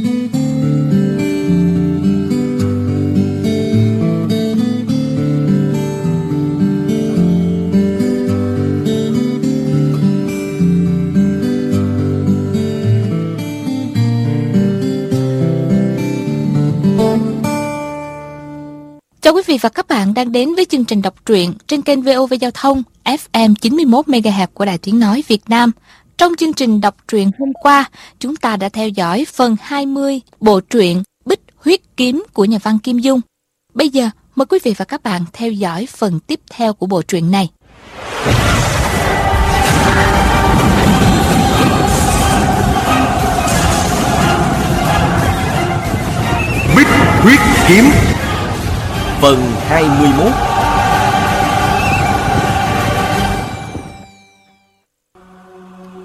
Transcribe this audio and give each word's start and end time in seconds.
Chào 0.00 0.08
quý 19.34 19.42
vị 19.46 19.58
và 19.60 19.68
các 19.68 19.88
bạn 19.88 20.14
đang 20.14 20.32
đến 20.32 20.54
với 20.54 20.64
chương 20.64 20.84
trình 20.84 21.02
đọc 21.02 21.14
truyện 21.26 21.52
trên 21.66 21.82
kênh 21.82 22.02
VOV 22.02 22.34
Giao 22.40 22.50
thông 22.50 22.82
FM 23.04 23.54
91 23.60 24.08
MHz 24.08 24.46
của 24.54 24.64
Đài 24.64 24.78
Tiếng 24.78 24.98
nói 24.98 25.22
Việt 25.28 25.42
Nam. 25.48 25.72
Trong 26.20 26.36
chương 26.36 26.52
trình 26.52 26.80
đọc 26.80 26.96
truyện 27.08 27.30
hôm 27.38 27.52
qua, 27.52 27.84
chúng 28.18 28.36
ta 28.36 28.56
đã 28.56 28.68
theo 28.68 28.88
dõi 28.88 29.26
phần 29.32 29.56
20 29.62 30.20
bộ 30.40 30.60
truyện 30.60 31.02
Bích 31.24 31.40
huyết 31.56 31.80
kiếm 31.96 32.24
của 32.32 32.44
nhà 32.44 32.58
văn 32.62 32.78
Kim 32.78 32.98
Dung. 32.98 33.20
Bây 33.74 33.88
giờ, 33.88 34.10
mời 34.36 34.46
quý 34.46 34.58
vị 34.64 34.74
và 34.76 34.84
các 34.84 35.02
bạn 35.02 35.24
theo 35.32 35.50
dõi 35.50 35.86
phần 35.96 36.20
tiếp 36.20 36.40
theo 36.50 36.72
của 36.72 36.86
bộ 36.86 37.02
truyện 37.02 37.30
này. 37.30 37.48
Bích 46.76 46.88
huyết 47.22 47.40
kiếm 47.68 47.84
Phần 49.20 49.52
21 49.68 50.49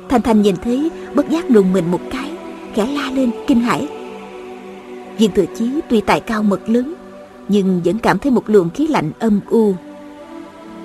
Thanh 0.09 0.21
Thanh 0.21 0.41
nhìn 0.41 0.55
thấy, 0.63 0.91
bất 1.15 1.29
giác 1.29 1.49
đùng 1.49 1.73
mình 1.73 1.91
một 1.91 2.01
cái, 2.11 2.31
Khẽ 2.75 2.85
la 2.85 3.11
lên, 3.11 3.31
kinh 3.47 3.59
hãi. 3.59 3.87
Viên 5.17 5.31
thừa 5.31 5.45
chí 5.55 5.71
tuy 5.89 6.01
tài 6.01 6.19
cao 6.19 6.43
mật 6.43 6.69
lớn, 6.69 6.93
Nhưng 7.47 7.81
vẫn 7.85 7.99
cảm 7.99 8.19
thấy 8.19 8.31
một 8.31 8.43
luồng 8.49 8.69
khí 8.69 8.87
lạnh 8.87 9.11
âm 9.19 9.39
u. 9.49 9.73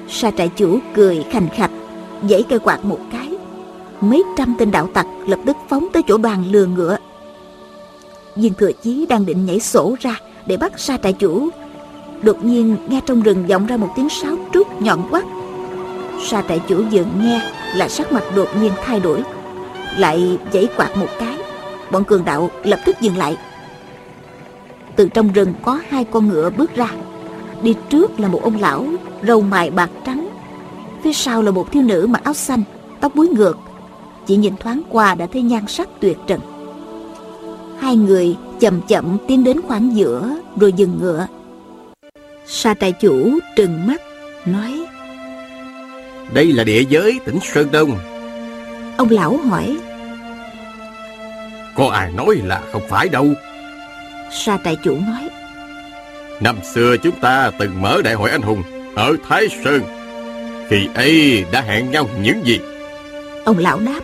Sa 0.09 0.31
trại 0.31 0.51
chủ 0.57 0.79
cười 0.95 1.25
khành 1.31 1.49
khạch 1.55 1.71
Dãy 2.31 2.43
cây 2.49 2.59
quạt 2.59 2.85
một 2.85 2.99
cái. 3.13 3.29
Mấy 4.01 4.23
trăm 4.37 4.55
tên 4.59 4.71
đạo 4.71 4.89
tặc 4.95 5.07
lập 5.27 5.39
tức 5.47 5.57
phóng 5.69 5.89
tới 5.93 6.03
chỗ 6.09 6.19
đoàn 6.19 6.45
lừa 6.51 6.67
ngựa. 6.67 6.97
Viên 8.37 8.55
thừa 8.55 8.73
chí 8.73 9.07
đang 9.07 9.27
định 9.27 9.47
nhảy 9.47 9.61
sổ 9.61 9.97
ra 10.01 10.21
Để 10.47 10.57
bắt 10.57 10.81
sa 10.81 10.97
trại 10.97 11.13
chủ. 11.13 11.49
Đột 12.23 12.45
nhiên 12.45 12.77
nghe 12.89 13.01
trong 13.07 13.23
rừng 13.23 13.47
vọng 13.47 13.67
ra 13.67 13.77
một 13.77 13.89
tiếng 13.97 14.09
sáo 14.09 14.37
trúc 14.53 14.83
nhọn 14.83 15.09
quắt 15.11 15.25
Sa 16.25 16.43
trại 16.49 16.61
chủ 16.69 16.83
dừng 16.91 17.09
nghe 17.23 17.41
là 17.75 17.89
sắc 17.89 18.13
mặt 18.13 18.23
đột 18.37 18.49
nhiên 18.61 18.73
thay 18.85 19.01
đổi. 19.01 19.23
Lại 19.97 20.39
giãy 20.53 20.69
quạt 20.77 20.97
một 20.97 21.09
cái, 21.19 21.37
Bọn 21.91 22.05
cường 22.05 22.25
đạo 22.25 22.51
lập 22.65 22.81
tức 22.85 22.97
dừng 23.01 23.17
lại. 23.17 23.37
Từ 24.97 25.09
trong 25.09 25.33
rừng 25.33 25.55
có 25.63 25.81
hai 25.89 26.05
con 26.05 26.29
ngựa 26.29 26.51
bước 26.51 26.75
ra. 26.75 26.89
Đi 27.63 27.75
trước 27.89 28.21
là 28.21 28.29
một 28.29 28.41
ông 28.43 28.61
lão, 28.61 28.87
Râu 29.27 29.41
mài 29.41 29.71
bạc 29.71 29.91
trắng. 30.07 30.29
Phía 31.03 31.13
sau 31.13 31.43
là 31.43 31.51
một 31.51 31.73
thiếu 31.73 31.83
nữ 31.83 32.07
mặc 32.11 32.25
áo 32.25 32.35
xanh, 32.35 32.63
Tóc 33.01 33.15
búi 33.15 33.29
ngược. 33.29 33.59
Chỉ 34.27 34.37
nhìn 34.37 34.57
thoáng 34.57 34.83
qua 34.89 35.15
đã 35.15 35.27
thấy 35.33 35.43
nhan 35.43 35.67
sắc 35.67 35.89
tuyệt 36.01 36.19
trần. 36.27 36.41
Hai 37.79 37.97
người 37.97 38.37
chậm 38.61 38.81
chậm 38.89 39.19
tiến 39.29 39.45
đến 39.45 39.61
khoảng 39.69 39.97
giữa, 39.97 40.37
Rồi 40.57 40.73
dừng 40.73 40.99
ngựa. 41.01 41.27
Sa 42.47 42.75
trại 42.75 42.93
chủ 42.93 43.39
trừng 43.57 43.87
mắt, 43.87 44.01
Nói 44.47 44.87
đây 46.35 46.53
là 46.53 46.65
địa 46.65 46.85
giới 46.89 47.21
tỉnh 47.25 47.39
Sơn 47.43 47.69
Đông. 47.73 47.99
Ông 48.97 49.11
lão 49.11 49.37
hỏi 49.37 49.79
Có 51.77 51.89
ai 51.89 52.13
nói 52.13 52.37
là 52.45 52.63
không 52.73 52.83
phải 52.89 53.09
đâu? 53.09 53.27
Sa 54.33 54.59
trại 54.65 54.77
chủ 54.85 54.99
nói 55.07 55.29
Năm 56.41 56.57
xưa 56.75 56.97
chúng 56.97 57.21
ta 57.21 57.51
từng 57.59 57.83
mở 57.83 58.03
đại 58.05 58.15
hội 58.15 58.31
anh 58.31 58.43
hùng 58.43 58.63
Ở 58.95 59.17
Thái 59.29 59.49
Sơn. 59.65 59.83
Khi 60.69 60.89
ấy 60.95 61.45
đã 61.53 61.61
hẹn 61.61 61.91
nhau 61.91 62.09
những 62.23 62.47
gì? 62.47 62.59
Ông 63.45 63.59
lão 63.59 63.79
đáp 63.79 64.01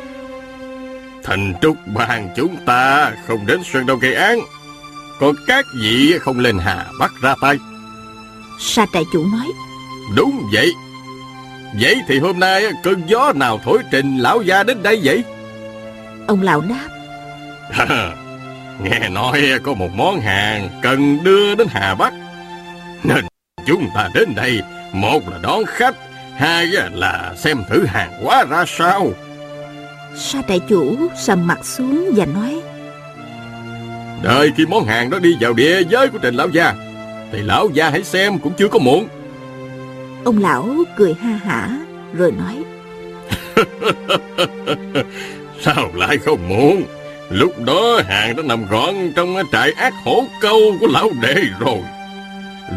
Thành 1.24 1.54
trúc 1.62 1.76
bàn 1.86 2.28
chúng 2.36 2.56
ta 2.66 3.12
không 3.26 3.46
đến 3.46 3.60
Sơn 3.64 3.86
Đông 3.86 3.98
gây 3.98 4.14
án 4.14 4.38
Còn 5.20 5.34
các 5.46 5.66
vị 5.82 6.18
không 6.20 6.38
lên 6.38 6.58
Hà 6.58 6.86
Bắc 7.00 7.12
ra 7.22 7.34
tay. 7.40 7.58
Sa 8.60 8.86
trại 8.92 9.04
chủ 9.12 9.26
nói 9.32 9.46
Đúng 10.16 10.42
vậy 10.52 10.72
Vậy 11.80 12.02
thì 12.08 12.18
hôm 12.18 12.40
nay 12.40 12.64
cơn 12.82 13.02
gió 13.06 13.32
nào 13.32 13.60
thổi 13.64 13.78
trình 13.90 14.18
lão 14.18 14.42
gia 14.42 14.62
đến 14.62 14.82
đây 14.82 15.00
vậy? 15.04 15.24
Ông 16.26 16.42
lão 16.42 16.60
đáp. 16.60 16.88
Nghe 18.82 19.08
nói 19.08 19.42
có 19.62 19.74
một 19.74 19.88
món 19.96 20.20
hàng 20.20 20.68
cần 20.82 21.24
đưa 21.24 21.54
đến 21.54 21.66
Hà 21.70 21.94
Bắc. 21.94 22.12
Nên 23.04 23.24
chúng 23.66 23.88
ta 23.94 24.08
đến 24.14 24.34
đây 24.34 24.60
Một 24.92 25.28
là 25.30 25.38
đón 25.42 25.64
khách 25.66 25.94
Hai 26.36 26.66
là 26.92 27.34
xem 27.36 27.62
thử 27.70 27.84
hàng 27.84 28.22
hóa 28.22 28.44
ra 28.50 28.64
sao. 28.66 29.10
Sa 30.16 30.42
trại 30.48 30.60
chủ 30.68 30.96
sầm 31.16 31.46
mặt 31.46 31.58
xuống 31.64 32.10
và 32.16 32.26
nói 32.26 32.60
Đợi 34.22 34.52
khi 34.56 34.66
món 34.66 34.84
hàng 34.84 35.10
đó 35.10 35.18
đi 35.18 35.36
vào 35.40 35.52
địa 35.52 35.82
giới 35.88 36.08
của 36.08 36.18
Trình 36.22 36.34
Lão 36.34 36.48
Gia 36.48 36.74
Thì 37.32 37.42
Lão 37.42 37.68
Gia 37.72 37.90
hãy 37.90 38.04
xem 38.04 38.38
cũng 38.38 38.52
chưa 38.58 38.68
có 38.68 38.78
muộn 38.78 39.08
Ông 40.26 40.38
lão 40.38 40.68
cười 40.96 41.14
ha 41.14 41.30
hả 41.44 41.78
Rồi 42.14 42.32
nói. 42.32 42.64
Sao 45.60 45.90
lại 45.94 46.18
không 46.18 46.48
muộn 46.48 46.82
Lúc 47.30 47.52
đó 47.66 48.00
hàng 48.08 48.36
đã 48.36 48.42
nằm 48.42 48.66
gọn 48.66 48.94
trong 49.16 49.36
trại 49.52 49.72
ác 49.72 49.94
hổ 50.04 50.24
câu 50.40 50.58
của 50.80 50.86
lão 50.86 51.10
đệ 51.22 51.34
rồi. 51.60 51.78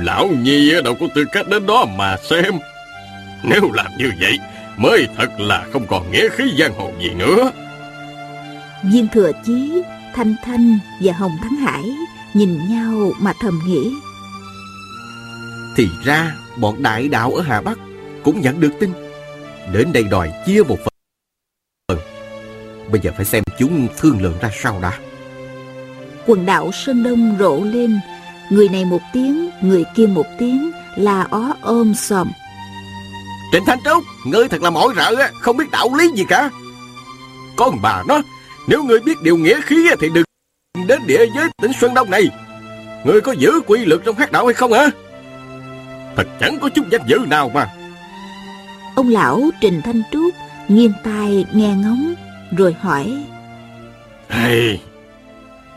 Lão 0.01 0.27
Nhi 0.27 0.73
đâu 0.83 0.95
có 0.99 1.07
tư 1.15 1.25
cách 1.31 1.47
đến 1.47 1.65
đó 1.65 1.85
mà 1.97 2.17
xem. 2.29 2.53
Nếu 3.43 3.71
làm 3.73 3.97
như 3.97 4.11
vậy 4.19 4.39
Mới 4.77 5.07
thật 5.17 5.39
là 5.39 5.65
không 5.73 5.87
còn 5.87 6.11
nghĩa 6.11 6.29
khí 6.29 6.43
giang 6.59 6.73
hồ 6.73 6.91
gì 6.99 7.09
nữa. 7.09 7.51
Viên 8.83 9.07
thừa 9.07 9.31
chí 9.45 9.81
Thanh 10.15 10.35
Thanh 10.45 10.79
và 11.01 11.13
Hồng 11.13 11.37
Thắng 11.41 11.55
Hải 11.55 11.83
Nhìn 12.33 12.57
nhau 12.69 13.11
mà 13.19 13.33
thầm 13.41 13.59
nghĩ. 13.67 13.91
Thì 15.77 15.87
ra 16.05 16.31
bọn 16.59 16.83
đại 16.83 17.07
đạo 17.07 17.31
ở 17.31 17.41
Hà 17.41 17.61
Bắc 17.61 17.77
Cũng 18.23 18.41
nhận 18.41 18.59
được 18.59 18.71
tin. 18.79 18.93
Đến 19.73 19.93
đây 19.93 20.03
đòi 20.03 20.31
chia 20.45 20.63
một 20.63 20.77
phần. 20.83 21.99
Bây 22.91 23.01
giờ 23.01 23.11
phải 23.15 23.25
xem 23.25 23.43
chúng 23.59 23.87
thương 23.97 24.21
lượng 24.21 24.37
ra 24.41 24.49
sao 24.53 24.79
đã. 24.81 24.99
Quần 26.25 26.45
đạo 26.45 26.71
Sơn 26.71 27.03
Đông 27.03 27.35
rộ 27.39 27.59
lên. 27.63 27.99
Người 28.51 28.69
này 28.69 28.85
một 28.85 29.01
tiếng 29.13 29.49
Người 29.61 29.83
kia 29.95 30.07
một 30.07 30.25
tiếng 30.39 30.71
Là 30.95 31.27
ó 31.29 31.53
ôm 31.61 31.93
sòm. 31.95 32.31
Trịnh 33.51 33.65
Thanh 33.65 33.79
Trúc 33.85 34.03
Ngươi 34.25 34.47
thật 34.47 34.61
là 34.61 34.69
mỏi 34.69 34.87
rợ 34.95 35.27
Không 35.41 35.57
biết 35.57 35.71
đạo 35.71 35.89
lý 35.97 36.11
gì 36.15 36.23
cả. 36.29 36.49
Con 37.57 37.81
bà 37.81 38.03
nó 38.07 38.21
Nếu 38.67 38.83
ngươi 38.83 38.99
biết 38.99 39.21
điều 39.23 39.37
nghĩa 39.37 39.61
khí 39.61 39.89
thì 39.99 40.09
đừng 40.13 40.23
đến 40.87 41.01
địa 41.07 41.25
giới 41.35 41.49
tỉnh 41.61 41.71
Xuân 41.79 41.93
Đông 41.93 42.09
này. 42.09 42.29
Ngươi 43.05 43.21
có 43.21 43.31
giữ 43.31 43.59
quy 43.67 43.85
luật 43.85 44.01
trong 44.05 44.15
hát 44.15 44.31
đạo 44.31 44.45
hay 44.45 44.53
không 44.53 44.73
hả 44.73 44.89
Thật 46.19 46.27
chẳng 46.39 46.57
có 46.61 46.69
chút 46.69 46.85
danh 46.89 47.01
dự 47.05 47.17
nào 47.27 47.51
mà 47.53 47.69
Ông 48.95 49.09
lão 49.09 49.41
Trình 49.61 49.81
Thanh 49.81 50.01
Trúc 50.11 50.33
Nghiêng 50.67 50.93
tai 51.03 51.45
nghe 51.53 51.75
ngóng 51.75 52.13
Rồi 52.57 52.75
hỏi 52.81 53.25
Hey, 54.29 54.79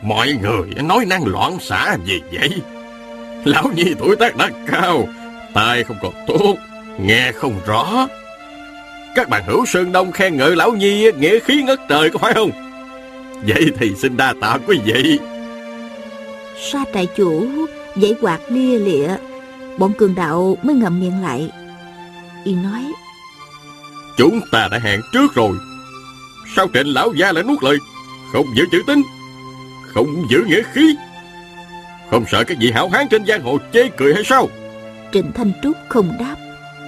mọi 0.01 0.27
người 0.41 0.83
nói 0.83 1.05
năng 1.05 1.25
loạn 1.25 1.59
xả 1.59 1.97
gì 2.05 2.21
vậy? 2.31 2.49
Lão 3.45 3.71
Nhi 3.75 3.93
tuổi 3.99 4.15
tác 4.15 4.35
đã 4.37 4.49
cao, 4.67 5.07
tai 5.53 5.83
không 5.83 5.97
còn 6.01 6.13
tốt, 6.27 6.55
nghe 6.99 7.31
không 7.31 7.53
rõ. 7.65 8.07
Các 9.15 9.29
bạn 9.29 9.43
hữu 9.47 9.65
Sơn 9.65 9.91
Đông 9.91 10.11
khen 10.11 10.37
ngợi 10.37 10.55
Lão 10.55 10.71
Nhi 10.71 11.11
nghĩa 11.11 11.39
khí 11.39 11.63
ngất 11.63 11.79
trời 11.89 12.09
có 12.09 12.19
phải 12.19 12.33
không? 12.33 12.51
Vậy 13.47 13.65
thì 13.79 13.91
xin 14.01 14.17
đa 14.17 14.33
tạ 14.41 14.57
quý 14.67 14.79
vị. 14.85 15.19
Sa 16.61 16.79
trại 16.93 17.07
chủ 17.15 17.47
Giấy 17.95 18.15
quạt 18.21 18.39
lia 18.49 18.79
lịa 18.79 19.09
Bọn 19.79 19.93
cường 19.93 20.15
đạo 20.15 20.57
mới 20.63 20.75
ngậm 20.75 20.99
miệng 20.99 21.21
lại 21.21 21.51
Y 22.43 22.55
nói 22.55 22.93
Chúng 24.17 24.39
ta 24.51 24.67
đã 24.71 24.79
hẹn 24.79 25.01
trước 25.13 25.35
rồi. 25.35 25.57
Sao 26.55 26.67
trịnh 26.73 26.93
lão 26.93 27.13
gia 27.13 27.31
lại 27.31 27.43
nuốt 27.43 27.63
lời? 27.63 27.77
Không 28.33 28.45
giữ 28.55 28.65
chữ 28.71 28.83
tín, 28.87 29.01
không 29.93 30.07
giữ 30.29 30.43
nghĩa 30.47 30.61
khí. 30.73 30.95
Không 32.11 32.23
sợ 32.31 32.43
cái 32.43 32.57
gì 32.57 32.71
hảo 32.71 32.89
hán 32.89 33.07
trên 33.07 33.25
giang 33.25 33.41
hồ 33.41 33.57
chê 33.73 33.87
cười 33.97 34.13
hay 34.13 34.23
sao? 34.23 34.49
Trịnh 35.13 35.31
Thanh 35.31 35.51
Trúc 35.63 35.77
không 35.89 36.13
đáp 36.19 36.35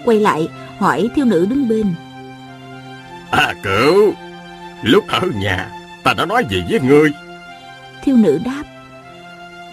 Quay 0.06 0.20
lại 0.20 0.48
hỏi 0.80 1.10
thiếu 1.16 1.26
nữ 1.26 1.46
đứng 1.50 1.70
bên 1.70 1.94
À 3.32 3.54
cửu, 3.64 4.14
lúc 4.84 5.08
ở 5.08 5.22
nhà 5.42 5.70
ta 6.04 6.14
đã 6.14 6.26
nói 6.26 6.46
gì 6.50 6.64
với 6.70 6.80
ngươi? 6.80 7.12
Thiếu 8.04 8.16
nữ 8.16 8.40
đáp 8.46 8.64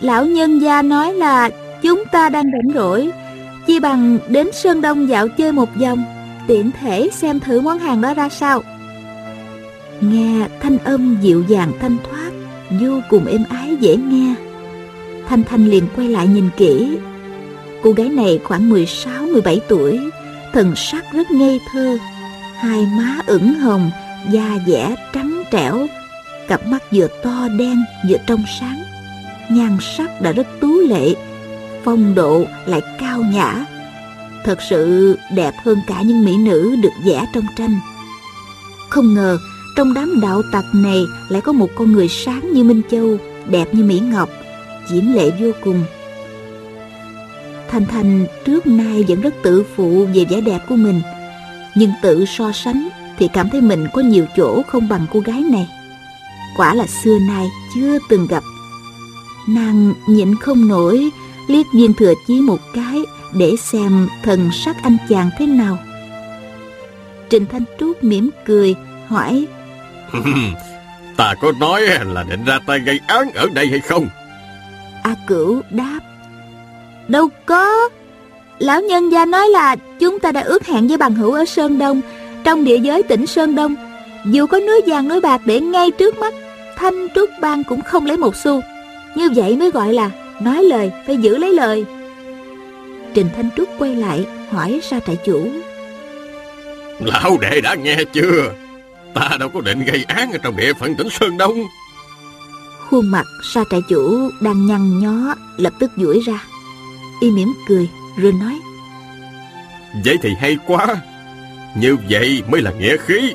Lão 0.01 0.25
nhân 0.25 0.59
gia 0.59 0.83
nói 0.83 1.13
là 1.13 1.51
Chúng 1.83 2.05
ta 2.13 2.29
đang 2.29 2.45
rảnh 2.45 2.75
rỗi 2.75 3.11
Chi 3.67 3.81
bằng 3.81 4.19
đến 4.29 4.49
Sơn 4.53 4.81
Đông 4.81 5.09
dạo 5.09 5.29
chơi 5.29 5.53
một 5.53 5.69
vòng 5.75 6.05
Tiện 6.47 6.71
thể 6.81 7.09
xem 7.13 7.41
thử 7.41 7.61
món 7.61 7.79
hàng 7.79 8.01
đó 8.01 8.15
ra 8.15 8.29
sao 8.29 8.63
Nghe 10.01 10.49
thanh 10.61 10.79
âm 10.79 11.17
dịu 11.21 11.45
dàng 11.49 11.73
thanh 11.81 11.97
thoát 12.11 12.23
vô 12.81 13.01
cùng 13.09 13.27
êm 13.27 13.45
ái 13.49 13.77
dễ 13.81 13.97
nghe. 13.97 14.35
Thanh 15.29 15.45
Thanh 15.45 15.67
liền 15.69 15.87
quay 15.97 16.09
lại 16.09 16.27
nhìn 16.27 16.49
kỹ. 16.57 16.99
Cô 17.83 17.93
gái 17.93 18.09
này 18.09 18.41
khoảng 18.45 18.71
16-17 18.71 19.59
tuổi, 19.69 20.01
thần 20.53 20.73
sắc 20.77 21.05
rất 21.13 21.31
ngây 21.31 21.61
thơ, 21.73 21.99
hai 22.57 22.87
má 22.99 23.21
ửng 23.27 23.55
hồng, 23.55 23.91
da 24.31 24.59
dẻ 24.67 24.95
trắng 25.13 25.43
trẻo, 25.51 25.87
cặp 26.49 26.67
mắt 26.67 26.83
vừa 26.93 27.07
to 27.23 27.49
đen 27.59 27.85
vừa 28.09 28.17
trong 28.27 28.45
sáng. 28.61 28.83
Nhan 29.49 29.77
sắc 29.97 30.21
đã 30.21 30.33
rất 30.33 30.47
tú 30.61 30.81
lệ, 30.81 31.15
phong 31.85 32.15
độ 32.15 32.45
lại 32.67 32.81
cao 32.99 33.19
nhã. 33.19 33.65
Thật 34.45 34.59
sự 34.71 35.17
đẹp 35.35 35.55
hơn 35.65 35.79
cả 35.87 36.03
những 36.03 36.25
mỹ 36.25 36.37
nữ 36.37 36.77
được 36.83 36.93
vẽ 37.05 37.27
trong 37.35 37.45
tranh. 37.57 37.81
Không 38.91 39.15
ngờ 39.15 39.39
trong 39.77 39.95
đám 39.95 40.21
đạo 40.21 40.43
tặc 40.53 40.65
này 40.75 41.05
lại 41.29 41.41
có 41.41 41.53
một 41.53 41.69
con 41.75 41.93
người 41.93 42.09
sáng 42.09 42.53
như 42.53 42.65
Minh 42.65 42.83
Châu, 42.91 43.17
đẹp 43.47 43.75
như 43.75 43.85
Mỹ 43.85 44.01
Ngọc, 44.01 44.29
diễm 44.89 45.13
lệ 45.13 45.31
vô 45.41 45.51
cùng. 45.65 45.85
Thanh 47.71 47.87
Thanh 47.87 48.27
trước 48.45 48.67
nay 48.67 49.05
vẫn 49.09 49.21
rất 49.21 49.35
tự 49.43 49.65
phụ 49.77 50.07
về 50.15 50.25
vẻ 50.25 50.41
đẹp 50.41 50.61
của 50.69 50.77
mình, 50.77 51.01
nhưng 51.75 51.91
tự 52.03 52.25
so 52.25 52.53
sánh 52.53 52.89
thì 53.19 53.29
cảm 53.33 53.51
thấy 53.51 53.61
mình 53.61 53.87
có 53.93 54.03
nhiều 54.03 54.27
chỗ 54.37 54.63
không 54.69 54.89
bằng 54.89 55.07
cô 55.13 55.21
gái 55.21 55.41
này. 55.41 55.69
Quả 56.57 56.75
là 56.75 56.87
xưa 56.87 57.19
nay 57.19 57.47
chưa 57.75 57.99
từng 58.09 58.27
gặp. 58.27 58.43
Nàng 59.49 59.95
nhịn 60.07 60.37
không 60.37 60.69
nổi, 60.69 61.11
liếc 61.49 61.67
viên 61.75 61.95
thừa 61.95 62.15
chí 62.27 62.41
một 62.41 62.61
cái 62.75 63.01
để 63.33 63.57
xem 63.57 64.09
thần 64.23 64.51
sắc 64.53 64.77
anh 64.83 64.97
chàng 65.09 65.31
thế 65.39 65.47
nào. 65.47 65.79
Trình 67.31 67.47
Thanh 67.47 67.65
Trúc 67.79 68.05
mỉm 68.05 68.31
cười, 68.45 68.75
hỏi 69.09 69.47
Ta 71.17 71.35
có 71.41 71.53
nói 71.61 71.83
là 72.05 72.23
định 72.23 72.45
ra 72.45 72.59
tay 72.67 72.79
gây 72.79 73.01
án 73.07 73.33
ở 73.35 73.47
đây 73.55 73.67
hay 73.67 73.81
không? 73.81 74.09
A 75.03 75.15
Cửu 75.27 75.61
đáp 75.71 76.01
Đâu 77.09 77.29
có 77.47 77.89
Lão 78.59 78.81
nhân 78.81 79.13
gia 79.13 79.25
nói 79.25 79.49
là 79.49 79.77
chúng 80.01 80.19
ta 80.19 80.33
đã 80.33 80.41
ước 80.41 80.67
hẹn 80.67 80.89
với 80.89 80.97
bằng 80.97 81.15
hữu 81.15 81.33
ở 81.33 81.45
Sơn 81.45 81.79
Đông 81.79 82.01
Trong 82.45 82.65
địa 82.65 82.79
giới 82.79 83.03
tỉnh 83.03 83.27
Sơn 83.27 83.55
Đông 83.55 83.75
Dù 84.27 84.47
có 84.47 84.61
núi 84.61 84.81
vàng 84.87 85.09
núi 85.09 85.21
bạc 85.21 85.41
để 85.45 85.61
ngay 85.61 85.91
trước 85.91 86.19
mắt 86.19 86.35
Thanh 86.77 87.09
Trúc 87.15 87.31
Bang 87.41 87.65
cũng 87.65 87.81
không 87.83 88.07
lấy 88.07 88.17
một 88.17 88.37
xu 88.37 88.61
Như 89.17 89.31
vậy 89.31 89.57
mới 89.57 89.71
gọi 89.71 89.93
là 89.93 90.11
Nói 90.41 90.63
lời 90.63 90.93
phải 91.07 91.17
giữ 91.17 91.39
lấy 91.39 91.55
lời. 91.55 91.85
Trình 93.15 93.29
Thanh 93.37 93.49
Trúc 93.57 93.69
quay 93.79 93.95
lại 93.95 94.27
Hỏi 94.51 94.81
ra 94.91 95.01
trại 95.01 95.17
chủ. 95.25 95.49
Lão 97.01 97.39
đệ 97.41 97.61
đã 97.61 97.75
nghe 97.75 97.97
chưa? 98.13 98.53
Ta 99.15 99.31
đâu 99.41 99.49
có 99.49 99.61
định 99.61 99.85
gây 99.85 100.05
án 100.09 100.33
ở 100.33 100.39
trong 100.43 100.57
địa 100.57 100.73
phận 100.73 100.95
tỉnh 100.95 101.09
Sơn 101.11 101.37
Đông. 101.39 101.55
Khuôn 102.89 103.11
mặt 103.11 103.25
sa 103.55 103.65
trại 103.71 103.81
chủ 103.89 104.31
đang 104.41 104.67
nhăn 104.67 104.99
nhó 104.99 105.35
Lập 105.57 105.73
tức 105.79 105.91
duỗi 105.97 106.21
ra. 106.27 106.45
Y 107.21 107.31
mỉm 107.31 107.53
cười 107.69 107.89
rồi 108.17 108.33
nói. 108.33 108.59
Vậy 110.05 110.17
thì 110.23 110.31
hay 110.41 110.59
quá. 110.67 110.87
Như 111.77 111.97
vậy 112.11 112.43
mới 112.49 112.61
là 112.61 112.73
nghĩa 112.73 112.97
khí. 112.97 113.35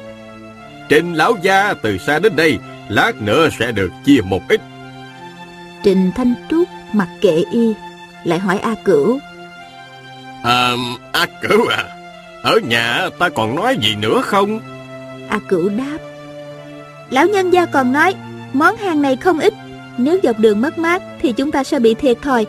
Trình 0.90 1.14
lão 1.14 1.38
gia 1.44 1.74
từ 1.74 1.98
xa 1.98 2.20
đến 2.20 2.36
đây 2.36 2.60
Lát 2.90 3.22
nữa 3.22 3.50
sẽ 3.60 3.72
được 3.72 3.92
chia 4.06 4.22
một 4.22 4.42
ít. 4.50 4.62
Trình 5.84 6.12
Thanh 6.16 6.34
Trúc 6.50 6.68
mặc 6.94 7.08
kệ 7.22 7.44
y 7.52 7.74
Lại 8.24 8.40
hỏi 8.40 8.60
A 8.60 8.76
Cửu. 8.86 9.20
À, 10.44 10.72
A 11.12 11.26
Cửu 11.42 11.68
à 11.68 11.84
Ở 12.44 12.60
nhà 12.68 13.10
ta 13.20 13.30
còn 13.30 13.56
nói 13.56 13.78
gì 13.82 13.96
nữa 13.96 14.22
không? 14.22 14.60
A 15.30 15.40
Cửu 15.50 15.70
đáp. 15.70 15.98
Lão 17.10 17.28
nhân 17.28 17.54
gia 17.54 17.66
còn 17.66 17.92
nói 17.92 18.16
Món 18.54 18.78
hàng 18.78 19.02
này 19.02 19.16
không 19.16 19.40
ít 19.40 19.54
Nếu 19.98 20.20
dọc 20.24 20.40
đường 20.40 20.62
mất 20.62 20.78
mát 20.78 21.02
Thì 21.22 21.32
chúng 21.32 21.52
ta 21.52 21.64
sẽ 21.64 21.80
bị 21.80 21.94
thiệt 21.94 22.18
thòi. 22.22 22.46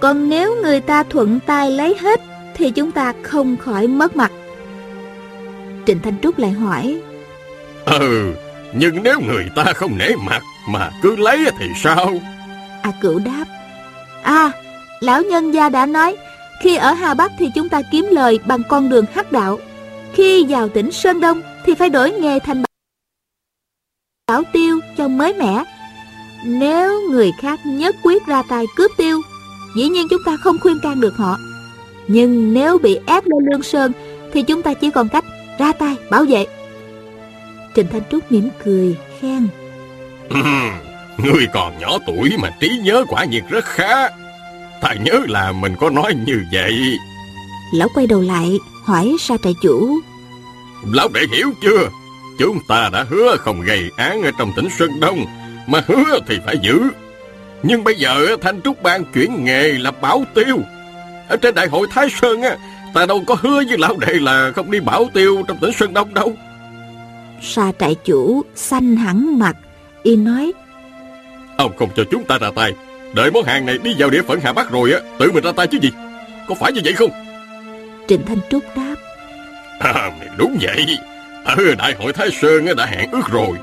Còn 0.00 0.28
nếu 0.28 0.56
người 0.62 0.80
ta 0.80 1.02
thuận 1.02 1.40
tay 1.40 1.70
lấy 1.70 1.96
hết 2.00 2.20
Thì 2.54 2.70
chúng 2.70 2.92
ta 2.92 3.12
không 3.22 3.56
khỏi 3.56 3.86
mất 3.86 4.16
mặt. 4.16 4.32
Trịnh 5.86 5.98
Thanh 6.02 6.20
Trúc 6.22 6.38
lại 6.38 6.50
hỏi. 6.50 7.00
Ừ 7.84 8.34
Nhưng 8.72 9.02
nếu 9.02 9.20
người 9.20 9.46
ta 9.56 9.64
không 9.64 9.98
nể 9.98 10.08
mặt 10.26 10.42
Mà 10.68 10.90
cứ 11.02 11.16
lấy 11.16 11.38
thì 11.58 11.66
sao? 11.82 12.12
A 12.82 12.90
Cửu 13.00 13.18
đáp 13.18 13.44
À 14.22 14.52
Lão 15.00 15.22
nhân 15.22 15.54
gia 15.54 15.68
đã 15.68 15.86
nói 15.86 16.16
Khi 16.60 16.76
ở 16.76 16.92
Hà 16.92 17.14
Bắc 17.14 17.32
thì 17.38 17.50
chúng 17.54 17.68
ta 17.68 17.82
kiếm 17.92 18.08
lời 18.10 18.38
Bằng 18.46 18.62
con 18.68 18.88
đường 18.88 19.04
hắc 19.14 19.32
đạo 19.32 19.58
Khi 20.14 20.46
vào 20.48 20.68
tỉnh 20.68 20.92
Sơn 20.92 21.20
Đông 21.20 21.42
Thì 21.66 21.74
phải 21.74 21.88
đổi 21.88 22.12
nghề 22.12 22.38
thành 22.38 22.62
bảo 24.32 24.42
tiêu 24.52 24.80
cho 24.96 25.08
mới 25.08 25.34
mẻ. 25.34 25.64
Nếu 26.44 27.10
người 27.10 27.32
khác 27.40 27.60
nhất 27.64 27.96
quyết 28.02 28.26
ra 28.26 28.42
tay 28.48 28.64
cướp 28.76 28.90
tiêu, 28.96 29.20
dĩ 29.76 29.88
nhiên 29.88 30.06
chúng 30.10 30.22
ta 30.26 30.36
không 30.36 30.58
khuyên 30.58 30.78
can 30.82 31.00
được 31.00 31.16
họ. 31.16 31.36
Nhưng 32.08 32.54
nếu 32.54 32.78
bị 32.78 32.98
ép 33.06 33.24
lên 33.26 33.50
lương 33.50 33.62
sơn, 33.62 33.92
thì 34.32 34.42
chúng 34.42 34.62
ta 34.62 34.74
chỉ 34.74 34.90
còn 34.90 35.08
cách 35.08 35.24
ra 35.58 35.72
tay 35.72 35.96
bảo 36.10 36.24
vệ. 36.24 36.46
Trình 37.74 37.86
Thanh 37.92 38.02
Trúc 38.10 38.32
mỉm 38.32 38.48
cười, 38.64 38.96
khen. 39.20 39.48
Ngươi 41.18 41.46
còn 41.52 41.78
nhỏ 41.78 41.98
tuổi 42.06 42.36
mà 42.38 42.50
trí 42.60 42.80
nhớ 42.84 43.04
quả 43.08 43.24
nhiên 43.24 43.44
rất 43.48 43.64
khá. 43.64 44.08
Ta 44.80 44.94
nhớ 45.04 45.20
là 45.28 45.52
mình 45.52 45.74
có 45.80 45.90
nói 45.90 46.14
như 46.26 46.44
vậy. 46.52 46.98
Lão 47.74 47.88
quay 47.94 48.06
đầu 48.06 48.20
lại, 48.20 48.58
hỏi 48.84 49.16
sa 49.20 49.34
trại 49.42 49.54
chủ. 49.62 50.00
Lão 50.92 51.08
đệ 51.08 51.20
hiểu 51.36 51.52
chưa? 51.62 51.88
Chúng 52.38 52.58
ta 52.68 52.90
đã 52.92 53.04
hứa 53.10 53.36
không 53.38 53.60
gây 53.60 53.90
án 53.96 54.22
ở 54.22 54.30
trong 54.38 54.52
tỉnh 54.56 54.68
Sơn 54.78 55.00
Đông, 55.00 55.24
mà 55.66 55.82
hứa 55.86 56.18
thì 56.26 56.38
phải 56.46 56.58
giữ. 56.62 56.80
Nhưng 57.62 57.84
bây 57.84 57.94
giờ 57.94 58.36
Thanh 58.42 58.62
Trúc 58.62 58.82
Bang 58.82 59.04
chuyển 59.04 59.44
nghề 59.44 59.72
là 59.72 59.90
bảo 59.90 60.24
tiêu. 60.34 60.58
Ở 61.28 61.36
trên 61.36 61.54
đại 61.54 61.66
hội 61.66 61.86
Thái 61.90 62.08
Sơn, 62.20 62.42
á, 62.42 62.56
ta 62.94 63.06
đâu 63.06 63.22
có 63.26 63.36
hứa 63.40 63.62
với 63.68 63.78
lão 63.78 63.96
đệ 63.96 64.12
là 64.12 64.52
không 64.54 64.70
đi 64.70 64.80
bảo 64.80 65.10
tiêu 65.14 65.42
trong 65.48 65.56
tỉnh 65.60 65.72
Sơn 65.72 65.92
Đông 65.92 66.14
đâu. 66.14 66.32
Sa 67.42 67.72
trại 67.78 67.94
chủ 67.94 68.44
xanh 68.54 68.96
hẳn 68.96 69.38
mặt, 69.38 69.56
y 70.02 70.16
nói. 70.16 70.52
Ông 71.56 71.76
không 71.76 71.90
cho 71.96 72.04
chúng 72.10 72.24
ta 72.24 72.38
ra 72.38 72.50
tay. 72.54 72.72
Đợi 73.14 73.30
món 73.30 73.44
hàng 73.44 73.66
này 73.66 73.78
đi 73.78 73.94
vào 73.98 74.10
địa 74.10 74.22
phận 74.22 74.40
Hà 74.40 74.52
Bắc 74.52 74.70
rồi 74.70 74.92
á, 74.92 74.98
tự 75.18 75.32
mình 75.32 75.44
ra 75.44 75.52
tay 75.52 75.66
chứ 75.66 75.78
gì. 75.82 75.90
Có 76.48 76.54
phải 76.54 76.72
như 76.72 76.80
vậy 76.84 76.92
không? 76.92 77.10
Trịnh 78.08 78.22
Thanh 78.26 78.38
Trúc 78.50 78.62
đáp. 78.76 78.94
À, 79.80 80.10
đúng 80.38 80.58
vậy. 80.60 80.86
Ở 81.44 81.56
Đại 81.78 81.94
hội 81.98 82.12
Thái 82.12 82.30
Sơn 82.30 82.66
đã 82.76 82.86
hẹn 82.86 83.10
ước 83.10 83.28
rồi. 83.30 83.56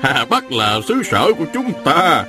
Hà 0.00 0.24
Bắc 0.24 0.52
là 0.52 0.80
xứ 0.88 1.02
sở 1.10 1.26
của 1.38 1.44
chúng 1.54 1.72
ta. 1.84 2.24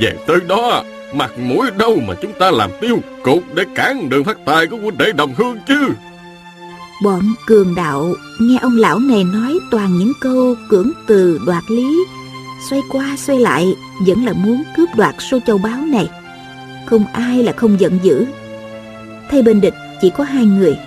Về 0.00 0.12
tới 0.26 0.38
đó, 0.48 0.82
mặt 1.14 1.38
mũi 1.38 1.70
đâu 1.78 1.98
mà 2.08 2.14
chúng 2.22 2.32
ta 2.32 2.50
làm 2.50 2.70
tiêu 2.80 2.98
cục 3.22 3.54
để 3.54 3.64
cản 3.74 4.08
đường 4.08 4.24
phát 4.24 4.36
tài 4.44 4.66
của 4.66 4.76
huynh 4.76 4.98
đệ 4.98 5.12
đồng 5.12 5.34
hương 5.34 5.58
chứ. 5.68 5.88
Bọn 7.02 7.20
cường 7.46 7.74
đạo 7.74 8.14
nghe 8.40 8.58
ông 8.62 8.76
lão 8.76 8.98
này 8.98 9.24
nói 9.24 9.58
toàn 9.70 9.98
những 9.98 10.12
câu 10.20 10.54
cưỡng 10.68 10.90
từ 11.06 11.40
đoạt 11.46 11.62
lý. 11.68 11.96
Xoay 12.70 12.82
qua 12.88 13.16
xoay 13.16 13.38
lại 13.38 13.74
vẫn 14.06 14.24
là 14.24 14.32
muốn 14.32 14.62
cướp 14.76 14.88
đoạt 14.96 15.14
số 15.18 15.38
châu 15.46 15.58
báu 15.58 15.80
này. 15.86 16.08
Không 16.86 17.04
ai 17.12 17.42
là 17.42 17.52
không 17.52 17.80
giận 17.80 17.98
dữ. 18.02 18.26
Thay 19.30 19.42
bên 19.42 19.60
địch 19.60 19.74
chỉ 20.00 20.10
có 20.10 20.24
hai 20.24 20.44
người, 20.44 20.78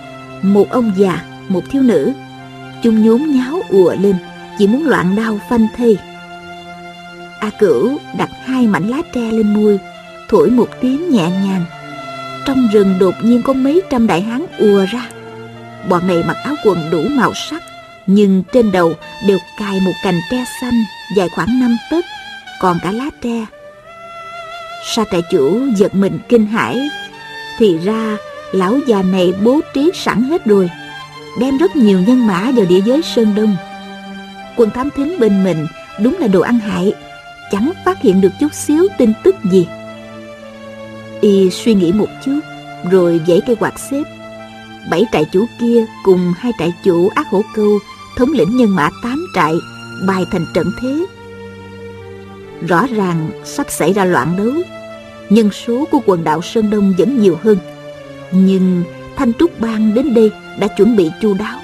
một 0.42 0.70
ông 0.70 0.92
già, 0.96 1.22
một 1.48 1.62
thiếu 1.70 1.82
nữ. 1.82 2.12
Chúng 2.82 3.04
nhốn 3.04 3.32
nháo 3.36 3.60
ùa 3.68 3.94
lên 4.00 4.16
chỉ 4.58 4.66
muốn 4.66 4.86
loạn 4.88 5.16
đau 5.16 5.40
phanh 5.48 5.66
thây 5.76 5.98
a 7.40 7.50
cửu 7.58 7.98
đặt 8.18 8.30
hai 8.44 8.66
mảnh 8.66 8.88
lá 8.88 9.02
tre 9.12 9.32
lên 9.32 9.54
môi 9.54 9.78
thổi 10.28 10.50
một 10.50 10.68
tiếng 10.80 11.10
nhẹ 11.10 11.30
nhàng. 11.30 11.64
Trong 12.46 12.68
rừng 12.72 12.98
đột 12.98 13.14
nhiên 13.22 13.42
có 13.42 13.52
mấy 13.52 13.82
trăm 13.90 14.06
đại 14.06 14.20
hán 14.20 14.46
ùa 14.58 14.84
ra. 14.92 15.08
Bọn 15.88 16.06
này 16.06 16.22
mặc 16.26 16.36
áo 16.44 16.54
quần 16.64 16.90
đủ 16.90 17.02
màu 17.10 17.34
sắc 17.34 17.62
nhưng 18.06 18.42
trên 18.52 18.72
đầu 18.72 18.94
đều 19.28 19.38
cài 19.58 19.80
một 19.80 19.92
cành 20.04 20.20
tre 20.30 20.44
xanh 20.60 20.84
dài 21.16 21.28
khoảng 21.28 21.60
năm 21.60 21.76
tấc 21.90 22.04
còn 22.60 22.78
cả 22.82 22.92
lá 22.92 23.10
tre 23.22 23.46
sa 24.94 25.04
trại 25.12 25.22
chủ 25.30 25.60
giật 25.76 25.94
mình 25.94 26.18
kinh 26.28 26.46
hãi 26.46 26.88
thì 27.58 27.78
ra 27.78 28.16
lão 28.52 28.78
già 28.86 29.02
này 29.02 29.32
bố 29.44 29.60
trí 29.74 29.90
sẵn 29.94 30.22
hết 30.22 30.44
rồi 30.44 30.70
đem 31.38 31.58
rất 31.58 31.76
nhiều 31.76 32.00
nhân 32.00 32.26
mã 32.26 32.50
vào 32.50 32.66
địa 32.68 32.80
giới 32.80 33.02
Sơn 33.02 33.34
Đông. 33.34 33.56
Quân 34.56 34.70
thám 34.70 34.88
thính 34.96 35.16
bên 35.20 35.44
mình 35.44 35.66
đúng 36.02 36.16
là 36.18 36.26
đồ 36.26 36.40
ăn 36.40 36.58
hại, 36.58 36.92
chẳng 37.50 37.72
phát 37.84 38.02
hiện 38.02 38.20
được 38.20 38.32
chút 38.40 38.54
xíu 38.54 38.88
tin 38.98 39.12
tức 39.22 39.36
gì. 39.44 39.66
Y 41.20 41.50
suy 41.50 41.74
nghĩ 41.74 41.92
một 41.92 42.08
chút, 42.24 42.40
rồi 42.90 43.20
dãy 43.26 43.40
cây 43.46 43.56
quạt 43.56 43.78
xếp. 43.78 44.02
Bảy 44.90 45.04
trại 45.12 45.24
chủ 45.24 45.46
kia 45.60 45.84
cùng 46.04 46.32
hai 46.38 46.52
trại 46.58 46.72
chủ 46.84 47.08
ác 47.14 47.26
hổ 47.30 47.42
câu, 47.54 47.78
thống 48.16 48.32
lĩnh 48.32 48.56
nhân 48.56 48.74
mã 48.74 48.90
tám 49.02 49.26
trại, 49.34 49.54
bài 50.06 50.24
thành 50.32 50.46
trận 50.54 50.72
thế. 50.80 51.06
Rõ 52.68 52.86
ràng 52.86 53.30
sắp 53.44 53.66
xảy 53.70 53.92
ra 53.92 54.04
loạn 54.04 54.36
đấu, 54.36 54.52
nhân 55.30 55.50
số 55.50 55.84
của 55.90 56.00
quần 56.06 56.24
đảo 56.24 56.42
Sơn 56.42 56.70
Đông 56.70 56.94
vẫn 56.98 57.22
nhiều 57.22 57.38
hơn. 57.42 57.58
Nhưng 58.30 58.84
Thanh 59.16 59.32
Trúc 59.32 59.60
Bang 59.60 59.94
đến 59.94 60.14
đây 60.14 60.30
đã 60.58 60.66
chuẩn 60.66 60.96
bị 60.96 61.10
chu 61.22 61.34
đáo 61.34 61.60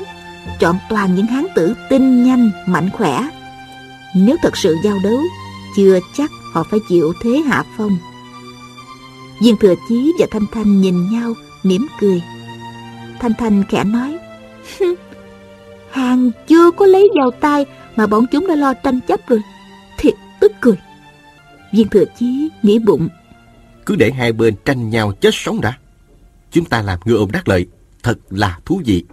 chọn 0.61 0.77
toàn 0.89 1.15
những 1.15 1.27
hán 1.27 1.47
tử 1.55 1.75
tinh 1.91 2.25
nhanh 2.25 2.51
mạnh 2.67 2.91
khỏe 2.91 3.29
nếu 4.15 4.37
thật 4.43 4.57
sự 4.57 4.77
giao 4.85 4.99
đấu 5.05 5.19
chưa 5.77 5.99
chắc 6.15 6.31
họ 6.53 6.63
phải 6.63 6.81
chịu 6.89 7.13
thế 7.21 7.43
hạ 7.47 7.65
phong. 7.77 7.99
Viên 9.41 9.57
Thừa 9.57 9.75
Chí 9.89 10.13
và 10.19 10.27
Thanh 10.31 10.47
Thanh 10.53 10.81
nhìn 10.81 11.11
nhau, 11.11 11.35
mỉm 11.63 11.87
cười. 12.01 12.23
Thanh 13.21 13.33
Thanh 13.39 13.65
khẽ 13.69 13.85
nói, 13.85 14.19
Hàng 15.91 16.31
chưa 16.47 16.71
có 16.71 16.87
lấy 16.87 17.09
vào 17.15 17.31
tay 17.31 17.67
mà 17.97 18.07
bọn 18.07 18.27
chúng 18.27 18.47
đã 18.47 18.55
lo 18.55 18.75
tranh 18.75 19.01
chấp 19.01 19.21
rồi. 19.27 19.41
Thiệt 19.99 20.15
tức 20.41 20.53
cười. 20.61 20.75
Viên 21.73 21.89
Thừa 21.89 22.05
Chí 22.19 22.49
nghĩ 22.63 22.79
bụng. 22.79 23.09
Cứ 23.87 23.97
để 23.97 24.11
hai 24.11 24.33
bên 24.33 24.55
tranh 24.65 24.91
nhau 24.91 25.13
chết 25.21 25.31
sống 25.33 25.61
đã. 25.61 25.79
Chúng 26.51 26.65
ta 26.65 26.83
làm 26.83 26.99
ngựa 27.05 27.17
ôm 27.17 27.31
đắc 27.31 27.49
lợi, 27.49 27.67
thật 28.03 28.19
là 28.31 28.59
thú 28.65 28.81
vị. 28.85 29.05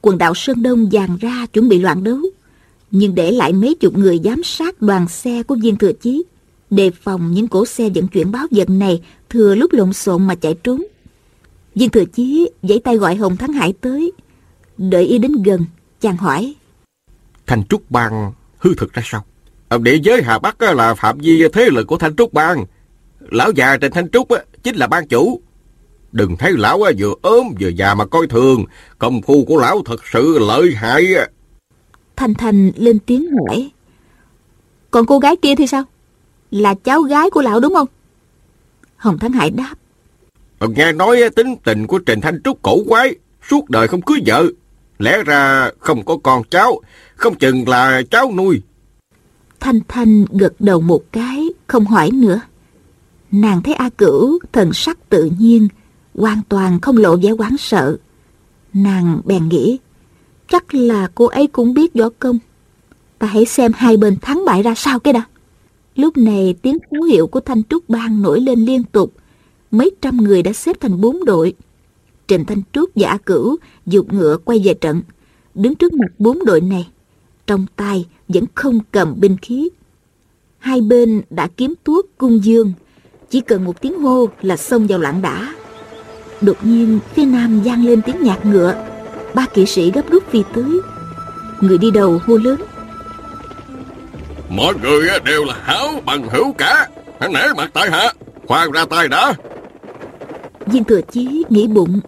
Quần 0.00 0.18
đạo 0.18 0.34
Sơn 0.34 0.62
Đông 0.62 0.90
dàn 0.90 1.16
ra 1.16 1.46
chuẩn 1.52 1.68
bị 1.68 1.80
loạn 1.80 2.04
đấu, 2.04 2.18
nhưng 2.90 3.14
để 3.14 3.30
lại 3.30 3.52
mấy 3.52 3.74
chục 3.74 3.98
người 3.98 4.20
giám 4.24 4.42
sát 4.42 4.82
đoàn 4.82 5.08
xe 5.08 5.42
của 5.42 5.56
viên 5.62 5.76
thừa 5.76 5.92
chí, 5.92 6.22
đề 6.70 6.90
phòng 6.90 7.32
những 7.32 7.48
cỗ 7.48 7.66
xe 7.66 7.88
vận 7.88 8.08
chuyển 8.08 8.32
báo 8.32 8.46
vật 8.50 8.70
này 8.70 9.02
thừa 9.30 9.54
lúc 9.54 9.72
lộn 9.72 9.92
xộn 9.92 10.26
mà 10.26 10.34
chạy 10.34 10.54
trốn. 10.54 10.84
Viên 11.74 11.90
thừa 11.90 12.04
chí 12.04 12.50
giãy 12.62 12.78
tay 12.78 12.96
gọi 12.96 13.14
Hồng 13.14 13.36
Thắng 13.36 13.52
Hải 13.52 13.72
tới, 13.72 14.12
đợi 14.78 15.06
y 15.06 15.18
đến 15.18 15.42
gần, 15.42 15.64
chàng 16.00 16.16
hỏi. 16.16 16.54
Thanh 17.48 17.64
Trúc 17.64 17.90
Bang 17.90 18.32
hư 18.58 18.74
thực 18.74 18.92
ra 18.92 19.02
sao? 19.06 19.24
Ở 19.68 19.78
địa 19.78 19.98
giới 20.02 20.22
Hà 20.22 20.38
Bắc 20.38 20.62
là 20.62 20.94
phạm 20.94 21.18
vi 21.18 21.48
thế 21.52 21.70
lực 21.70 21.86
của 21.86 21.98
Thanh 21.98 22.16
Trúc 22.16 22.32
Bang. 22.32 22.64
Lão 23.20 23.50
già 23.50 23.76
trên 23.76 23.92
Thanh 23.92 24.10
Trúc 24.10 24.28
chính 24.62 24.76
là 24.76 24.86
ban 24.86 25.08
chủ. 25.08 25.40
Đừng 26.12 26.36
thấy 26.36 26.52
lão 26.56 26.80
vừa 26.98 27.14
ốm 27.22 27.46
vừa 27.60 27.68
già 27.68 27.94
mà 27.94 28.06
coi 28.06 28.26
thường. 28.26 28.64
Công 28.98 29.22
phu 29.22 29.44
của 29.44 29.56
lão 29.56 29.82
thật 29.84 30.00
sự 30.12 30.38
lợi 30.38 30.74
hại. 30.76 31.06
Thanh 32.16 32.34
Thanh 32.34 32.70
lên 32.76 32.98
tiếng 32.98 33.28
hỏi. 33.30 33.70
Còn 34.90 35.06
cô 35.06 35.18
gái 35.18 35.36
kia 35.36 35.54
thì 35.54 35.66
sao? 35.66 35.84
Là 36.50 36.74
cháu 36.74 37.02
gái 37.02 37.30
của 37.30 37.42
lão 37.42 37.60
đúng 37.60 37.74
không? 37.74 37.88
Hồng 38.96 39.18
Thắng 39.18 39.32
Hải 39.32 39.50
đáp. 39.50 39.74
Nghe 40.60 40.92
nói 40.92 41.20
tính 41.36 41.56
tình 41.64 41.86
của 41.86 41.98
Trình 41.98 42.20
Thanh 42.20 42.42
Trúc 42.44 42.62
cổ 42.62 42.78
quái, 42.88 43.14
suốt 43.50 43.70
đời 43.70 43.88
không 43.88 44.02
cưới 44.02 44.18
vợ. 44.26 44.46
Lẽ 44.98 45.22
ra 45.26 45.70
không 45.78 46.04
có 46.04 46.16
con 46.22 46.42
cháu, 46.50 46.80
không 47.16 47.34
chừng 47.34 47.68
là 47.68 48.02
cháu 48.10 48.32
nuôi. 48.36 48.62
Thanh 49.60 49.80
Thanh 49.88 50.24
gật 50.30 50.54
đầu 50.58 50.80
một 50.80 51.02
cái, 51.12 51.48
không 51.66 51.84
hỏi 51.84 52.10
nữa. 52.10 52.40
Nàng 53.30 53.62
thấy 53.62 53.74
A 53.74 53.88
Cửu 53.88 54.38
thần 54.52 54.72
sắc 54.72 55.08
tự 55.08 55.30
nhiên, 55.38 55.68
hoàn 56.14 56.40
toàn 56.48 56.80
không 56.80 56.96
lộ 56.96 57.16
vẻ 57.16 57.30
quán 57.32 57.56
sợ. 57.56 57.96
Nàng 58.74 59.20
bèn 59.24 59.48
nghĩ, 59.48 59.78
chắc 60.48 60.74
là 60.74 61.08
cô 61.14 61.26
ấy 61.26 61.46
cũng 61.46 61.74
biết 61.74 61.94
võ 61.94 62.08
công. 62.18 62.38
Ta 63.18 63.26
hãy 63.26 63.44
xem 63.44 63.72
hai 63.74 63.96
bên 63.96 64.16
thắng 64.16 64.44
bại 64.44 64.62
ra 64.62 64.74
sao 64.74 64.98
cái 64.98 65.12
đã. 65.12 65.22
Lúc 65.94 66.16
này 66.16 66.54
tiếng 66.62 66.78
pháo 66.90 67.02
hiệu 67.02 67.26
của 67.26 67.40
Thanh 67.40 67.62
Trúc 67.64 67.88
Bang 67.88 68.22
nổi 68.22 68.40
lên 68.40 68.64
liên 68.64 68.84
tục. 68.84 69.12
Mấy 69.70 69.90
trăm 70.02 70.16
người 70.16 70.42
đã 70.42 70.52
xếp 70.52 70.76
thành 70.80 71.00
bốn 71.00 71.24
đội. 71.24 71.54
Trịnh 72.28 72.44
Thanh 72.44 72.62
Trúc 72.72 72.90
và 72.94 73.08
A 73.08 73.16
Cửu 73.16 73.56
dục 73.86 74.12
ngựa 74.12 74.36
quay 74.44 74.60
về 74.64 74.74
trận, 74.74 75.02
đứng 75.54 75.74
trước 75.74 75.92
mặt 75.92 76.08
bốn 76.18 76.44
đội 76.44 76.60
này. 76.60 76.88
Trong 77.46 77.66
tay 77.76 78.06
vẫn 78.28 78.44
không 78.54 78.78
cầm 78.90 79.20
binh 79.20 79.36
khí. 79.42 79.68
Hai 80.58 80.80
bên 80.80 81.22
đã 81.30 81.48
kiếm 81.56 81.74
tuốt 81.84 82.06
cung 82.18 82.44
dương, 82.44 82.72
chỉ 83.30 83.40
cần 83.40 83.64
một 83.64 83.80
tiếng 83.80 83.98
hô 83.98 84.28
là 84.42 84.56
xông 84.56 84.86
vào 84.86 84.98
loạn 84.98 85.22
đả. 85.22 85.54
Đột 86.40 86.56
nhiên 86.62 86.98
phía 87.14 87.24
nam 87.24 87.60
vang 87.64 87.84
lên 87.84 88.02
tiếng 88.02 88.22
nhạc 88.22 88.46
ngựa. 88.46 88.86
Ba 89.34 89.46
kỵ 89.54 89.66
sĩ 89.66 89.90
gấp 89.90 90.10
rút 90.10 90.30
phi 90.30 90.42
tới. 90.54 90.80
Người 91.60 91.78
đi 91.78 91.90
đầu 91.90 92.20
hô 92.26 92.36
lớn. 92.36 92.60
Mọi 94.50 94.74
người 94.82 95.08
đều 95.24 95.44
là 95.44 95.54
hảo 95.62 95.88
bằng 96.06 96.28
hữu 96.28 96.52
cả. 96.52 96.88
Hãy 97.20 97.30
nể 97.32 97.40
mặt 97.56 97.70
tại 97.74 97.90
hạ 97.90 98.12
Khoan 98.46 98.72
ra 98.72 98.84
tay 98.84 99.08
đã. 99.08 99.34
Viên 100.66 100.84
thừa 100.84 101.00
chí 101.00 101.44
nghĩ 101.48 101.66
bụng 101.66 102.00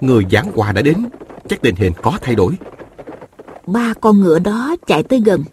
Người 0.00 0.26
giảng 0.30 0.52
hòa 0.54 0.72
đã 0.72 0.82
đến 0.82 1.08
Chắc 1.48 1.62
tình 1.62 1.76
hình 1.76 1.92
có 2.02 2.18
thay 2.22 2.34
đổi 2.34 2.58
Ba 3.66 3.94
con 4.00 4.20
ngựa 4.20 4.38
đó 4.38 4.76
chạy 4.86 5.02
tới 5.02 5.20
gần 5.24 5.44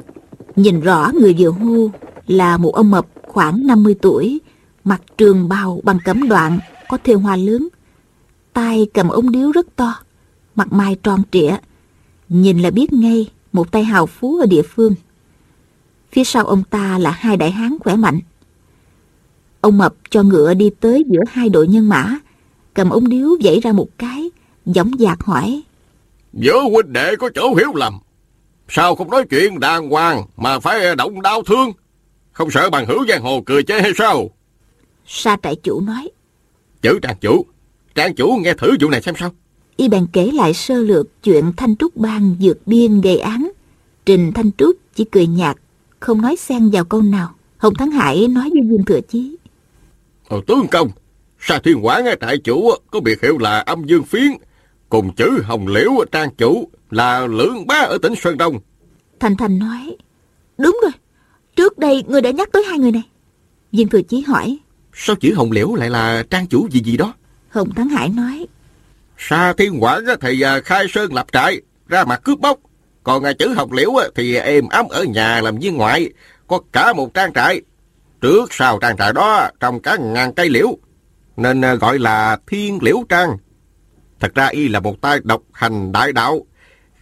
Nhìn 0.55 0.81
rõ 0.81 1.11
người 1.19 1.35
vừa 1.39 1.49
hô 1.49 1.91
Là 2.27 2.57
một 2.57 2.75
ông 2.75 2.91
mập 2.91 3.07
khoảng 3.27 3.67
50 3.67 3.95
tuổi 4.01 4.39
Mặc 4.83 5.01
trường 5.17 5.49
bào 5.49 5.81
bằng 5.83 5.97
cẩm 6.05 6.29
đoạn 6.29 6.59
có 6.87 6.97
thêu 7.03 7.19
hoa 7.19 7.35
lớn. 7.35 7.67
tay 8.53 8.87
cầm 8.93 9.09
ống 9.09 9.31
điếu 9.31 9.51
rất 9.51 9.75
to, 9.75 9.93
mặt 10.55 10.73
mày 10.73 10.95
tròn 11.03 11.21
trịa. 11.31 11.55
Nhìn 12.29 12.59
là 12.59 12.71
biết 12.71 12.93
ngay 12.93 13.31
một 13.53 13.71
tay 13.71 13.83
hào 13.83 14.05
phú 14.05 14.39
ở 14.39 14.45
địa 14.45 14.61
phương. 14.61 14.95
Phía 16.11 16.23
sau 16.23 16.45
ông 16.45 16.63
ta 16.63 16.97
là 16.97 17.11
hai 17.11 17.37
đại 17.37 17.51
hán 17.51 17.77
khỏe 17.79 17.95
mạnh. 17.95 18.19
Ông 19.61 19.77
Mập 19.77 19.93
cho 20.09 20.23
ngựa 20.23 20.53
đi 20.53 20.69
tới 20.79 21.03
giữa 21.07 21.23
hai 21.29 21.49
đội 21.49 21.67
nhân 21.67 21.89
mã, 21.89 22.17
cầm 22.73 22.89
ống 22.89 23.09
điếu 23.09 23.29
vẫy 23.43 23.59
ra 23.59 23.71
một 23.71 23.87
cái, 23.97 24.31
giọng 24.67 24.91
dạc 24.99 25.23
hỏi. 25.23 25.61
Giữa 26.33 26.59
huynh 26.61 26.93
đệ 26.93 27.15
có 27.15 27.29
chỗ 27.35 27.55
hiểu 27.55 27.73
lầm. 27.75 27.99
Sao 28.69 28.95
không 28.95 29.09
nói 29.09 29.25
chuyện 29.29 29.59
đàng 29.59 29.89
hoàng 29.89 30.23
mà 30.37 30.59
phải 30.59 30.95
động 30.95 31.21
đau 31.21 31.43
thương? 31.43 31.71
Không 32.31 32.51
sợ 32.51 32.69
bằng 32.69 32.85
hữu 32.85 33.05
giang 33.07 33.21
hồ 33.21 33.43
cười 33.45 33.63
chế 33.63 33.81
hay 33.81 33.91
sao? 33.97 34.29
Sa 35.05 35.37
trại 35.43 35.55
chủ 35.55 35.81
nói. 35.81 36.09
Chữ 36.81 36.99
trang 37.01 37.17
chủ, 37.21 37.45
trang 37.95 38.15
chủ 38.15 38.39
nghe 38.41 38.53
thử 38.53 38.75
vụ 38.81 38.89
này 38.89 39.01
xem 39.01 39.15
sao. 39.19 39.31
Y 39.77 39.87
bèn 39.87 40.07
kể 40.13 40.31
lại 40.33 40.53
sơ 40.53 40.75
lược 40.75 41.23
chuyện 41.23 41.51
Thanh 41.57 41.75
Trúc 41.75 41.97
Bang 41.97 42.35
dược 42.39 42.67
biên 42.67 43.01
gây 43.01 43.19
án. 43.19 43.51
Trình 44.05 44.31
Thanh 44.35 44.51
Trúc 44.57 44.75
chỉ 44.95 45.03
cười 45.03 45.27
nhạt, 45.27 45.57
không 45.99 46.21
nói 46.21 46.35
xen 46.35 46.69
vào 46.69 46.85
câu 46.85 47.01
nào. 47.01 47.33
Hồng 47.57 47.75
Thắng 47.75 47.91
Hải 47.91 48.27
nói 48.27 48.49
với 48.53 48.61
Dương 48.69 48.85
Thừa 48.85 49.01
Chí. 49.01 49.35
Ờ, 50.29 50.41
tướng 50.47 50.67
công, 50.71 50.89
Sa 51.39 51.59
Thiên 51.59 51.85
Quán 51.85 52.05
trại 52.21 52.37
chủ 52.37 52.71
có 52.91 52.99
biệt 52.99 53.21
hiệu 53.21 53.37
là 53.37 53.59
âm 53.59 53.83
dương 53.83 54.03
phiến, 54.03 54.31
cùng 54.89 55.15
chữ 55.15 55.41
Hồng 55.43 55.67
Liễu 55.67 55.91
trang 56.11 56.29
chủ 56.37 56.69
là 56.91 57.27
lưỡng 57.27 57.67
bá 57.67 57.75
ở 57.75 57.97
tỉnh 58.01 58.15
Sơn 58.15 58.37
Đông. 58.37 58.59
Thành 59.19 59.37
Thành 59.37 59.59
nói, 59.59 59.97
đúng 60.57 60.79
rồi, 60.81 60.91
trước 61.55 61.77
đây 61.77 62.03
người 62.07 62.21
đã 62.21 62.31
nhắc 62.31 62.49
tới 62.51 62.63
hai 62.63 62.79
người 62.79 62.91
này. 62.91 63.03
Dương 63.71 63.87
Thừa 63.87 64.01
Chí 64.01 64.21
hỏi, 64.21 64.57
Sao 64.93 65.15
chữ 65.15 65.33
Hồng 65.35 65.51
Liễu 65.51 65.75
lại 65.75 65.89
là 65.89 66.23
trang 66.29 66.47
chủ 66.47 66.67
gì 66.71 66.79
gì 66.79 66.97
đó? 66.97 67.13
Hồng 67.49 67.73
Thắng 67.73 67.89
Hải 67.89 68.09
nói. 68.09 68.47
Sa 69.17 69.53
Thiên 69.53 69.83
Quảng 69.83 70.05
thì 70.21 70.41
à, 70.41 70.59
khai 70.59 70.85
sơn 70.89 71.13
lập 71.13 71.25
trại, 71.31 71.61
ra 71.87 72.03
mặt 72.03 72.21
cướp 72.23 72.39
bóc. 72.39 72.59
Còn 73.03 73.23
à, 73.23 73.33
chữ 73.33 73.53
Hồng 73.53 73.71
Liễu 73.71 73.91
thì 74.15 74.35
êm 74.35 74.67
ấm 74.69 74.87
ở 74.89 75.03
nhà 75.03 75.41
làm 75.41 75.57
viên 75.57 75.77
ngoại, 75.77 76.09
có 76.47 76.59
cả 76.71 76.93
một 76.93 77.13
trang 77.13 77.33
trại. 77.33 77.61
Trước 78.21 78.53
sau 78.53 78.79
trang 78.79 78.97
trại 78.97 79.13
đó 79.13 79.49
trồng 79.59 79.79
cả 79.79 79.97
ngàn 80.01 80.33
cây 80.33 80.49
liễu, 80.49 80.77
nên 81.37 81.61
à, 81.61 81.75
gọi 81.75 81.99
là 81.99 82.37
Thiên 82.47 82.79
Liễu 82.81 83.03
Trang. 83.09 83.37
Thật 84.19 84.35
ra 84.35 84.47
y 84.47 84.67
là 84.67 84.79
một 84.79 85.01
tay 85.01 85.19
độc 85.23 85.41
hành 85.51 85.91
đại 85.91 86.13
đạo. 86.13 86.45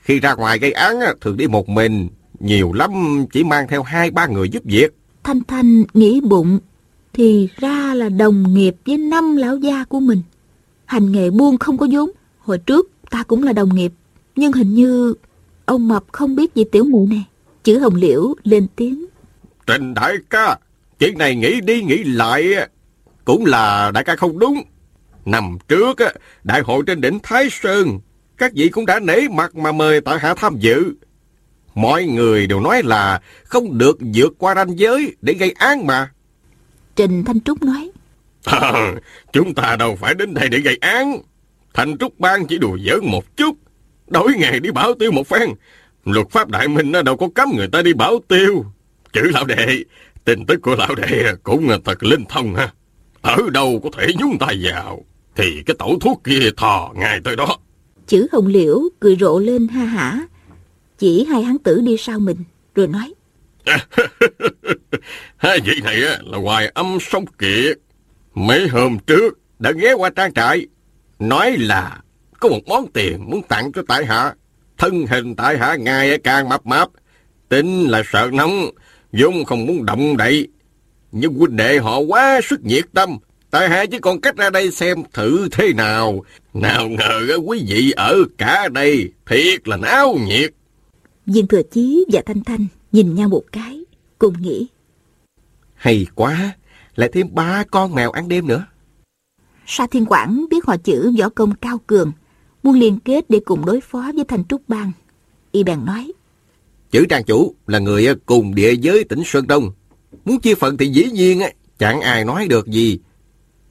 Khi 0.01 0.19
ra 0.19 0.33
ngoài 0.33 0.59
gây 0.59 0.71
án 0.71 0.99
thường 1.21 1.37
đi 1.37 1.47
một 1.47 1.69
mình, 1.69 2.09
nhiều 2.39 2.73
lắm 2.73 2.91
chỉ 3.31 3.43
mang 3.43 3.67
theo 3.67 3.83
hai 3.83 4.11
ba 4.11 4.27
người 4.27 4.49
giúp 4.49 4.63
việc. 4.65 4.93
Thanh 5.23 5.43
Thanh 5.43 5.83
nghĩ 5.93 6.21
bụng 6.21 6.59
thì 7.13 7.49
ra 7.57 7.93
là 7.93 8.09
đồng 8.09 8.53
nghiệp 8.53 8.75
với 8.85 8.97
năm 8.97 9.35
lão 9.35 9.57
gia 9.57 9.83
của 9.83 9.99
mình. 9.99 10.21
Hành 10.85 11.11
nghề 11.11 11.29
buôn 11.29 11.57
không 11.57 11.77
có 11.77 11.87
vốn, 11.91 12.11
hồi 12.39 12.57
trước 12.57 12.89
ta 13.09 13.23
cũng 13.23 13.43
là 13.43 13.53
đồng 13.53 13.75
nghiệp, 13.75 13.93
nhưng 14.35 14.51
hình 14.51 14.73
như 14.73 15.13
ông 15.65 15.87
Mập 15.87 16.03
không 16.11 16.35
biết 16.35 16.55
gì 16.55 16.63
tiểu 16.71 16.83
mụ 16.83 17.07
này. 17.09 17.25
Chữ 17.63 17.79
Hồng 17.79 17.95
Liễu 17.95 18.33
lên 18.43 18.67
tiếng. 18.75 19.05
Trình 19.67 19.93
đại 19.93 20.15
ca, 20.29 20.57
chuyện 20.99 21.17
này 21.17 21.35
nghĩ 21.35 21.61
đi 21.61 21.81
nghĩ 21.81 22.03
lại 22.03 22.43
cũng 23.25 23.45
là 23.45 23.91
đại 23.93 24.03
ca 24.03 24.15
không 24.15 24.39
đúng. 24.39 24.61
Năm 25.25 25.57
trước, 25.67 25.97
đại 26.43 26.61
hội 26.61 26.83
trên 26.87 27.01
đỉnh 27.01 27.19
Thái 27.23 27.49
Sơn, 27.49 27.99
các 28.37 28.51
vị 28.53 28.69
cũng 28.69 28.85
đã 28.85 28.99
nể 28.99 29.27
mặt 29.31 29.55
mà 29.55 29.71
mời 29.71 30.01
tại 30.01 30.19
hạ 30.19 30.33
tham 30.37 30.55
dự. 30.59 30.93
Mọi 31.75 32.05
người 32.05 32.47
đều 32.47 32.59
nói 32.59 32.83
là 32.83 33.21
không 33.43 33.77
được 33.77 33.97
vượt 34.13 34.33
qua 34.37 34.55
ranh 34.55 34.79
giới 34.79 35.15
để 35.21 35.33
gây 35.33 35.51
án 35.51 35.87
mà. 35.87 36.11
Trình 36.95 37.23
Thanh 37.25 37.41
Trúc 37.41 37.63
nói. 37.63 37.91
À, 38.45 38.93
chúng 39.33 39.53
ta 39.53 39.75
đâu 39.75 39.95
phải 39.95 40.13
đến 40.13 40.33
đây 40.33 40.49
để 40.49 40.59
gây 40.59 40.77
án. 40.81 41.17
Thanh 41.73 41.97
Trúc 41.97 42.19
Bang 42.19 42.47
chỉ 42.47 42.57
đùa 42.57 42.77
giỡn 42.77 42.99
một 43.05 43.37
chút. 43.37 43.55
Đổi 44.07 44.33
ngày 44.37 44.59
đi 44.59 44.71
bảo 44.71 44.93
tiêu 44.93 45.11
một 45.11 45.27
phen. 45.27 45.49
Luật 46.05 46.29
pháp 46.29 46.49
Đại 46.49 46.67
Minh 46.67 46.91
đâu 47.05 47.17
có 47.17 47.27
cấm 47.35 47.49
người 47.55 47.67
ta 47.67 47.81
đi 47.81 47.93
bảo 47.93 48.19
tiêu. 48.27 48.65
Chữ 49.13 49.21
lão 49.33 49.45
đệ, 49.45 49.83
tin 50.25 50.45
tức 50.45 50.61
của 50.61 50.75
lão 50.75 50.95
đệ 50.95 51.33
cũng 51.43 51.69
thật 51.85 52.03
linh 52.03 52.23
thông 52.29 52.55
ha. 52.55 52.71
Ở 53.21 53.37
đâu 53.51 53.79
có 53.83 53.89
thể 53.97 54.07
nhúng 54.19 54.37
tay 54.39 54.59
vào, 54.63 55.05
thì 55.35 55.63
cái 55.65 55.75
tẩu 55.79 55.99
thuốc 56.01 56.21
kia 56.23 56.49
thò 56.57 56.93
ngay 56.95 57.19
tới 57.23 57.35
đó. 57.35 57.57
Chữ 58.07 58.27
hồng 58.31 58.47
liễu 58.47 58.81
cười 58.99 59.15
rộ 59.19 59.39
lên 59.39 59.67
ha 59.67 59.85
hả, 59.85 60.27
chỉ 60.97 61.25
hai 61.25 61.43
hắn 61.43 61.57
tử 61.57 61.81
đi 61.81 61.97
sau 61.97 62.19
mình, 62.19 62.37
rồi 62.75 62.87
nói. 62.87 63.13
Hai 65.37 65.59
vị 65.59 65.81
này 65.83 65.95
là 66.23 66.37
hoài 66.37 66.71
âm 66.73 66.97
sông 67.01 67.25
kiệt. 67.25 67.79
Mấy 68.33 68.67
hôm 68.67 68.97
trước 69.07 69.39
đã 69.59 69.71
ghé 69.71 69.93
qua 69.93 70.09
trang 70.09 70.33
trại. 70.33 70.67
Nói 71.19 71.57
là 71.57 72.01
có 72.39 72.49
một 72.49 72.59
món 72.67 72.91
tiền 72.91 73.29
muốn 73.29 73.41
tặng 73.41 73.71
cho 73.71 73.81
tại 73.87 74.05
hạ. 74.05 74.33
Thân 74.77 75.05
hình 75.07 75.35
tại 75.35 75.57
hạ 75.57 75.75
ngày 75.75 76.17
càng 76.17 76.49
mập 76.49 76.65
mạp. 76.65 76.89
Tính 77.49 77.83
là 77.83 78.03
sợ 78.11 78.29
nóng. 78.33 78.69
Dung 79.11 79.45
không 79.45 79.65
muốn 79.65 79.85
động 79.85 80.17
đậy, 80.17 80.47
nhưng 81.11 81.33
huynh 81.33 81.55
đệ 81.55 81.77
họ 81.77 81.99
quá 81.99 82.39
sức 82.43 82.63
nhiệt 82.63 82.85
tâm. 82.93 83.17
Tại 83.55 83.69
hạ 83.69 83.85
chỉ 83.91 83.99
còn 83.99 84.21
cách 84.21 84.37
ra 84.37 84.49
đây 84.49 84.71
xem 84.71 84.97
thử 85.13 85.47
thế 85.51 85.73
nào. 85.73 86.23
Nào 86.53 86.89
ngờ 86.89 87.37
quý 87.45 87.65
vị 87.67 87.91
ở 87.91 88.17
cả 88.37 88.69
đây, 88.69 89.11
thiệt 89.25 89.67
là 89.67 89.77
náo 89.77 90.17
nhiệt. 90.27 90.53
Viên 91.25 91.47
Thừa 91.47 91.61
Chí 91.71 92.05
và 92.11 92.21
Thanh 92.25 92.43
Thanh 92.43 92.67
nhìn 92.91 93.15
nhau 93.15 93.29
một 93.29 93.43
cái, 93.51 93.85
cùng 94.19 94.41
nghĩ. 94.41 94.67
Hay 95.75 96.05
quá, 96.15 96.55
lại 96.95 97.09
thêm 97.13 97.27
ba 97.31 97.63
con 97.71 97.95
mèo 97.95 98.11
ăn 98.11 98.27
đêm 98.27 98.47
nữa. 98.47 98.65
Sa 99.67 99.87
Thiên 99.87 100.05
Quảng 100.05 100.45
biết 100.49 100.65
họ 100.65 100.77
chữ 100.77 101.11
võ 101.19 101.29
công 101.29 101.55
cao 101.55 101.77
cường, 101.87 102.11
muốn 102.63 102.79
liên 102.79 102.99
kết 103.05 103.29
để 103.29 103.39
cùng 103.45 103.65
đối 103.65 103.81
phó 103.81 104.11
với 104.15 104.25
Thanh 104.27 104.45
Trúc 104.45 104.61
Bang. 104.67 104.91
Y 105.51 105.63
bèn 105.63 105.85
nói. 105.85 106.11
Chữ 106.91 107.05
trang 107.09 107.23
chủ 107.23 107.55
là 107.67 107.79
người 107.79 108.07
cùng 108.25 108.55
địa 108.55 108.73
giới 108.73 109.03
tỉnh 109.03 109.21
Sơn 109.25 109.47
Đông. 109.47 109.71
Muốn 110.25 110.39
chia 110.39 110.55
phận 110.55 110.77
thì 110.77 110.87
dĩ 110.87 111.03
nhiên 111.11 111.41
chẳng 111.79 112.01
ai 112.01 112.25
nói 112.25 112.47
được 112.47 112.67
gì. 112.67 112.99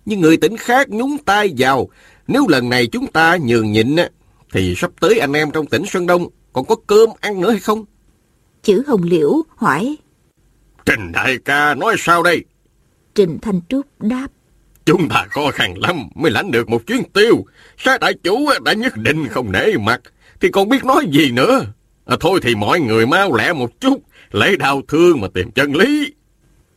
Nhưng 0.05 0.21
người 0.21 0.37
tỉnh 0.37 0.57
khác 0.57 0.91
nhúng 0.91 1.19
tay 1.19 1.55
vào. 1.59 1.89
Nếu 2.29 2.47
lần 2.49 2.69
này 2.69 2.87
chúng 2.87 3.07
ta 3.07 3.37
nhường 3.37 3.73
nhịn 3.73 3.97
thì 4.53 4.75
sắp 4.77 4.91
tới 5.01 5.19
anh 5.19 5.33
em 5.33 5.51
trong 5.51 5.67
tỉnh 5.67 5.87
Sơn 5.87 6.07
Đông 6.07 6.29
còn 6.53 6.65
có 6.65 6.77
cơm 6.87 7.09
ăn 7.21 7.41
nữa 7.41 7.51
hay 7.51 7.61
không? 7.61 7.85
Chữ 8.63 8.83
Hồng 8.87 9.03
Liễu 9.03 9.43
hỏi. 9.57 9.97
Trình 10.87 11.13
đại 11.13 11.39
ca 11.45 11.75
nói 11.75 11.95
sao 11.99 12.23
đây? 12.23 12.45
Trình 13.15 13.39
Thanh 13.43 13.61
Trúc 13.69 13.87
đáp. 14.01 14.27
Chúng 14.85 15.09
ta 15.09 15.27
khó 15.31 15.51
khăn 15.51 15.79
lắm 15.79 15.97
mới 16.15 16.31
lãnh 16.31 16.51
được 16.51 16.69
một 16.69 16.87
chuyến 16.87 17.03
tiêu. 17.13 17.45
Sa 17.79 17.99
đại 17.99 18.15
chủ 18.23 18.47
đã 18.65 18.73
nhất 18.73 18.93
định 18.97 19.29
không 19.29 19.53
nể 19.53 19.77
mặt. 19.81 20.01
Thì 20.41 20.49
còn 20.49 20.69
biết 20.69 20.85
nói 20.85 21.07
gì 21.13 21.31
nữa. 21.31 21.61
À, 22.05 22.17
thôi 22.21 22.41
thì 22.43 22.55
mọi 22.55 22.81
người 22.81 23.07
mau 23.07 23.35
lẹ 23.35 23.53
một 23.53 23.81
chút. 23.81 24.03
Lấy 24.31 24.57
đau 24.57 24.83
thương 24.89 25.21
mà 25.21 25.29
tìm 25.35 25.51
chân 25.51 25.77
lý. 25.77 26.13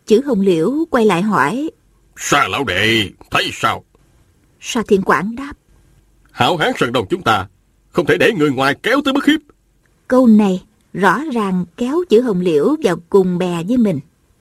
Chữ 0.06 0.22
Hồng 0.26 0.42
Liễu 0.42 0.72
quay 0.92 1.06
lại 1.06 1.22
hỏi. 1.22 1.70
Sa 2.18 2.48
lão 2.48 2.64
đệ, 2.64 3.10
thấy 3.32 3.50
sao? 3.54 3.84
Sa 4.62 4.84
Thiên 4.88 5.02
Quảng 5.02 5.36
đáp. 5.36 5.54
Hảo 6.32 6.58
hán 6.58 6.72
Sơn 6.78 6.92
Đông 6.94 7.06
chúng 7.10 7.22
ta, 7.22 7.48
không 7.90 8.06
thể 8.06 8.18
để 8.18 8.32
người 8.38 8.52
ngoài 8.52 8.76
kéo 8.84 9.02
tới 9.06 9.14
bức 9.14 9.26
hiếp. 9.26 9.40
Câu 10.08 10.28
này 10.28 10.64
rõ 10.94 11.22
ràng 11.34 11.66
kéo 11.78 12.04
chữ 12.10 12.22
Hồng 12.22 12.42
Liễu 12.42 12.76
vào 12.84 12.96
cùng 13.10 13.38
bè 13.38 13.64
với 13.68 13.78
mình. 13.78 14.00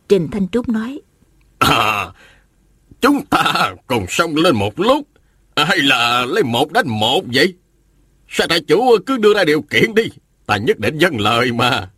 Trình 0.09 0.28
Thanh 0.33 0.49
Trúc 0.49 0.68
nói. 0.68 1.00
À, 1.59 2.06
chúng 3.00 3.26
ta 3.26 3.75
cùng 3.87 4.06
xông 4.09 4.37
lên 4.37 4.56
một 4.56 4.80
lúc, 4.80 5.09
hay 5.56 5.78
là 5.78 6.25
lấy 6.28 6.42
một 6.42 6.73
đánh 6.73 6.88
một 6.88 7.21
vậy? 7.35 7.54
Sao 8.28 8.47
đại 8.47 8.61
chủ 8.61 8.97
cứ 9.06 9.16
đưa 9.16 9.35
ra 9.35 9.45
điều 9.45 9.62
kiện 9.62 9.95
đi, 9.95 10.04
ta 10.47 10.56
nhất 10.56 10.78
định 10.78 10.99
dân 10.99 11.21
lời 11.21 11.52
mà. 11.52 11.90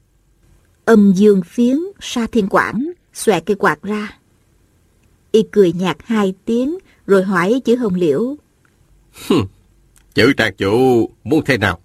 Âm 0.85 1.12
dương 1.12 1.42
phiến, 1.42 1.78
Sa 2.00 2.26
Thiên 2.32 2.49
Quảng, 2.49 2.92
xòe 3.14 3.40
cây 3.40 3.56
quạt 3.56 3.82
ra. 3.82 4.17
Y 5.32 5.42
cười 5.50 5.73
nhạt 5.73 5.97
hai 6.04 6.35
tiếng, 6.44 6.78
rồi 7.06 7.23
hỏi 7.23 7.61
chữ 7.64 7.76
Hồng 7.76 7.94
Liễu. 7.94 8.37
chữ 10.14 10.32
trang 10.37 10.54
chủ 10.58 11.08
muốn 11.25 11.44
thế 11.44 11.58
nào? 11.58 11.78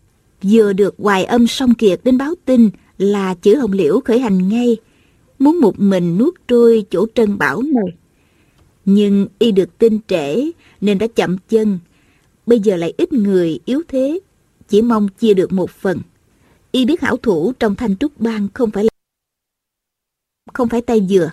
Vừa 0.44 0.74
được 0.74 0.96
hoài 0.98 1.26
âm 1.26 1.48
song 1.48 1.74
kiệt 1.74 2.00
đến 2.04 2.18
báo 2.18 2.34
tin 2.46 2.70
là 2.98 3.34
chữ 3.34 3.56
Hồng 3.56 3.72
Liễu 3.72 4.00
khởi 4.00 4.20
hành 4.20 4.50
ngay, 4.50 4.78
muốn 5.40 5.60
một 5.60 5.80
mình 5.80 6.18
nuốt 6.18 6.34
trôi 6.48 6.86
chỗ 6.90 7.06
trân 7.16 7.38
bảo 7.38 7.62
này. 7.62 7.98
Nhưng 8.86 9.28
y 9.40 9.52
được 9.52 9.78
tin 9.78 10.00
trễ 10.08 10.52
nên 10.82 10.98
đã 10.98 11.08
chậm 11.16 11.38
chân. 11.50 11.80
Bây 12.46 12.60
giờ 12.60 12.76
lại 12.76 12.94
ít 12.98 13.14
người 13.14 13.60
yếu 13.66 13.82
thế, 13.88 14.20
chỉ 14.70 14.82
mong 14.82 15.08
chia 15.08 15.34
được 15.34 15.54
một 15.54 15.70
phần. 15.70 16.00
Y 16.72 16.86
biết 16.86 17.02
hảo 17.02 17.18
thủ 17.18 17.54
trong 17.60 17.76
thanh 17.76 17.98
trúc 17.98 18.20
bang 18.20 18.48
không 18.54 18.72
phải 18.72 18.84
là 18.84 18.90
không 20.54 20.70
phải 20.70 20.82
tay 20.82 21.08
vừa. 21.10 21.32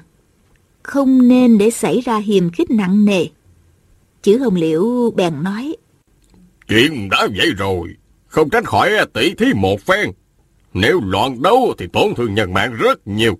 Không 0.83 1.29
nên 1.29 1.59
để 1.59 1.71
xảy 1.71 2.01
ra 2.01 2.19
hiềm 2.19 2.51
khích 2.51 2.71
nặng 2.71 3.05
nề. 3.05 3.27
Chữ 4.23 4.39
Hồng 4.39 4.55
Liễu 4.55 5.11
bèn 5.11 5.43
nói. 5.43 5.77
Chuyện 6.69 7.09
đã 7.11 7.29
vậy 7.37 7.51
rồi, 7.59 7.89
không 8.27 8.51
tránh 8.51 8.65
khỏi 8.65 8.91
tỷ 9.13 9.35
thí 9.35 9.47
một 9.55 9.81
phen. 9.81 10.11
Nếu 10.75 11.01
loạn 11.05 11.43
đấu 11.43 11.75
thì 11.79 11.87
tổn 11.93 12.15
thương 12.17 12.35
nhân 12.35 12.53
mạng 12.53 12.75
rất 12.75 13.09
nhiều. 13.09 13.39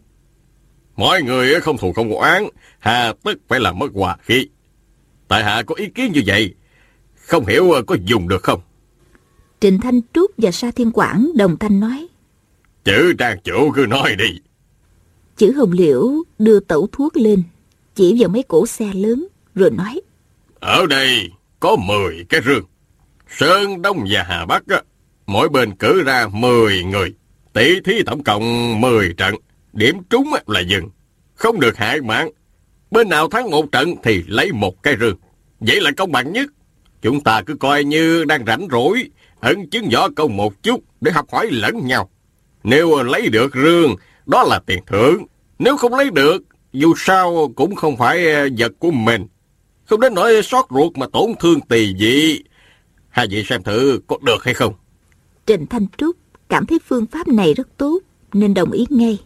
Mọi 0.97 1.23
người 1.23 1.61
không 1.61 1.79
thù 1.79 1.93
không 1.93 2.13
oán, 2.13 2.45
hà 2.79 3.13
tức 3.25 3.39
phải 3.49 3.61
làm 3.61 3.79
mất 3.79 3.89
hòa 3.95 4.17
khí. 4.23 4.49
Tại 5.29 5.45
hạ 5.45 5.63
có 5.63 5.75
ý 5.75 5.87
kiến 5.95 6.13
như 6.13 6.23
vậy, 6.27 6.55
không 7.15 7.47
hiểu 7.47 7.73
có 7.87 7.97
dùng 8.05 8.29
được 8.29 8.43
không? 8.43 8.61
Trịnh 9.61 9.81
Thanh 9.81 10.01
Trúc 10.15 10.31
và 10.39 10.51
Sa 10.51 10.71
Thiên 10.71 10.93
Quảng 10.93 11.31
đồng 11.37 11.57
thanh 11.59 11.81
nói. 11.81 12.07
Chữ 12.85 13.13
trang 13.19 13.39
chủ 13.45 13.71
cứ 13.75 13.87
nói 13.87 14.17
đi. 14.19 14.41
Chữ 15.41 15.53
Hồng 15.53 15.73
Liễu 15.73 16.09
đưa 16.39 16.61
tẩu 16.61 16.89
thuốc 16.93 17.17
lên, 17.17 17.43
chỉ 17.95 18.17
vào 18.19 18.29
mấy 18.29 18.43
cổ 18.43 18.67
xe 18.67 18.91
lớn, 18.95 19.27
rồi 19.55 19.71
nói. 19.71 20.01
Ở 20.55 20.87
đây 20.87 21.31
có 21.61 21.77
10 21.77 22.25
cái 22.29 22.41
rương. 22.45 22.65
Sơn 23.29 23.83
Đông 23.83 24.07
và 24.11 24.23
Hà 24.23 24.47
Bắc, 24.47 24.63
mỗi 25.27 25.49
bên 25.49 25.75
cử 25.77 26.03
ra 26.03 26.29
10 26.33 26.85
người. 26.85 27.15
Tỷ 27.53 27.81
thí 27.81 28.03
tổng 28.03 28.25
cộng 28.25 28.81
10 28.81 29.15
trận. 29.17 29.35
Điểm 29.73 29.97
trúng 30.11 30.31
là 30.47 30.61
dừng. 30.61 30.89
Không 31.35 31.61
được 31.61 31.77
hại 31.77 32.01
mạng. 32.01 32.31
Bên 32.91 33.09
nào 33.09 33.29
thắng 33.29 33.51
một 33.51 33.73
trận 33.73 33.95
thì 34.03 34.23
lấy 34.27 34.53
một 34.53 34.83
cái 34.83 34.97
rương. 35.01 35.17
Vậy 35.61 35.81
là 35.81 35.91
công 35.97 36.13
bằng 36.13 36.33
nhất. 36.33 36.51
Chúng 37.03 37.21
ta 37.21 37.43
cứ 37.43 37.55
coi 37.55 37.85
như 37.85 38.25
đang 38.25 38.47
rảnh 38.47 38.69
rỗi, 38.71 39.11
ẩn 39.41 39.71
chứng 39.71 39.89
võ 39.93 40.09
công 40.17 40.37
một 40.37 40.63
chút 40.63 40.81
để 41.01 41.13
học 41.13 41.27
hỏi 41.33 41.49
lẫn 41.51 41.87
nhau. 41.87 42.11
Nếu 42.65 43.03
lấy 43.03 43.29
được 43.29 43.55
rương, 43.55 43.97
đó 44.27 44.43
là 44.43 44.61
tiền 44.67 44.79
thưởng. 44.87 45.25
Nếu 45.59 45.77
không 45.77 45.95
lấy 45.95 46.11
được, 46.11 46.43
dù 46.73 46.95
sao 46.97 47.53
cũng 47.57 47.75
không 47.75 47.97
phải 47.97 48.33
ờ, 48.33 48.49
vật 48.59 48.73
của 48.79 48.91
mình. 48.91 49.27
Không 49.85 50.01
đến 50.01 50.15
nỗi 50.15 50.43
xót 50.43 50.65
ruột 50.71 50.99
mà 50.99 51.07
tổn 51.13 51.31
thương 51.41 51.61
tỳ 51.61 51.95
dị. 51.99 52.39
Hai 53.09 53.27
vị 53.31 53.45
xem 53.47 53.63
thử 53.63 54.01
có 54.07 54.19
được 54.23 54.45
hay 54.45 54.55
không? 54.55 54.75
Trình 55.47 55.67
Thanh 55.67 55.87
Trúc 55.97 56.17
cảm 56.49 56.67
thấy 56.67 56.79
phương 56.87 57.07
pháp 57.07 57.29
này 57.29 57.55
rất 57.55 57.69
tốt 57.77 57.99
nên 58.33 58.55
đồng 58.55 58.71
ý 58.71 58.87
ngay. 58.91 59.19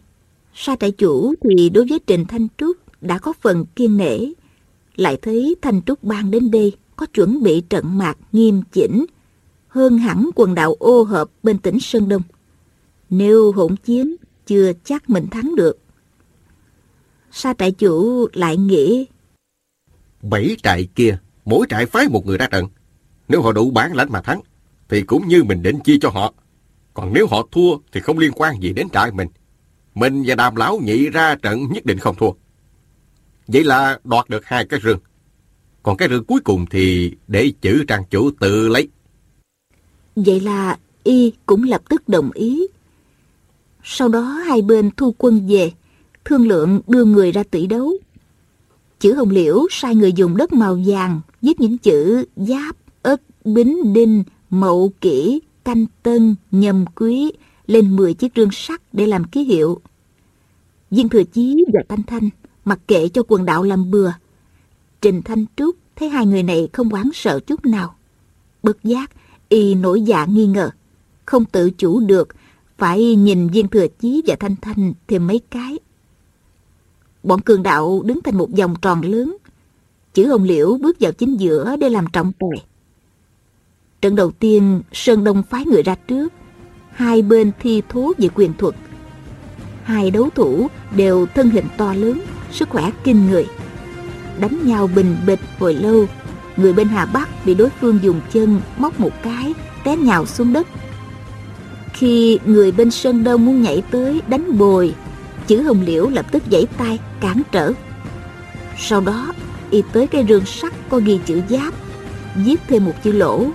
Sa 0.53 0.75
trại 0.75 0.91
chủ 0.91 1.33
thì 1.41 1.69
đối 1.69 1.85
với 1.89 1.99
Trình 2.07 2.25
Thanh 2.25 2.47
Trúc 2.57 2.77
đã 3.01 3.17
có 3.17 3.33
phần 3.41 3.65
kiên 3.75 3.97
nể. 3.97 4.19
Lại 4.95 5.17
thấy 5.21 5.55
Thanh 5.61 5.81
Trúc 5.81 6.03
ban 6.03 6.31
đến 6.31 6.51
đây 6.51 6.71
có 6.95 7.05
chuẩn 7.05 7.43
bị 7.43 7.61
trận 7.61 7.97
mạc 7.97 8.17
nghiêm 8.31 8.61
chỉnh 8.71 9.05
hơn 9.75 9.97
hẳn 9.97 10.29
quần 10.35 10.55
đạo 10.55 10.75
ô 10.79 11.03
hợp 11.03 11.29
bên 11.43 11.57
tỉnh 11.57 11.79
Sơn 11.79 12.09
Đông. 12.09 12.21
Nếu 13.09 13.51
hỗn 13.51 13.75
chiến, 13.75 14.15
chưa 14.45 14.71
chắc 14.83 15.09
mình 15.09 15.27
thắng 15.31 15.55
được. 15.55 15.77
Sa 17.31 17.53
trại 17.53 17.71
chủ 17.71 18.27
lại 18.33 18.57
nghĩ 18.57 19.07
Bảy 20.21 20.57
trại 20.63 20.87
kia, 20.95 21.17
mỗi 21.45 21.65
trại 21.69 21.85
phái 21.85 22.07
một 22.09 22.25
người 22.25 22.37
ra 22.37 22.47
trận. 22.47 22.67
Nếu 23.27 23.41
họ 23.41 23.51
đủ 23.51 23.71
bản 23.71 23.93
lãnh 23.93 24.11
mà 24.11 24.21
thắng, 24.21 24.41
thì 24.89 25.01
cũng 25.01 25.27
như 25.27 25.43
mình 25.43 25.61
định 25.61 25.79
chia 25.79 25.97
cho 26.01 26.09
họ. 26.09 26.33
Còn 26.93 27.13
nếu 27.13 27.27
họ 27.27 27.47
thua 27.51 27.77
thì 27.91 27.99
không 27.99 28.17
liên 28.17 28.31
quan 28.35 28.61
gì 28.61 28.73
đến 28.73 28.89
trại 28.89 29.11
mình. 29.11 29.27
Mình 29.95 30.23
và 30.27 30.35
đàm 30.35 30.55
lão 30.55 30.79
nhị 30.83 31.09
ra 31.09 31.35
trận 31.35 31.59
nhất 31.71 31.85
định 31.85 31.99
không 31.99 32.15
thua. 32.15 32.31
Vậy 33.47 33.63
là 33.63 33.99
đoạt 34.03 34.29
được 34.29 34.45
hai 34.45 34.65
cái 34.65 34.79
rương. 34.83 34.99
Còn 35.83 35.97
cái 35.97 36.09
rương 36.09 36.25
cuối 36.25 36.39
cùng 36.43 36.65
thì 36.69 37.13
để 37.27 37.51
chữ 37.61 37.83
trang 37.87 38.03
chủ 38.09 38.31
tự 38.39 38.67
lấy. 38.67 38.89
Vậy 40.15 40.39
là 40.39 40.77
y 41.03 41.33
cũng 41.45 41.63
lập 41.63 41.81
tức 41.89 42.09
đồng 42.09 42.31
ý. 42.31 42.67
Sau 43.87 44.09
đó 44.09 44.21
hai 44.21 44.61
bên 44.61 44.89
thu 44.97 45.15
quân 45.17 45.47
về, 45.47 45.71
thương 46.25 46.47
lượng 46.47 46.81
đưa 46.87 47.05
người 47.05 47.31
ra 47.31 47.43
tỷ 47.51 47.67
đấu. 47.67 47.93
Chữ 48.99 49.13
Hồng 49.13 49.29
Liễu 49.29 49.67
sai 49.69 49.95
người 49.95 50.13
dùng 50.13 50.37
đất 50.37 50.53
màu 50.53 50.79
vàng 50.85 51.21
viết 51.41 51.59
những 51.59 51.77
chữ 51.77 52.25
giáp, 52.35 52.75
ất, 53.01 53.21
bính, 53.45 53.93
đinh, 53.93 54.23
mậu, 54.49 54.93
kỷ, 55.01 55.41
canh 55.63 55.85
tân, 56.03 56.35
nhâm 56.51 56.85
quý 56.95 57.31
lên 57.67 57.95
10 57.95 58.13
chiếc 58.13 58.31
rương 58.35 58.51
sắt 58.51 58.81
để 58.93 59.05
làm 59.07 59.23
ký 59.23 59.43
hiệu. 59.43 59.81
Viên 60.91 61.09
Thừa 61.09 61.23
Chí 61.23 61.65
và 61.73 61.81
Thanh 61.89 62.03
Thanh 62.03 62.29
mặc 62.65 62.79
kệ 62.87 63.07
cho 63.07 63.23
quần 63.27 63.45
đạo 63.45 63.63
làm 63.63 63.91
bừa. 63.91 64.11
Trình 65.01 65.21
Thanh 65.21 65.45
Trúc 65.55 65.75
thấy 65.95 66.09
hai 66.09 66.25
người 66.25 66.43
này 66.43 66.69
không 66.73 66.89
quán 66.89 67.09
sợ 67.13 67.39
chút 67.39 67.65
nào. 67.65 67.95
Bất 68.63 68.83
giác, 68.83 69.11
y 69.49 69.75
nổi 69.75 70.01
dạ 70.01 70.25
nghi 70.25 70.45
ngờ. 70.45 70.69
Không 71.25 71.45
tự 71.45 71.71
chủ 71.71 71.99
được, 71.99 72.27
phải 72.77 73.15
nhìn 73.15 73.47
Viên 73.47 73.67
Thừa 73.67 73.87
Chí 73.87 74.21
và 74.27 74.35
Thanh 74.39 74.55
Thanh 74.61 74.93
thêm 75.07 75.27
mấy 75.27 75.41
cái. 75.51 75.79
Bọn 77.23 77.41
cường 77.41 77.63
đạo 77.63 78.01
đứng 78.05 78.21
thành 78.23 78.37
một 78.37 78.49
vòng 78.57 78.75
tròn 78.81 79.01
lớn. 79.01 79.37
Chữ 80.13 80.27
Hồng 80.27 80.43
Liễu 80.43 80.77
bước 80.77 80.97
vào 80.99 81.11
chính 81.11 81.39
giữa 81.39 81.75
để 81.75 81.89
làm 81.89 82.05
trọng 82.13 82.31
tài. 82.39 82.65
Trận 84.01 84.15
đầu 84.15 84.31
tiên, 84.31 84.81
Sơn 84.91 85.23
Đông 85.23 85.43
phái 85.43 85.65
người 85.65 85.83
ra 85.83 85.95
trước. 86.07 86.33
Hai 86.89 87.21
bên 87.21 87.51
thi 87.59 87.81
thố 87.89 88.13
về 88.17 88.29
quyền 88.35 88.53
thuật. 88.53 88.75
Hai 89.83 90.11
đấu 90.11 90.29
thủ 90.35 90.67
đều 90.95 91.25
thân 91.25 91.49
hình 91.49 91.65
to 91.77 91.93
lớn, 91.93 92.21
sức 92.51 92.69
khỏe 92.69 92.91
kinh 93.03 93.27
người. 93.27 93.47
Đánh 94.39 94.59
nhau 94.67 94.89
bình 94.95 95.15
bịch 95.27 95.39
hồi 95.59 95.73
lâu, 95.73 96.05
người 96.57 96.73
bên 96.73 96.87
Hà 96.87 97.05
Bắc 97.05 97.45
bị 97.45 97.53
đối 97.53 97.69
phương 97.69 97.99
dùng 98.01 98.21
chân 98.31 98.61
móc 98.77 98.99
một 98.99 99.13
cái, 99.23 99.53
té 99.83 99.97
nhào 99.97 100.25
xuống 100.25 100.53
đất. 100.53 100.67
Khi 101.95 102.39
người 102.45 102.71
bên 102.71 102.91
Sơn 102.91 103.23
Đông 103.23 103.45
muốn 103.45 103.61
nhảy 103.61 103.83
tới 103.91 104.21
đánh 104.27 104.57
bồi, 104.57 104.95
Chữ 105.47 105.61
hồng 105.61 105.81
liễu 105.81 106.09
lập 106.09 106.25
tức 106.31 106.43
giãy 106.51 106.67
tay 106.77 106.99
cản 107.21 107.41
trở. 107.51 107.71
Sau 108.77 109.01
đó 109.01 109.33
y 109.69 109.83
tới 109.93 110.07
cây 110.07 110.25
rương 110.29 110.45
sắt 110.45 110.73
có 110.89 111.01
ghi 111.05 111.19
chữ 111.25 111.41
giáp 111.49 111.73
Viết 112.35 112.61
thêm 112.67 112.85
một 112.85 112.93
chữ 113.03 113.11
lỗ. 113.11 113.45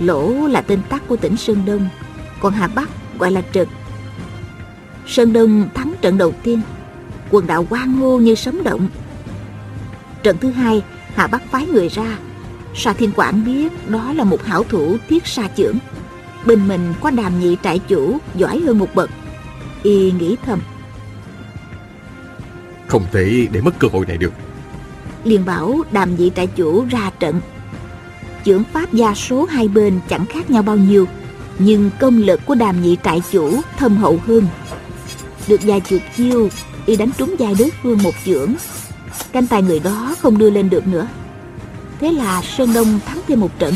Lỗ 0.00 0.46
là 0.46 0.60
tên 0.60 0.80
tắt 0.88 1.02
của 1.08 1.16
tỉnh 1.16 1.36
Sơn 1.36 1.62
Đông 1.66 1.88
Còn 2.40 2.52
Hà 2.52 2.68
Bắc 2.68 2.88
gọi 3.18 3.30
là 3.30 3.42
Trực. 3.52 3.68
Sơn 5.06 5.32
Đông 5.32 5.68
thắng 5.74 5.94
trận 6.00 6.18
đầu 6.18 6.32
tiên 6.42 6.60
Quần 7.30 7.46
đạo 7.46 7.66
quan 7.70 7.92
hô 7.92 8.18
như 8.18 8.34
sấm 8.34 8.64
động. 8.64 8.88
Trận 10.22 10.36
thứ 10.40 10.50
hai 10.50 10.82
Hà 11.14 11.26
Bắc 11.26 11.50
phái 11.50 11.66
người 11.66 11.88
ra. 11.88 12.18
Sa 12.74 12.92
Thiên 12.92 13.12
Quảng 13.12 13.44
biết 13.44 13.90
đó 13.90 14.12
là 14.12 14.24
một 14.24 14.44
hảo 14.44 14.64
thủ 14.68 14.96
thiết 15.08 15.26
sa 15.26 15.48
trưởng 15.56 15.78
Bên 16.46 16.68
mình 16.68 16.94
có 17.00 17.10
đàm 17.10 17.40
nhị 17.40 17.56
trại 17.62 17.78
chủ 17.78 18.18
Giỏi 18.34 18.60
hơn 18.60 18.78
một 18.78 18.94
bậc. 18.94 19.10
Y 19.82 20.12
nghĩ 20.12 20.36
thầm. 20.46 20.60
Không 22.86 23.06
thể 23.12 23.48
để 23.52 23.60
mất 23.60 23.78
cơ 23.78 23.88
hội 23.92 24.06
này 24.06 24.18
được. 24.18 24.32
Liền 25.24 25.44
bảo 25.44 25.82
đàm 25.92 26.16
nhị 26.16 26.30
trại 26.36 26.46
chủ 26.46 26.84
ra 26.90 27.10
trận. 27.18 27.40
Chưởng 28.44 28.64
pháp 28.72 28.92
gia 28.92 29.14
số 29.14 29.44
hai 29.44 29.68
bên 29.68 30.00
chẳng 30.08 30.26
khác 30.26 30.50
nhau 30.50 30.62
bao 30.62 30.76
nhiêu 30.76 31.06
nhưng 31.58 31.90
công 32.00 32.18
lực 32.18 32.40
của 32.46 32.54
đàm 32.54 32.82
nhị 32.82 32.96
trại 33.04 33.22
chủ 33.32 33.60
thâm 33.78 33.96
hậu 33.96 34.18
hơn. 34.26 34.46
Được 35.48 35.60
vài 35.62 35.80
chục 35.80 36.00
chiêu 36.16 36.48
y 36.86 36.96
đánh 36.96 37.10
trúng 37.18 37.36
vai 37.38 37.54
đối 37.58 37.70
phương 37.82 38.02
một 38.02 38.14
chưởng. 38.24 38.54
Canh 39.32 39.46
tài 39.46 39.62
người 39.62 39.80
đó 39.80 40.14
không 40.20 40.38
đưa 40.38 40.50
lên 40.50 40.70
được 40.70 40.86
nữa. 40.86 41.08
Thế 42.00 42.12
là 42.12 42.42
sơn 42.42 42.72
đông 42.74 43.00
thắng 43.06 43.20
thêm 43.28 43.40
một 43.40 43.58
trận 43.58 43.74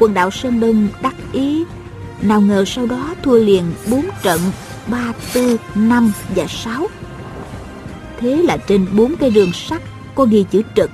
quần 0.00 0.14
đạo 0.14 0.30
sơn 0.30 0.60
đông 0.60 0.88
đắc 1.02 1.14
ý. 1.32 1.64
Nào 2.22 2.40
ngờ 2.40 2.64
sau 2.64 2.86
đó 2.86 3.14
thua 3.22 3.36
liền 3.36 3.64
bốn 3.90 4.04
trận, 4.22 4.40
ba, 4.86 5.12
tư, 5.32 5.56
năm 5.74 6.12
và 6.36 6.46
sáu. 6.48 6.86
Thế 8.20 8.36
là 8.36 8.56
trên 8.56 8.86
bốn 8.96 9.16
cây 9.16 9.30
đường 9.30 9.52
sắt 9.52 9.82
có 10.14 10.24
ghi 10.24 10.44
chữ 10.50 10.62
trực. 10.76 10.90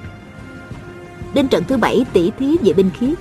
Đến 1.34 1.48
trận 1.48 1.64
thứ 1.68 1.76
bảy, 1.76 2.04
tỷ 2.12 2.30
thí 2.38 2.56
về 2.62 2.72
binh 2.72 2.90
khí. 3.00 3.14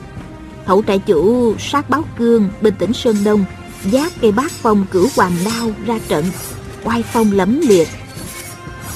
Hậu 0.65 0.83
trại 0.87 0.99
chủ 0.99 1.55
sát 1.59 1.89
báo 1.89 2.03
cương 2.17 2.49
bên 2.61 2.75
tỉnh 2.75 2.93
sơn 2.93 3.15
đông 3.23 3.45
giác 3.83 4.13
cây 4.21 4.31
bát 4.31 4.51
phong 4.51 4.85
cửu 4.91 5.07
hoàng 5.15 5.35
đao 5.45 5.71
ra 5.85 5.99
trận, 6.07 6.25
oai 6.83 7.03
phong 7.03 7.31
lẫm 7.31 7.59
liệt. 7.59 7.87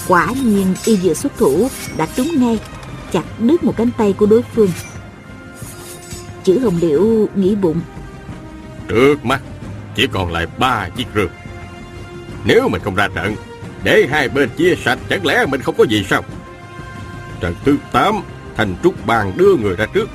Quả 0.07 0.27
nhiên 0.43 0.75
y 0.85 0.95
vừa 0.95 1.13
xuất 1.13 1.37
thủ 1.37 1.69
đã 1.97 2.07
trúng 2.15 2.39
ngay, 2.39 2.59
chặt 3.11 3.23
đứt 3.39 3.63
một 3.63 3.73
cánh 3.77 3.89
tay 3.97 4.13
của 4.13 4.25
đối 4.25 4.41
phương 4.41 4.69
chữ 6.49 6.59
hồng 6.59 6.77
liễu 6.81 7.27
nghĩ 7.35 7.55
bụng. 7.55 7.81
Trước 8.87 9.25
mắt 9.25 9.41
Chỉ 9.95 10.07
còn 10.07 10.31
lại 10.31 10.47
ba 10.57 10.89
chiếc 10.89 11.07
rương 11.15 11.29
Nếu 12.45 12.69
mình 12.69 12.81
không 12.83 12.95
ra 12.95 13.07
trận 13.15 13.35
Để 13.83 14.07
hai 14.09 14.29
bên 14.29 14.49
chia 14.57 14.75
sạch 14.75 14.99
Chẳng 15.09 15.25
lẽ 15.25 15.45
mình 15.45 15.61
không 15.61 15.75
có 15.77 15.83
gì 15.83 16.05
sao? 16.09 16.23
Trận 17.39 17.55
thứ 17.65 17.77
8 17.91 18.15
Thành 18.55 18.75
Trúc 18.83 19.05
Bàn 19.05 19.33
đưa 19.37 19.55
người 19.55 19.75
ra 19.75 19.85
trước. 19.93 20.09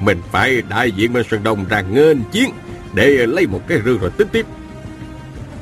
Mình 0.00 0.22
phải 0.32 0.62
đại 0.62 0.92
diện 0.92 1.12
bên 1.12 1.24
Sơn 1.30 1.42
Đông 1.42 1.64
ra 1.68 1.80
nghênh 1.80 2.22
chiến 2.32 2.50
Để 2.94 3.26
lấy 3.26 3.46
một 3.46 3.60
cái 3.68 3.78
rương 3.84 3.98
rồi 3.98 4.10
tính 4.10 4.28
tiếp. 4.32 4.46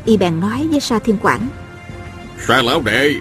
Y 0.05 0.17
bèn 0.17 0.41
nói 0.41 0.69
với 0.71 0.81
sa 0.81 0.99
thiên 0.99 1.17
quảng. 1.19 1.49
Sa 2.47 2.63
lão 2.63 2.83
đệ 2.83 3.15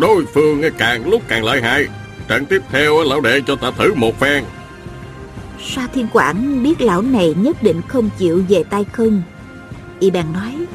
Đối 0.00 0.26
phương 0.26 0.62
càng 0.78 1.08
lúc 1.10 1.22
càng 1.28 1.44
lợi 1.44 1.62
hại. 1.62 1.86
Trận 2.28 2.46
tiếp 2.46 2.62
theo 2.70 3.04
lão 3.04 3.20
đệ 3.20 3.40
cho 3.46 3.56
ta 3.56 3.70
thử 3.70 3.94
một 3.94 4.20
phen 4.20 4.44
sa 5.62 5.86
thiên 5.94 6.06
quảng 6.12 6.62
biết 6.62 6.80
lão 6.80 7.02
này 7.02 7.34
nhất 7.38 7.62
định 7.62 7.82
không 7.88 8.10
chịu 8.18 8.44
về 8.48 8.64
tay 8.64 8.84
không? 8.92 9.22
Y 10.00 10.10
bèn 10.10 10.26
nói 10.32 10.66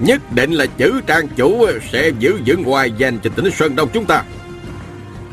Nhất 0.00 0.22
định 0.34 0.52
là 0.52 0.66
chữ 0.66 1.00
trang 1.06 1.28
chủ 1.28 1.66
Sẽ 1.92 2.10
giữ 2.18 2.38
vững 2.46 2.64
hoài 2.64 2.92
danh 2.98 3.18
cho 3.18 3.30
tỉnh 3.36 3.50
Sơn 3.50 3.76
Đông 3.76 3.88
chúng 3.92 4.04
ta. 4.04 4.24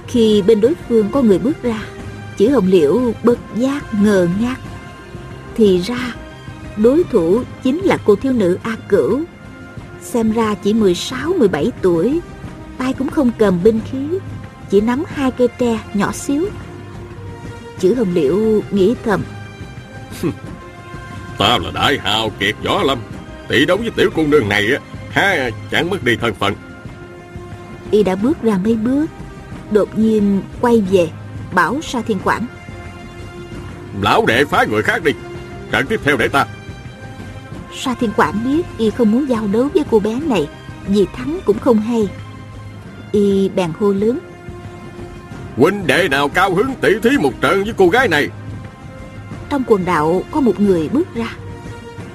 Khi 0.07 0.41
bên 0.47 0.61
đối 0.61 0.73
phương 0.89 1.09
có 1.11 1.21
người 1.21 1.39
bước 1.39 1.63
ra 1.63 1.83
chữ 2.37 2.49
hồng 2.49 2.67
liễu 2.67 3.13
bất 3.23 3.39
giác 3.55 3.93
ngờ 4.01 4.27
ngác. 4.41 4.55
Thì 5.55 5.81
ra 5.81 6.13
đối 6.77 7.03
thủ 7.03 7.41
chính 7.63 7.79
là 7.79 7.97
cô 8.05 8.15
thiếu 8.15 8.33
nữ 8.33 8.57
a 8.63 8.75
cửu. 8.89 9.21
Xem 10.01 10.31
ra 10.31 10.55
chỉ 10.63 10.73
16-17 10.73 11.69
tuổi 11.81 12.21
tay 12.77 12.93
cũng 12.93 13.09
không 13.09 13.31
cầm 13.37 13.63
binh 13.63 13.79
khí 13.91 14.19
chỉ 14.69 14.81
nắm 14.81 15.03
hai 15.07 15.31
cây 15.31 15.47
tre 15.57 15.79
nhỏ 15.93 16.11
xíu 16.11 16.45
chữ 17.83 17.95
hồng 17.95 18.13
liễu 18.13 18.37
nghĩ 18.71 18.95
thầm 19.03 19.23
Ta 21.37 21.57
là 21.57 21.71
đại 21.73 21.99
hào 21.99 22.29
kiệt 22.39 22.55
võ 22.63 22.83
lâm 22.83 22.99
Tỷ 23.47 23.65
đấu 23.65 23.77
với 23.77 23.91
tiểu 23.91 24.09
cô 24.15 24.27
nương 24.27 24.49
này 24.49 24.67
á 24.71 24.79
ha 25.09 25.49
chẳng 25.71 25.89
mất 25.89 26.03
đi 26.03 26.15
thân 26.15 26.33
phận. 26.33 26.53
Y 27.91 28.03
đã 28.03 28.15
bước 28.15 28.43
ra 28.43 28.57
mấy 28.63 28.75
bước 28.75 29.05
đột 29.71 29.99
nhiên 29.99 30.41
quay 30.61 30.83
về 30.91 31.09
bảo 31.53 31.81
sa 31.81 32.01
thiên 32.01 32.19
quảng. 32.23 32.45
Lão 34.01 34.25
đệ 34.25 34.45
phái 34.45 34.67
người 34.67 34.81
khác 34.81 35.03
đi 35.03 35.11
Trận 35.71 35.85
tiếp 35.87 35.99
theo 36.03 36.17
để 36.17 36.27
ta. 36.27 36.45
Sa 37.77 37.95
thiên 37.99 38.11
quảng 38.15 38.43
biết 38.43 38.65
y 38.77 38.89
không 38.89 39.11
muốn 39.11 39.29
giao 39.29 39.47
đấu 39.47 39.67
với 39.73 39.83
cô 39.91 39.99
bé 39.99 40.19
này 40.19 40.47
vì 40.87 41.05
thắng 41.15 41.39
cũng 41.45 41.59
không 41.59 41.77
hay. 41.77 42.07
Y 43.11 43.49
bèn 43.49 43.71
hô 43.79 43.91
lớn 43.91 44.19
Huynh 45.57 45.87
đệ 45.87 46.07
nào 46.11 46.29
cao 46.29 46.55
hứng 46.55 46.75
tỷ 46.81 46.89
thí 47.03 47.17
một 47.17 47.41
trận 47.41 47.63
với 47.63 47.73
cô 47.77 47.87
gái 47.87 48.07
này 48.07 48.29
trong 49.49 49.63
quần 49.67 49.85
đạo 49.85 50.23
có 50.31 50.41
một 50.41 50.59
người 50.59 50.89
bước 50.89 51.15
ra 51.15 51.29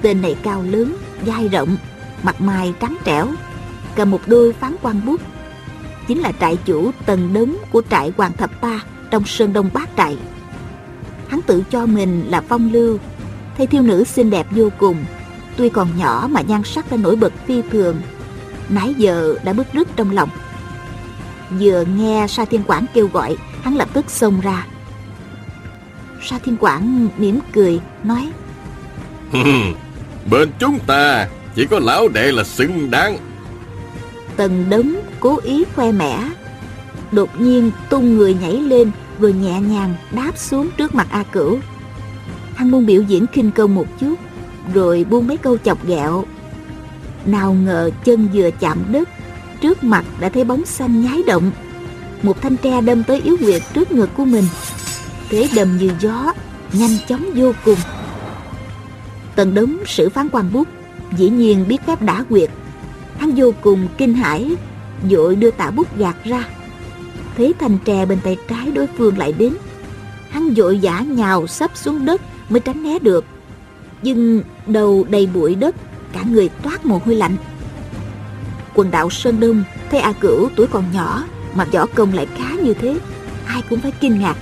tên 0.01 0.21
này 0.21 0.35
cao 0.43 0.63
lớn 0.63 0.95
vai 1.25 1.47
rộng 1.47 1.77
mặt 2.23 2.41
mày 2.41 2.73
trắng 2.79 2.97
trẻo 3.05 3.27
cầm 3.95 4.11
một 4.11 4.21
đôi 4.27 4.53
phán 4.53 4.75
quan 4.81 5.05
bút 5.05 5.21
chính 6.07 6.19
là 6.19 6.31
trại 6.39 6.57
chủ 6.65 6.91
tần 7.05 7.33
đống 7.33 7.55
của 7.71 7.81
trại 7.89 8.11
Hoàng 8.17 8.33
Thập 8.37 8.61
Ba 8.61 8.83
trong 9.11 9.25
Sơn 9.25 9.53
Đông 9.53 9.69
Bát 9.73 9.89
Trại. 9.97 10.17
Hắn 11.27 11.41
tự 11.41 11.63
cho 11.71 11.85
mình 11.85 12.23
là 12.27 12.41
phong 12.41 12.73
lưu, 12.73 12.97
thấy 13.57 13.67
thiêu 13.67 13.81
nữ 13.81 14.03
xinh 14.03 14.29
đẹp 14.29 14.47
vô 14.51 14.69
cùng, 14.77 15.05
tuy 15.57 15.69
còn 15.69 15.87
nhỏ 15.97 16.27
mà 16.31 16.41
nhan 16.41 16.63
sắc 16.63 16.91
đã 16.91 16.97
nổi 16.97 17.15
bật 17.15 17.33
phi 17.45 17.61
thường, 17.71 18.01
nãy 18.69 18.93
giờ 18.97 19.35
đã 19.43 19.53
bức 19.53 19.67
rứt 19.73 19.87
trong 19.95 20.11
lòng. 20.11 20.29
Vừa 21.49 21.83
nghe 21.97 22.27
Sa 22.29 22.45
Thiên 22.45 22.63
Quảng 22.63 22.85
kêu 22.93 23.09
gọi, 23.13 23.37
hắn 23.61 23.75
lập 23.75 23.89
tức 23.93 24.09
xông 24.09 24.39
ra. 24.39 24.67
Sa 26.23 26.39
Thiên 26.45 26.57
Quảng 26.57 27.07
mỉm 27.17 27.39
cười, 27.53 27.79
nói 28.03 28.31
Bên 30.31 30.49
chúng 30.59 30.79
ta 30.79 31.27
chỉ 31.55 31.65
có 31.65 31.79
lão 31.79 32.07
đệ 32.07 32.31
là 32.31 32.43
xứng 32.43 32.91
đáng. 32.91 33.17
Tần 34.35 34.65
đống 34.69 34.95
cố 35.19 35.39
ý 35.43 35.63
khoe 35.75 35.91
mẽ. 35.91 36.29
Đột 37.11 37.41
nhiên 37.41 37.71
tung 37.89 38.17
người 38.17 38.33
nhảy 38.33 38.53
lên 38.53 38.91
Rồi 39.19 39.33
nhẹ 39.33 39.61
nhàng 39.61 39.95
đáp 40.11 40.37
xuống 40.37 40.69
trước 40.77 40.95
mặt 40.95 41.07
A 41.11 41.23
Cửu. 41.23 41.59
Hắn 42.55 42.71
muốn 42.71 42.85
biểu 42.85 43.01
diễn 43.01 43.25
kinh 43.27 43.51
công 43.51 43.75
một 43.75 43.87
chút 43.99 44.15
Rồi 44.73 45.05
buông 45.09 45.27
mấy 45.27 45.37
câu 45.37 45.57
chọc 45.57 45.85
ghẹo. 45.85 46.25
Nào 47.25 47.53
ngờ 47.53 47.91
chân 48.03 48.27
vừa 48.33 48.51
chạm 48.51 48.77
đất 48.91 49.09
Trước 49.61 49.83
mặt 49.83 50.05
đã 50.19 50.29
thấy 50.29 50.43
bóng 50.43 50.65
xanh 50.65 51.01
nhái 51.01 51.23
động. 51.27 51.51
Một 52.21 52.41
thanh 52.41 52.57
tre 52.57 52.81
đâm 52.81 53.03
tới 53.03 53.21
yếu 53.21 53.37
quyệt 53.37 53.61
trước 53.73 53.91
ngực 53.91 54.09
của 54.17 54.25
mình. 54.25 54.45
Thế 55.29 55.49
đầm 55.55 55.77
như 55.77 55.91
gió, 55.99 56.33
Nhanh 56.73 56.97
chóng 57.07 57.25
vô 57.35 57.51
cùng. 57.65 57.79
Tần 59.35 59.53
đống 59.53 59.77
sử 59.85 60.09
phán 60.09 60.29
quan 60.29 60.53
bút, 60.53 60.67
Dĩ 61.17 61.29
nhiên 61.29 61.65
biết 61.67 61.81
phép 61.85 62.01
đả 62.01 62.23
quyệt 62.29 62.49
Hắn 63.17 63.31
vô 63.35 63.53
cùng 63.61 63.87
kinh 63.97 64.13
hãi, 64.13 64.55
Vội 65.09 65.35
đưa 65.35 65.51
tạ 65.51 65.71
bút 65.71 65.97
gạt 65.97 66.15
ra. 66.23 66.43
Thấy 67.37 67.53
thanh 67.59 67.77
tre 67.85 68.05
bên 68.05 68.19
tay 68.23 68.37
trái 68.47 68.71
đối 68.71 68.87
phương 68.97 69.17
lại 69.17 69.33
đến. 69.33 69.53
Hắn 70.29 70.53
vội 70.55 70.79
giả 70.79 70.99
nhào 70.99 71.47
sắp 71.47 71.71
xuống 71.75 72.05
đất 72.05 72.21
Mới 72.49 72.59
tránh 72.59 72.83
né 72.83 72.99
được. 72.99 73.25
Nhưng 74.01 74.41
đầu 74.67 75.05
đầy 75.09 75.29
bụi 75.33 75.55
đất, 75.55 75.75
Cả 76.13 76.23
người 76.29 76.49
toát 76.49 76.85
mồ 76.85 77.01
hôi 77.05 77.15
lạnh. 77.15 77.35
Quần 78.79 78.91
đảo 78.91 79.09
Sơn 79.09 79.39
Đông 79.39 79.63
Thấy 79.91 79.99
A 79.99 80.13
Cửu 80.13 80.49
tuổi 80.55 80.67
còn 80.67 80.83
nhỏ, 80.93 81.23
Mà 81.53 81.65
võ 81.65 81.85
công 81.85 82.13
lại 82.13 82.27
khá 82.37 82.55
như 82.63 82.73
thế, 82.73 82.99
Ai 83.45 83.61
cũng 83.69 83.79
phải 83.79 83.91
kinh 83.91 84.19
ngạc. 84.19 84.35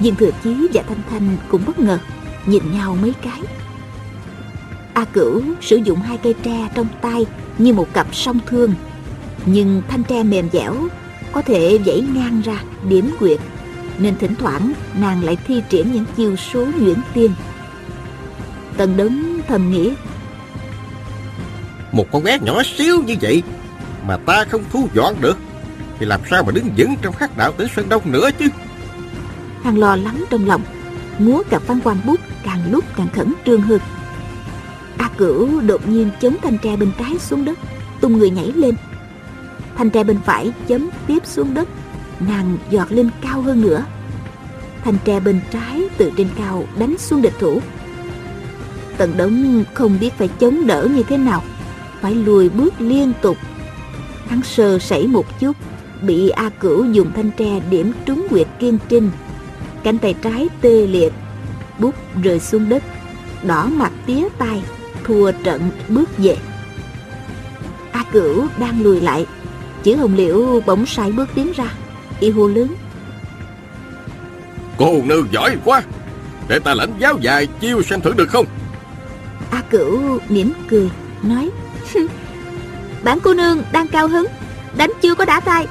Diên 0.00 0.16
Thừa 0.16 0.30
Chí 0.44 0.68
và 0.72 0.82
Thanh 0.82 1.02
Thanh 1.10 1.36
cũng 1.48 1.62
bất 1.66 1.78
ngờ, 1.78 1.98
Nhìn 2.46 2.72
nhau 2.72 2.96
mấy 3.02 3.12
cái. 3.22 3.40
A 4.94 5.04
Cửu 5.04 5.42
sử 5.60 5.76
dụng 5.76 5.98
hai 5.98 6.18
cây 6.18 6.34
tre 6.42 6.68
trong 6.74 6.86
tay 7.00 7.26
như 7.58 7.72
một 7.72 7.92
cặp 7.92 8.14
song 8.14 8.38
thương, 8.46 8.74
nhưng 9.46 9.82
thanh 9.88 10.02
tre 10.02 10.22
mềm 10.22 10.48
dẻo, 10.52 10.74
có 11.32 11.42
thể 11.42 11.78
dãy 11.86 12.04
ngang 12.14 12.40
ra 12.44 12.62
điểm 12.88 13.10
quyệt, 13.18 13.40
nên 13.98 14.16
thỉnh 14.18 14.34
thoảng 14.34 14.72
nàng 15.00 15.24
lại 15.24 15.36
thi 15.46 15.62
triển 15.68 15.92
những 15.92 16.04
chiêu 16.16 16.36
số 16.36 16.66
nhuyễn 16.80 16.98
tiên. 17.14 17.32
Tần 18.76 18.96
đống 18.96 19.40
thầm 19.48 19.70
nghĩ 19.70 19.92
một 21.92 22.06
con 22.12 22.22
bé 22.22 22.38
nhỏ 22.38 22.62
xíu 22.62 23.02
như 23.02 23.16
vậy 23.20 23.42
Mà 24.06 24.16
ta 24.16 24.44
không 24.44 24.64
thu 24.72 24.88
dọn 24.94 25.14
được, 25.20 25.38
Thì 25.98 26.06
làm 26.06 26.20
sao 26.30 26.44
mà 26.44 26.52
đứng 26.52 26.70
vững 26.76 26.94
trong 27.02 27.14
khắc 27.14 27.36
đạo 27.36 27.52
tới 27.52 27.68
Sơn 27.76 27.88
Đông 27.88 28.12
nữa 28.12 28.30
chứ? 28.38 28.48
Hàng 29.64 29.78
lo 29.78 29.96
lắng 29.96 30.24
trong 30.30 30.46
lòng, 30.46 30.62
múa 31.18 31.42
cặp 31.50 31.62
văn 31.66 31.80
quan 31.84 31.96
bút, 32.06 32.20
càng 32.44 32.72
lúc 32.72 32.84
càng 32.96 33.08
khẩn 33.14 33.34
trương 33.46 33.60
hơn. 33.60 33.80
A 34.98 35.08
Cửu 35.16 35.60
đột 35.60 35.88
nhiên 35.88 36.10
chống 36.20 36.36
thanh 36.42 36.58
tre 36.58 36.76
bên 36.76 36.92
trái 36.98 37.18
xuống 37.18 37.44
đất, 37.44 37.58
Tung 38.00 38.18
người 38.18 38.30
nhảy 38.30 38.52
lên. 38.54 38.74
Thanh 39.76 39.90
tre 39.90 40.04
bên 40.04 40.18
phải 40.24 40.52
chấm 40.66 40.90
tiếp 41.06 41.26
xuống 41.26 41.54
đất, 41.54 41.68
Nàng 42.20 42.58
giọt 42.70 42.92
lên 42.92 43.10
cao 43.22 43.42
hơn 43.42 43.60
nữa. 43.60 43.84
Thanh 44.84 44.96
tre 45.04 45.20
bên 45.20 45.40
trái 45.50 45.82
từ 45.98 46.12
trên 46.16 46.28
cao 46.38 46.64
đánh 46.78 46.98
xuống 46.98 47.22
địch 47.22 47.34
thủ. 47.38 47.60
Tần 48.96 49.16
đống 49.16 49.64
không 49.74 49.98
biết 50.00 50.12
phải 50.18 50.28
chống 50.28 50.66
đỡ 50.66 50.88
như 50.94 51.02
thế 51.02 51.16
nào. 51.16 51.42
Phải 52.02 52.14
lùi 52.14 52.48
bước 52.48 52.74
liên 52.78 53.12
tục. 53.22 53.36
Hắn 54.26 54.42
sơ 54.42 54.78
sẩy 54.78 55.06
một 55.06 55.40
chút 55.40 55.56
Bị 56.02 56.28
A 56.28 56.48
Cửu 56.48 56.84
dùng 56.84 57.12
thanh 57.16 57.30
tre 57.30 57.60
điểm 57.70 57.92
trúng 58.06 58.26
quyệt 58.30 58.46
kiên 58.58 58.78
trinh. 58.88 59.10
Cánh 59.82 59.98
tay 59.98 60.14
trái 60.22 60.48
tê 60.60 60.86
liệt 60.86 61.12
Bút 61.78 61.94
rơi 62.22 62.40
xuống 62.40 62.68
đất 62.68 62.82
Đỏ 63.42 63.66
mặt 63.66 63.92
tía 64.06 64.28
tai 64.38 64.62
Thua 65.04 65.32
trận 65.32 65.70
bước 65.88 66.18
về. 66.18 66.36
A 67.92 68.04
Cửu 68.12 68.46
đang 68.58 68.82
lùi 68.82 69.00
lại 69.00 69.26
Chữ 69.82 69.96
hồng 69.96 70.14
liễu 70.14 70.60
bỗng 70.66 70.86
sai 70.86 71.12
bước 71.12 71.28
tiến 71.34 71.52
ra 71.56 71.72
Y 72.20 72.30
hô 72.30 72.48
lớn. 72.48 72.74
Cô 74.76 75.02
nương 75.04 75.26
giỏi 75.32 75.56
quá 75.64 75.82
Để 76.48 76.58
ta 76.58 76.74
lãnh 76.74 76.92
giáo 76.98 77.18
dài 77.20 77.48
chiêu 77.60 77.82
xem 77.82 78.00
thử 78.00 78.12
được 78.12 78.28
không? 78.28 78.46
A 79.50 79.62
Cửu 79.70 80.18
mỉm 80.28 80.52
cười 80.68 80.90
Nói 81.22 81.50
Bản 83.04 83.18
cô 83.22 83.34
nương 83.34 83.62
đang 83.72 83.88
cao 83.88 84.08
hứng. 84.08 84.26
Đánh 84.76 84.90
chưa 85.02 85.14
có 85.14 85.24
đã 85.24 85.40
tay. 85.40 85.66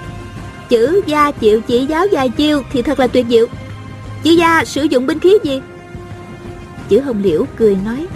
Chữ 0.70 1.02
gia 1.06 1.32
chịu 1.32 1.62
chỉ 1.62 1.86
giáo 1.86 2.08
dài 2.08 2.30
chiêu 2.30 2.62
Thì 2.72 2.82
thật 2.82 3.00
là 3.00 3.08
tuyệt 3.08 3.26
diệu. 3.30 3.48
Chữ 4.24 4.32
gia 4.32 4.66
sử 4.66 4.84
dụng 4.84 5.06
binh 5.06 5.20
khí 5.20 5.38
gì? 5.44 5.62
Chữ 6.90 7.02
hồng 7.02 7.24
liễu 7.24 7.46
cười 7.58 7.78
nói. 7.86 8.08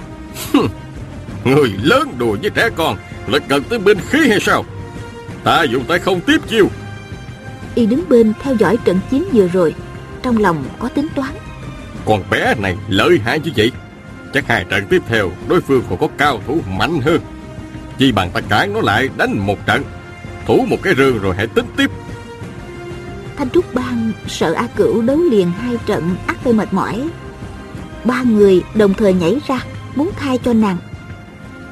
Người 1.43 1.73
lớn 1.83 2.13
đùa 2.17 2.37
với 2.41 2.49
trẻ 2.49 2.69
con 2.75 2.97
Lại 3.27 3.41
cần 3.47 3.63
tới 3.63 3.79
binh 3.79 3.97
khí 4.09 4.29
hay 4.29 4.39
sao? 4.39 4.65
Ta 5.43 5.63
dùng 5.63 5.83
tay 5.87 5.99
không 5.99 6.21
tiếp 6.21 6.41
chiêu. 6.47 6.67
Y 7.75 7.85
đứng 7.85 8.09
bên 8.09 8.33
theo 8.41 8.55
dõi 8.55 8.77
trận 8.85 8.99
chiến 9.11 9.23
vừa 9.33 9.47
rồi. 9.47 9.75
Trong 10.21 10.37
lòng 10.37 10.63
có 10.79 10.89
tính 10.89 11.07
toán. 11.15 11.33
Con 12.05 12.23
bé 12.29 12.55
này 12.59 12.77
lợi 12.87 13.19
hại 13.25 13.39
như 13.39 13.51
vậy. 13.57 13.71
Chắc 14.33 14.47
hai 14.47 14.65
trận 14.69 14.83
tiếp 14.89 15.01
theo 15.07 15.31
Đối 15.47 15.61
phương 15.61 15.83
còn 15.89 15.99
có 15.99 16.07
cao 16.17 16.41
thủ 16.47 16.59
mạnh 16.77 17.01
hơn 17.01 17.21
chi 17.97 18.11
bằng 18.11 18.31
ta 18.31 18.41
cản 18.41 18.73
nó 18.73 18.81
lại 18.81 19.09
đánh 19.17 19.39
một 19.39 19.65
trận. 19.65 19.83
Thủ 20.45 20.65
một 20.69 20.77
cái 20.81 20.95
rương 20.95 21.19
rồi 21.19 21.35
hãy 21.35 21.47
tính 21.47 21.65
tiếp. 21.77 21.91
Thanh 23.37 23.49
Trúc 23.49 23.73
Bang 23.73 24.11
sợ 24.27 24.53
A 24.53 24.67
Cửu 24.75 25.01
đấu 25.01 25.17
liền 25.17 25.51
hai 25.51 25.77
trận 25.85 26.15
ắt 26.27 26.37
phải 26.43 26.53
mệt 26.53 26.73
mỏi. 26.73 27.09
Ba 28.03 28.23
người 28.23 28.63
đồng 28.75 28.93
thời 28.93 29.13
nhảy 29.13 29.39
ra 29.47 29.59
Muốn 29.95 30.11
thay 30.15 30.37
cho 30.37 30.53
nàng. 30.53 30.77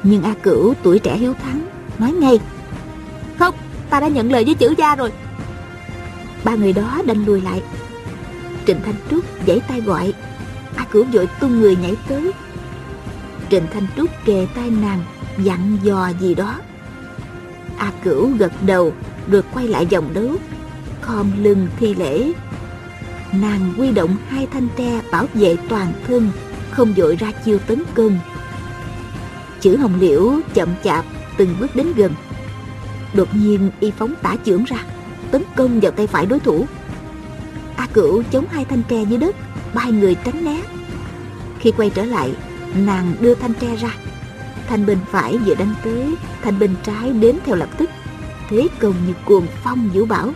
Nhưng 0.02 0.22
A 0.22 0.34
Cửu 0.42 0.74
tuổi 0.82 0.98
trẻ 0.98 1.16
hiếu 1.16 1.34
thắng 1.42 1.66
Nói 1.98 2.12
ngay. 2.12 2.38
Không, 3.38 3.54
ta 3.90 4.00
đã 4.00 4.08
nhận 4.08 4.32
lời 4.32 4.44
với 4.44 4.54
chữ 4.54 4.74
gia 4.78 4.96
rồi. 4.96 5.12
Ba 6.44 6.54
người 6.54 6.72
đó 6.72 7.02
đành 7.06 7.24
lùi 7.24 7.40
lại. 7.40 7.62
Trịnh 8.66 8.80
Thanh 8.84 8.94
Trúc 9.10 9.24
giãy 9.46 9.60
tay 9.68 9.80
gọi. 9.80 10.12
A 10.76 10.84
Cửu 10.84 11.04
vội 11.04 11.28
tung 11.40 11.60
người 11.60 11.76
nhảy 11.76 11.96
tới. 12.08 12.32
Trịnh 13.50 13.66
Thanh 13.72 13.86
Trúc 13.96 14.10
kề 14.24 14.46
tay 14.54 14.70
nàng. 14.70 15.04
Dặn 15.38 15.78
dò 15.82 16.10
gì 16.20 16.34
đó. 16.34 16.60
A 17.78 17.92
Cửu 18.04 18.30
gật 18.38 18.52
đầu 18.66 18.92
Rồi 19.30 19.42
quay 19.54 19.68
lại 19.68 19.86
vòng 19.90 20.14
đấu. 20.14 20.30
Khom 21.00 21.30
lưng 21.42 21.68
thi 21.76 21.94
lễ. 21.94 22.32
Nàng 23.32 23.74
quy 23.78 23.92
động 23.92 24.16
hai 24.28 24.46
thanh 24.52 24.68
tre 24.76 25.00
bảo 25.12 25.26
vệ 25.34 25.56
toàn 25.68 25.92
thân, 26.06 26.30
Không 26.70 26.94
vội 26.94 27.16
ra 27.16 27.32
chiêu 27.44 27.58
tấn 27.58 27.82
công. 27.94 28.18
Chữ 29.60 29.76
hồng 29.76 30.00
liễu 30.00 30.32
chậm 30.54 30.68
chạp 30.84 31.04
từng 31.36 31.56
bước 31.60 31.76
đến 31.76 31.86
gần. 31.96 32.12
Đột 33.14 33.28
nhiên 33.34 33.70
y 33.80 33.90
phóng 33.90 34.14
tả 34.22 34.36
chưởng 34.44 34.64
ra, 34.64 34.78
Tấn 35.30 35.42
công 35.56 35.80
vào 35.80 35.92
tay 35.92 36.06
phải 36.06 36.26
đối 36.26 36.40
thủ. 36.40 36.66
A 37.76 37.86
cửu 37.86 38.22
chống 38.30 38.44
hai 38.50 38.64
thanh 38.64 38.82
tre 38.88 39.02
dưới 39.02 39.18
đất, 39.18 39.36
Ba 39.74 39.84
người 39.84 40.16
tránh 40.24 40.44
né. 40.44 40.62
Khi 41.58 41.72
quay 41.76 41.90
trở 41.90 42.04
lại, 42.04 42.34
Nàng 42.74 43.14
đưa 43.20 43.34
thanh 43.34 43.54
tre 43.54 43.76
ra 43.76 43.90
Thanh 44.68 44.86
bên 44.86 44.98
phải 45.10 45.38
vừa 45.38 45.54
đánh 45.54 45.74
tới 45.84 46.14
Thanh 46.42 46.58
bên 46.58 46.74
trái 46.82 47.10
đến 47.10 47.38
theo 47.46 47.56
lập 47.56 47.68
tức. 47.78 47.90
Thế 48.48 48.68
công 48.78 48.94
như 49.06 49.14
cuồng 49.24 49.46
phong 49.64 49.90
vũ 49.94 50.04
bảo. 50.04 50.30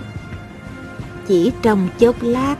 Chỉ 1.26 1.52
trong 1.62 1.88
chốc 1.98 2.16
lát, 2.20 2.56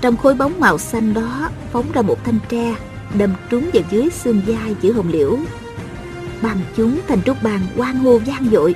Trong 0.00 0.16
khối 0.16 0.34
bóng 0.34 0.60
màu 0.60 0.78
xanh 0.78 1.14
đó 1.14 1.50
Phóng 1.72 1.92
ra 1.92 2.02
một 2.02 2.24
thanh 2.24 2.38
tre, 2.48 2.74
Đâm 3.18 3.34
trúng 3.50 3.70
vào 3.74 3.82
dưới 3.90 4.10
xương 4.10 4.40
vai 4.46 4.74
chữ 4.74 4.92
hồng 4.92 5.08
liễu. 5.08 5.38
Bằng 6.42 6.58
chúng 6.76 7.00
thành 7.08 7.22
trúc 7.22 7.42
bàn 7.42 7.60
quang 7.76 7.98
hô 7.98 8.18
vang 8.18 8.48
dội, 8.52 8.74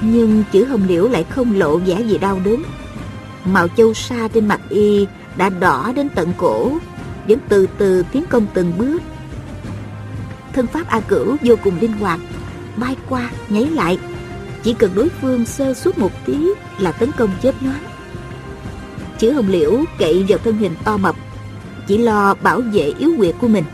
Nhưng 0.00 0.44
chữ 0.52 0.64
hồng 0.64 0.82
liễu 0.88 1.08
lại 1.08 1.24
không 1.24 1.58
lộ 1.58 1.76
vẻ 1.76 2.00
gì 2.00 2.18
đau 2.18 2.40
đớn. 2.44 2.62
Màu 3.44 3.68
châu 3.68 3.94
sa 3.94 4.28
trên 4.34 4.48
mặt 4.48 4.60
y 4.68 5.06
đã 5.36 5.48
đỏ 5.48 5.92
đến 5.96 6.08
tận 6.14 6.32
cổ, 6.36 6.72
Vẫn 7.28 7.38
từ 7.48 7.66
từ 7.78 8.02
tiến 8.12 8.24
công 8.30 8.46
từng 8.54 8.72
bước. 8.78 9.02
Thân 10.52 10.66
pháp 10.66 10.88
A 10.88 11.00
Cửu 11.00 11.36
vô 11.42 11.54
cùng 11.64 11.80
linh 11.80 11.92
hoạt 11.92 12.20
Bay 12.76 12.96
qua, 13.08 13.30
nhảy 13.48 13.66
lại. 13.66 13.98
Chỉ 14.62 14.74
cần 14.74 14.90
đối 14.94 15.08
phương 15.08 15.44
sơ 15.44 15.74
suốt 15.74 15.98
một 15.98 16.12
tí 16.26 16.48
Là 16.78 16.92
tấn 16.92 17.10
công 17.12 17.30
chết 17.42 17.54
nhoáng. 17.62 17.84
Chữ 19.18 19.32
hồng 19.32 19.48
liễu 19.48 19.84
cậy 19.98 20.24
vào 20.28 20.38
thân 20.38 20.58
hình 20.58 20.72
to 20.84 20.96
mập 20.96 21.16
Chỉ 21.86 21.98
lo 21.98 22.34
bảo 22.34 22.60
vệ 22.60 22.92
yếu 22.98 23.12
quyệt 23.18 23.34
của 23.40 23.48
mình. 23.48 23.64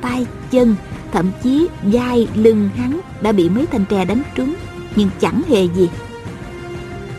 Tay 0.00 0.26
chân 0.50 0.76
Thậm 1.12 1.30
chí 1.42 1.68
vai 1.82 2.28
lưng 2.34 2.70
hắn 2.76 3.00
Đã 3.20 3.32
bị 3.32 3.48
mấy 3.48 3.66
thanh 3.66 3.84
tre 3.84 4.04
đánh 4.04 4.22
trúng 4.34 4.54
Nhưng 4.96 5.08
chẳng 5.20 5.42
hề 5.48 5.62
gì. 5.62 5.88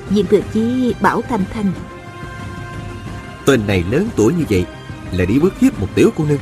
Diêm 0.10 0.26
Thừa 0.26 0.42
Chi 0.54 0.94
bảo 1.02 1.22
Thanh 1.22 1.44
Thanh 1.54 1.72
Tên 3.46 3.68
này 3.68 3.84
lớn 3.92 4.08
tuổi 4.16 4.34
như 4.34 4.44
vậy 4.50 4.66
Là 5.12 5.26
đi 5.26 5.40
bước 5.40 5.60
hiếp 5.60 5.80
một 5.80 5.88
tiểu 5.96 6.10
cô 6.16 6.26
nương. 6.26 6.40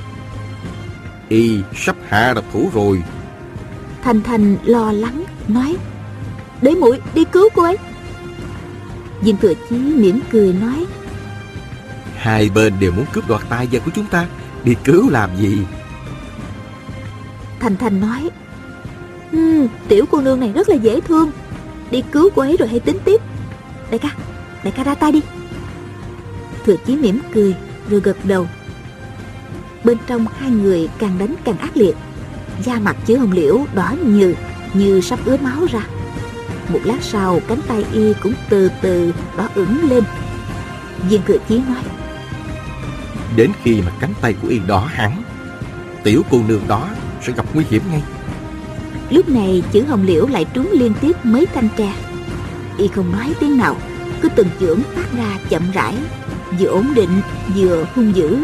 Y 1.29 1.59
sắp 1.75 1.95
hạ 2.07 2.33
độc 2.33 2.45
thủ 2.53 2.69
rồi. 2.73 3.03
Thanh 4.03 4.23
Thanh 4.23 4.57
lo 4.63 4.91
lắng 4.91 5.23
Nói 5.47 5.77
Để 6.61 6.75
muội 6.75 7.01
đi 7.13 7.25
cứu 7.25 7.49
cô 7.53 7.63
ấy. 7.63 7.77
Diên 9.21 9.38
Thừa 9.38 9.53
Chí 9.69 9.75
mỉm 9.75 10.19
cười 10.31 10.53
nói 10.53 10.85
Hai 12.15 12.49
bên 12.49 12.73
đều 12.79 12.91
muốn 12.91 13.05
cướp 13.13 13.27
đoạt 13.27 13.41
tài 13.49 13.67
vật 13.71 13.81
của 13.85 13.91
chúng 13.95 14.05
ta. 14.05 14.27
Đi 14.63 14.75
cứu 14.83 15.09
làm 15.09 15.29
gì? 15.38 15.57
Thanh 17.59 17.77
Thanh 17.77 17.99
nói 17.99 18.29
um, 19.31 19.67
Tiểu 19.88 20.05
cô 20.11 20.21
nương 20.21 20.39
này 20.39 20.51
rất 20.55 20.69
là 20.69 20.75
dễ 20.75 21.01
thương. 21.01 21.31
Đi 21.91 22.03
cứu 22.11 22.29
cô 22.35 22.41
ấy 22.41 22.57
rồi 22.57 22.69
hãy 22.69 22.79
tính 22.79 22.97
tiếp. 23.05 23.21
Đại 23.91 23.99
ca, 23.99 24.09
đại 24.63 24.73
ca 24.77 24.83
ra 24.83 24.95
tay 24.95 25.11
đi. 25.11 25.21
Thừa 26.65 26.75
chí 26.85 26.95
mỉm 26.95 27.19
cười 27.33 27.55
Rồi 27.89 27.99
gật 27.99 28.17
đầu 28.23 28.47
Bên 29.86 29.98
trong 30.08 30.26
hai 30.39 30.52
người 30.52 30.89
càng 31.00 31.17
đánh 31.17 31.36
càng 31.43 31.58
ác 31.58 31.78
liệt. 31.78 31.95
Da 32.63 32.80
mặt 32.80 32.95
chứa 33.06 33.17
hồng 33.17 33.32
liễu 33.32 33.65
đỏ 33.76 33.95
như 34.06 34.36
Như 34.74 35.02
sắp 35.02 35.19
ứa 35.26 35.38
máu 35.38 35.65
ra. 35.71 35.82
Một 36.69 36.80
lát 36.84 36.98
sau 37.02 37.39
cánh 37.48 37.60
tay 37.67 37.86
y 37.93 38.13
cũng 38.24 38.34
từ 38.50 38.69
từ 38.82 39.13
đỏ 39.38 39.50
ửng 39.56 39.89
lên. 39.89 40.04
Viên 41.10 41.21
thừa 41.28 41.38
chí 41.50 41.62
nói 41.67 41.84
Đến 43.36 43.52
khi 43.63 43.82
mà 43.82 43.91
cánh 44.00 44.13
tay 44.21 44.36
của 44.41 44.48
y 44.48 44.60
đỏ 44.60 44.89
hẳn 44.93 45.24
Tiểu 46.04 46.21
cô 46.32 46.41
nương 46.48 46.67
đó 46.67 46.89
sẽ 47.26 47.34
gặp 47.38 47.45
nguy 47.54 47.65
hiểm 47.69 47.82
ngay. 47.91 48.04
Lúc 49.10 49.30
này 49.30 49.63
chữ 49.71 49.84
hồng 49.84 50.04
liễu 50.04 50.28
lại 50.28 50.45
trúng 50.54 50.69
liên 50.71 50.93
tiếp 51.02 51.15
mấy 51.24 51.45
thanh 51.45 51.67
tre. 51.78 51.93
Y 52.78 52.88
không 52.88 53.12
nói 53.12 53.34
tiếng 53.39 53.58
nào 53.58 53.76
Cứ 54.21 54.30
từng 54.30 54.48
chưởng 54.60 54.80
phát 54.95 55.17
ra 55.17 55.38
chậm 55.50 55.71
rãi 55.74 55.95
Vừa 56.60 56.67
ổn 56.67 56.93
định 56.95 57.21
vừa 57.56 57.86
hung 57.95 58.15
dữ 58.15 58.38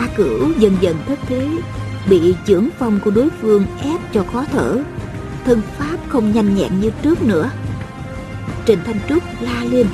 A 0.00 0.06
cửu 0.16 0.52
dần 0.58 0.76
dần 0.80 0.96
thất 1.06 1.18
thế 1.26 1.48
Bị 2.08 2.34
chưởng 2.46 2.68
phong 2.78 3.00
của 3.04 3.10
đối 3.10 3.28
phương 3.40 3.66
ép 3.82 4.00
cho 4.14 4.24
khó 4.32 4.44
thở. 4.52 4.78
Thân 5.44 5.62
pháp 5.78 5.96
không 6.08 6.32
nhanh 6.32 6.54
nhẹn 6.54 6.80
như 6.80 6.90
trước 7.02 7.22
nữa. 7.22 7.50
Trình 8.66 8.78
Thanh 8.86 9.00
Trúc 9.08 9.22
la 9.40 9.64
lên. 9.64 9.86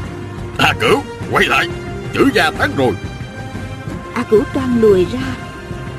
A 0.58 0.72
cửu 0.80 1.02
quay 1.32 1.46
lại 1.46 1.68
Chữ 2.12 2.28
gia 2.34 2.50
thắng 2.50 2.70
rồi. 2.76 2.92
A 4.14 4.22
cửu 4.22 4.42
toan 4.54 4.80
lùi 4.80 5.06
ra 5.12 5.36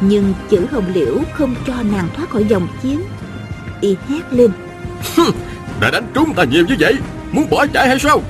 Nhưng 0.02 0.34
chữ 0.50 0.66
hồng 0.72 0.92
liễu 0.94 1.16
không 1.34 1.56
cho 1.68 1.74
nàng 1.92 2.08
thoát 2.16 2.30
khỏi 2.30 2.46
dòng 2.46 2.68
chiến. 2.82 3.02
Y 3.82 3.96
hét 4.10 4.34
lên. 4.34 4.52
Đã 5.82 5.92
đánh 5.92 6.12
trúng 6.14 6.34
ta 6.34 6.44
nhiều 6.44 6.66
như 6.66 6.76
vậy 6.80 6.94
Muốn 7.32 7.50
bỏ 7.50 7.66
chạy 7.74 7.88
hay 7.88 8.00
sao? 8.00 8.22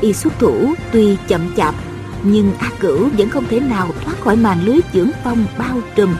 Y 0.00 0.12
xuất 0.12 0.38
thủ 0.38 0.74
tuy 0.92 1.16
chậm 1.28 1.54
chạp 1.56 1.74
Nhưng 2.22 2.52
A 2.58 2.70
Cửu 2.80 3.08
vẫn 3.18 3.30
không 3.30 3.44
thể 3.50 3.60
nào 3.60 3.90
thoát 4.04 4.20
khỏi 4.20 4.36
màn 4.36 4.64
lưới 4.64 4.78
chưởng 4.92 5.10
phong 5.24 5.46
bao 5.58 5.80
trùm. 5.94 6.14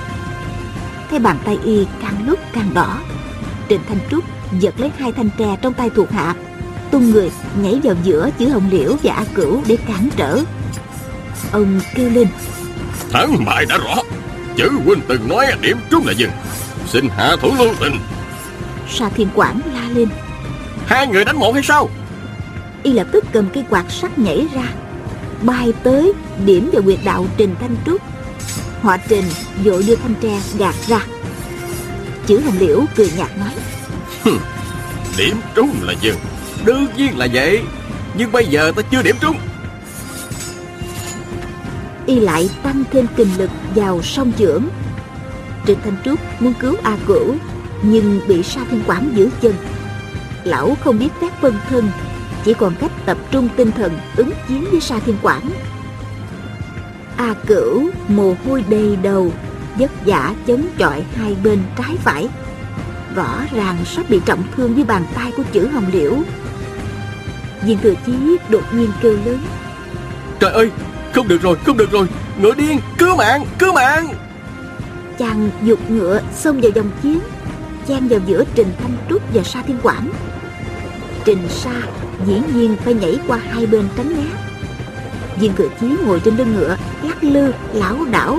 Thấy 1.11 1.19
bàn 1.19 1.37
tay 1.45 1.59
Y 1.65 1.87
càng 2.03 2.29
lúc 2.29 2.39
càng 2.53 2.75
đỏ. 2.75 2.99
Trịnh 3.69 3.81
Thanh 3.89 3.99
Trúc 4.11 4.25
giật 4.61 4.75
lấy 4.79 4.91
hai 4.99 5.13
thanh 5.13 5.31
tre 5.39 5.57
trong 5.63 5.75
tay 5.75 5.91
thuộc 5.91 6.11
hạ 6.11 6.35
Tung 6.91 7.11
người 7.11 7.31
nhảy 7.63 7.81
vào 7.83 7.95
giữa 8.03 8.31
chữ 8.39 8.49
hồng 8.49 8.69
liễu 8.71 8.97
và 9.03 9.13
A 9.15 9.25
Cửu 9.35 9.63
để 9.67 9.77
cản 9.89 10.09
trở. 10.17 10.41
Ông 11.53 11.81
kêu 11.95 12.11
lên 12.11 12.29
Thắng 13.13 13.45
bại 13.47 13.67
đã 13.69 13.79
rõ. 13.79 13.95
Chữ 14.57 14.71
huynh 14.85 15.01
từng 15.09 15.29
nói 15.29 15.47
điểm 15.61 15.77
trúng 15.91 16.07
là 16.07 16.13
dừng. 16.13 16.31
Xin 16.87 17.09
hạ 17.17 17.37
thủ 17.41 17.51
lưu 17.59 17.75
tình. 17.81 17.97
Sa 18.91 19.09
Thiên 19.09 19.29
Quảng 19.35 19.61
la 19.75 19.89
lên 19.95 20.09
Hai 20.87 21.07
người 21.07 21.25
đánh 21.25 21.39
một 21.39 21.53
hay 21.55 21.63
sao? 21.63 21.89
Y 22.83 22.93
lập 22.93 23.07
tức 23.13 23.25
cầm 23.33 23.49
cây 23.55 23.65
quạt 23.71 23.91
sắt 23.91 24.19
nhảy 24.19 24.47
ra 24.55 24.63
Bay 25.43 25.73
tới 25.83 26.13
điểm 26.45 26.71
vào 26.73 26.83
quyệt 26.83 26.99
đạo 27.05 27.27
Trình 27.37 27.55
Thanh 27.61 27.77
Trúc. 27.87 28.03
Họ 28.83 28.97
Trình 29.09 29.25
vội 29.65 29.83
đưa 29.83 29.97
thanh 29.97 30.15
tre 30.21 30.41
gạt 30.59 30.75
ra. 30.87 31.01
Chữ 32.27 32.41
Hồng 32.41 32.59
Liễu 32.59 32.85
cười 32.97 33.11
nhạt 33.17 33.31
nói 33.39 33.51
Điểm 35.19 35.37
trúng 35.55 35.71
là 35.83 35.95
dừng. 36.01 36.19
Đương 36.65 36.87
nhiên 36.97 37.19
là 37.19 37.29
vậy 37.33 37.61
Nhưng 38.15 38.33
bây 38.33 38.47
giờ 38.47 38.73
ta 38.77 38.83
chưa 38.83 39.03
điểm 39.03 39.17
trúng. 39.21 39.37
Y 42.07 42.21
lại 42.21 42.51
tăng 42.63 42.85
thêm 42.93 43.07
kinh 43.17 43.29
lực 43.39 43.51
vào 43.75 44.03
song 44.03 44.33
trưởng. 44.37 44.69
Trình 45.67 45.79
Thanh 45.85 45.97
Trúc 46.05 46.21
muốn 46.41 46.55
cứu 46.61 46.75
A 46.83 46.97
Cửu 47.07 47.35
Nhưng 47.83 48.21
bị 48.29 48.43
Sa 48.43 48.61
Thiên 48.71 48.81
Quảng 48.87 49.11
giữ 49.15 49.31
chân. 49.41 49.55
Lão 50.45 50.77
không 50.81 50.99
biết 50.99 51.09
phép 51.21 51.31
phân 51.41 51.55
thân 51.69 51.91
Chỉ 52.45 52.55
còn 52.55 52.75
cách 52.81 52.93
tập 53.07 53.19
trung 53.31 53.49
tinh 53.57 53.71
thần 53.71 53.99
ứng 54.17 54.31
chiến 54.49 54.65
với 54.71 54.81
Sa 54.81 54.99
Thiên 54.99 55.17
Quảng. 55.23 55.51
A 57.17 57.35
Cửu 57.47 57.91
mồ 58.09 58.35
hôi 58.47 58.65
đầy 58.69 58.97
đầu 58.97 59.33
vất 59.79 59.91
vả 60.07 60.35
chống 60.47 60.67
chọi 60.79 61.05
hai 61.15 61.37
bên 61.45 61.59
trái 61.79 61.97
phải. 61.97 62.29
Rõ 63.15 63.43
ràng 63.55 63.77
sắp 63.85 64.11
bị 64.11 64.21
trọng 64.27 64.43
thương 64.57 64.75
với 64.75 64.85
bàn 64.85 65.07
tay 65.15 65.33
của 65.37 65.43
chữ 65.53 65.69
hồng 65.69 65.87
liễu. 65.93 66.13
Viên 67.65 67.79
thừa 67.79 67.95
chí 68.07 68.37
đột 68.49 68.65
nhiên 68.73 68.91
kêu 69.03 69.19
lớn. 69.25 69.39
Trời 70.41 70.53
ơi 70.53 70.71
Không 71.13 71.29
được 71.29 71.43
rồi 71.43 71.57
không 71.67 71.77
được 71.77 71.91
rồi. 71.91 72.07
Ngựa 72.41 72.55
điên 72.55 72.79
cứu 72.99 73.17
mạng 73.17 73.45
cứu 73.59 73.73
mạng. 73.73 74.09
Chàng 75.19 75.51
dục 75.63 75.91
ngựa 75.91 76.21
xông 76.35 76.61
vào 76.61 76.71
dòng 76.75 76.91
chiến 77.03 77.19
chen 77.89 78.09
vào 78.09 78.21
giữa 78.27 78.45
trình 78.55 78.73
thanh 78.79 78.97
trúc 79.11 79.23
và 79.35 79.43
sa 79.43 79.63
thiên 79.63 79.79
quảng. 79.83 80.11
Trình 81.25 81.49
sa 81.49 81.83
dĩ 82.27 82.41
nhiên 82.55 82.77
phải 82.77 82.95
nhảy 82.95 83.19
qua 83.27 83.37
hai 83.37 83.67
bên 83.67 83.89
tránh 83.97 84.09
né 84.09 84.49
viên 85.41 85.53
cự 85.53 85.69
chí 85.81 85.87
ngồi 86.05 86.21
trên 86.21 86.37
lưng 86.37 86.55
ngựa, 86.55 86.77
lắc 87.03 87.25
lư, 87.25 87.53
lảo 87.73 87.97
đảo. 88.11 88.39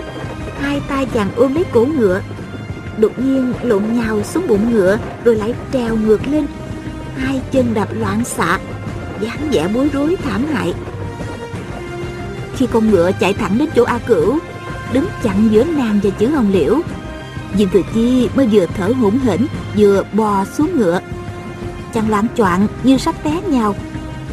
Hai 0.60 0.82
tay 0.88 1.06
chàng 1.06 1.30
ôm 1.36 1.56
lấy 1.56 1.64
cổ 1.72 1.86
ngựa. 1.86 2.22
Đột 2.98 3.20
nhiên 3.20 3.54
lộn 3.64 3.84
nhào 3.94 4.24
xuống 4.24 4.48
bụng 4.48 4.72
ngựa, 4.72 4.98
rồi 5.24 5.36
lại 5.36 5.54
trèo 5.74 5.96
ngược 5.96 6.28
lên. 6.28 6.46
Hai 7.16 7.42
chân 7.52 7.74
đạp 7.74 7.88
loạn 7.94 8.26
xạ, 8.26 8.60
dáng 9.22 9.50
vẻ 9.52 9.68
bối 9.74 9.90
rối, 9.94 10.16
thảm 10.24 10.46
hại. 10.54 10.74
Khi 12.56 12.68
con 12.72 12.92
ngựa 12.92 13.12
chạy 13.20 13.34
thẳng 13.34 13.58
đến 13.58 13.70
chỗ 13.76 13.84
a 13.84 13.98
cửu, 13.98 14.40
đứng 14.94 15.06
chặn 15.24 15.50
giữa 15.52 15.64
nàng 15.64 16.00
và 16.04 16.10
chữ 16.10 16.28
hồng 16.28 16.52
liễu, 16.52 16.82
viên 17.54 17.70
thừa 17.70 17.82
chi 17.94 18.30
mới 18.36 18.48
vừa 18.48 18.66
thở 18.78 18.92
hổn 19.02 19.20
hển, 19.20 19.46
vừa 19.78 20.04
bò 20.14 20.46
xuống 20.46 20.78
ngựa 20.78 21.00
chàng 21.94 22.10
loạn 22.10 22.28
choạng 22.38 22.68
như 22.84 22.98
sắp 22.98 23.16
té 23.24 23.42
nhào 23.48 23.76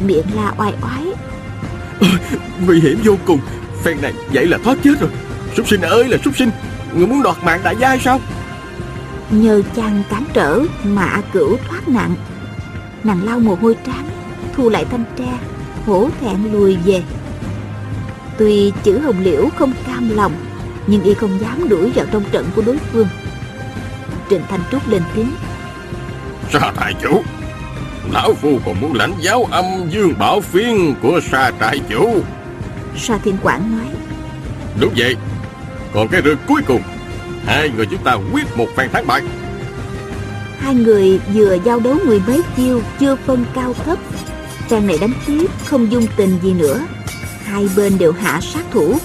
miệng 0.05 0.25
la 0.35 0.53
oai 0.57 0.73
oái. 0.81 1.05
Nguy 2.65 2.79
hiểm 2.79 2.99
vô 3.03 3.15
cùng. 3.25 3.39
Phen 3.83 4.01
này 4.01 4.13
vậy 4.33 4.47
là 4.47 4.57
thoát 4.63 4.77
chết 4.83 4.99
rồi. 4.99 5.09
Súc 5.57 5.67
sinh 5.67 5.81
ơi 5.81 6.07
là 6.07 6.17
súc 6.23 6.37
sinh 6.37 6.49
Người 6.95 7.07
muốn 7.07 7.23
đoạt 7.23 7.37
mạng 7.43 7.59
đại 7.63 7.75
gia 7.79 7.97
sao? 7.97 8.19
Nhờ 9.31 9.61
chàng 9.75 10.03
cản 10.09 10.23
trở 10.33 10.59
mà 10.83 11.05
A 11.05 11.21
cửu 11.33 11.57
thoát 11.67 11.87
nạn. 11.87 12.15
Nàng 13.03 13.23
lau 13.23 13.39
mồ 13.39 13.55
hôi 13.55 13.75
trán 13.85 14.09
thu 14.55 14.69
lại 14.69 14.85
thanh 14.85 15.03
tre 15.17 15.39
hổ 15.85 16.09
thẹn 16.21 16.51
lùi 16.51 16.77
về. 16.85 17.03
Tuy 18.37 18.71
chữ 18.83 18.99
hồng 18.99 19.19
liễu 19.19 19.49
không 19.57 19.73
cam 19.87 20.09
lòng 20.15 20.31
nhưng 20.87 21.03
y 21.03 21.13
không 21.13 21.39
dám 21.41 21.69
đuổi 21.69 21.91
vào 21.95 22.05
trong 22.11 22.23
trận 22.31 22.45
của 22.55 22.61
đối 22.61 22.77
phương. 22.77 23.07
Trình 24.29 24.41
thanh 24.49 24.61
trúc 24.71 24.87
lên 24.89 25.01
tiếng. 25.15 25.31
Sa 26.49 26.73
trại 26.79 26.93
chủ 27.01 27.23
Lão 28.13 28.33
Phu 28.33 28.59
còn 28.65 28.81
muốn 28.81 28.93
lãnh 28.93 29.13
giáo 29.19 29.47
âm 29.51 29.65
dương 29.89 30.13
bảo 30.19 30.41
phiên 30.41 30.95
của 31.01 31.19
sa 31.31 31.51
trại 31.59 31.79
chủ. 31.89 32.21
Sa 32.97 33.17
thiên 33.23 33.37
quảng 33.43 33.77
nói. 33.77 33.87
Đúng 34.79 34.93
vậy. 34.97 35.15
Còn 35.93 36.07
cái 36.07 36.21
rượt 36.25 36.37
cuối 36.47 36.61
cùng 36.67 36.81
Hai 37.47 37.69
người 37.69 37.85
chúng 37.85 38.03
ta 38.03 38.17
quyết 38.33 38.57
một 38.57 38.67
phen 38.75 38.89
thắng 38.89 39.07
bại. 39.07 39.21
Hai 40.59 40.75
người 40.75 41.19
vừa 41.33 41.57
giao 41.65 41.79
đấu 41.79 41.97
mười 42.05 42.21
mấy 42.27 42.41
chiêu 42.57 42.81
chưa 42.99 43.15
phân 43.15 43.45
cao 43.53 43.73
thấp. 43.73 43.99
Trang 44.69 44.87
này 44.87 44.97
đánh 45.01 45.13
tiếp 45.27 45.47
không 45.65 45.91
dung 45.91 46.05
tình 46.17 46.39
gì 46.43 46.53
nữa. 46.53 46.79
Hai 47.43 47.69
bên 47.75 47.97
đều 47.97 48.11
hạ 48.11 48.39
sát 48.41 48.63
thủ. 48.71 48.97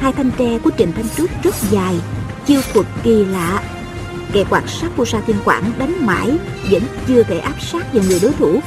Hai 0.00 0.12
thanh 0.12 0.30
tre 0.38 0.58
của 0.58 0.70
trịnh 0.78 0.92
thanh 0.92 1.08
trúc 1.16 1.30
rất 1.42 1.54
dài 1.70 1.94
chiêu 2.46 2.60
thuật 2.72 2.86
kỳ 3.02 3.24
lạ 3.24 3.62
kẻ 4.32 4.44
quạt 4.50 4.62
sát 4.66 4.88
của 4.96 5.04
sa 5.04 5.20
thiên 5.26 5.36
quảng 5.44 5.72
đánh 5.78 6.06
mãi, 6.06 6.38
vẫn 6.70 6.82
chưa 7.06 7.22
thể 7.22 7.38
áp 7.38 7.60
sát 7.60 7.94
vào 7.94 8.04
người 8.08 8.20
đối 8.22 8.32
thủ. 8.32 8.60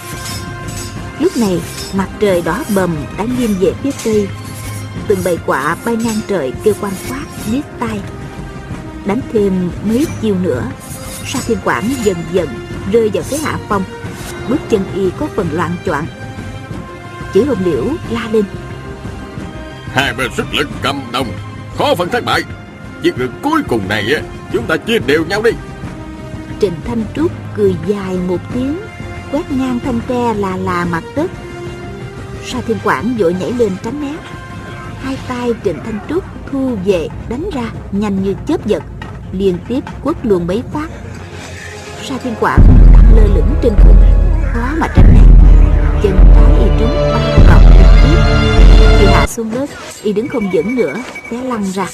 Lúc 1.19 1.37
này, 1.37 1.61
mặt 1.93 2.07
trời 2.19 2.41
đỏ 2.41 2.63
bầm 2.75 2.95
đã 3.17 3.23
nghiêng 3.23 3.55
về 3.59 3.73
phía 3.83 3.91
tây. 4.05 4.27
Từng 5.07 5.19
bầy 5.25 5.37
quạ 5.45 5.77
bay 5.85 5.95
ngang 5.95 6.19
trời 6.27 6.53
kêu 6.63 6.73
quan 6.81 6.93
quát 7.09 7.25
biết 7.51 7.61
tai. 7.79 7.99
Đánh 9.05 9.19
thêm 9.33 9.71
mấy 9.83 10.07
chiêu 10.21 10.35
nữa, 10.41 10.63
sa 11.25 11.39
thiên 11.47 11.57
quảng 11.63 11.89
dần 12.03 12.17
dần 12.31 12.47
rơi 12.91 13.09
vào 13.13 13.23
thế 13.29 13.37
hạ 13.37 13.57
phong. 13.69 13.83
Bước 14.49 14.59
chân 14.69 14.85
y 14.95 15.09
có 15.19 15.27
phần 15.35 15.47
loạn 15.53 15.75
choạng. 15.85 16.05
Chữ 17.33 17.45
hồng 17.45 17.65
liễu 17.65 17.83
la 18.09 18.29
lên. 18.31 18.45
Hai 19.87 20.13
bên 20.13 20.31
sức 20.37 20.53
lực 20.53 20.69
cầm 20.81 21.01
đồng, 21.11 21.27
Khó 21.77 21.95
phân 21.95 22.09
thắng 22.09 22.25
bại. 22.25 22.41
Chiếc 23.03 23.17
rượt 23.17 23.29
cuối 23.43 23.61
cùng 23.67 23.87
này 23.89 24.03
Chúng 24.53 24.65
ta 24.67 24.77
chia 24.77 24.99
đều 24.99 25.25
nhau 25.25 25.41
đi. 25.41 25.51
Trịnh 26.61 26.73
Thanh 26.85 27.03
Trúc 27.15 27.31
cười 27.55 27.75
dài 27.87 28.17
một 28.27 28.37
tiếng, 28.53 28.77
Quét 29.31 29.51
ngang 29.51 29.79
thanh 29.85 29.99
tre 30.07 30.33
là 30.33 30.57
là 30.57 30.85
mặt 30.85 31.03
đất. 31.15 31.31
Sa 32.45 32.61
Thiên 32.67 32.77
Quảng 32.83 33.15
vội 33.19 33.33
nhảy 33.33 33.51
lên 33.51 33.71
tránh 33.83 34.01
né. 34.01 34.15
Hai 35.01 35.17
tay 35.27 35.51
Trịnh 35.63 35.77
Thanh 35.85 35.99
Trúc 36.09 36.23
thu 36.51 36.77
về, 36.85 37.07
đánh 37.29 37.49
ra, 37.53 37.71
nhanh 37.91 38.23
như 38.23 38.35
chớp 38.47 38.67
giật, 38.67 38.83
Liên 39.31 39.57
tiếp 39.67 39.83
quất 40.03 40.25
luôn 40.25 40.47
mấy 40.47 40.63
phát. 40.73 40.89
Sa 42.03 42.17
Thiên 42.23 42.35
Quảng 42.39 42.59
đang 42.93 43.15
lơ 43.15 43.35
lửng 43.35 43.55
trên 43.63 43.73
không, 43.83 43.95
Khó 44.53 44.67
mà 44.77 44.87
tránh 44.95 45.13
né. 45.13 45.23
Chân 46.03 46.17
trái 46.35 46.59
y 46.59 46.69
trúng 46.79 46.95
ba 47.11 47.37
cọc 47.47 47.61
liên 47.71 47.87
tiếp 48.03 48.97
Khi 48.99 49.05
hạ 49.05 49.27
xuống 49.27 49.51
đất, 49.51 49.69
Y 50.03 50.13
đứng 50.13 50.29
không 50.29 50.51
vững 50.53 50.75
nữa, 50.75 50.95
Té 51.31 51.37
lăn 51.37 51.63
ra. 51.63 51.87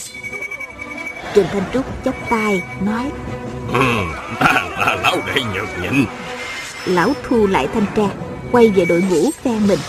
Trịnh 1.35 1.45
Thanh 1.51 1.63
Trúc 1.73 1.85
chắp 2.05 2.15
tay 2.29 2.61
nói 2.81 3.11
ừ, 3.73 3.79
Ta 4.39 4.53
là 4.79 4.95
lão 5.03 5.17
đệ 5.27 5.41
nhược 5.53 5.67
nhịn. 5.81 6.05
Lão 6.85 7.13
thu 7.23 7.47
lại 7.47 7.67
thanh 7.73 7.85
tre 7.95 8.09
quay 8.51 8.69
về 8.69 8.85
đội 8.85 9.03
ngũ 9.09 9.31
phe 9.43 9.59
mình. 9.67 9.79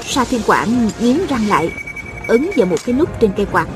Sa 0.00 0.24
thiên 0.24 0.40
quảng 0.46 0.90
nghiến 1.00 1.16
răng 1.28 1.48
lại 1.48 1.72
ấn 2.28 2.50
vào 2.56 2.66
một 2.66 2.76
cái 2.84 2.94
nút 2.94 3.20
trên 3.20 3.30
cây 3.36 3.46
quạt. 3.52 3.66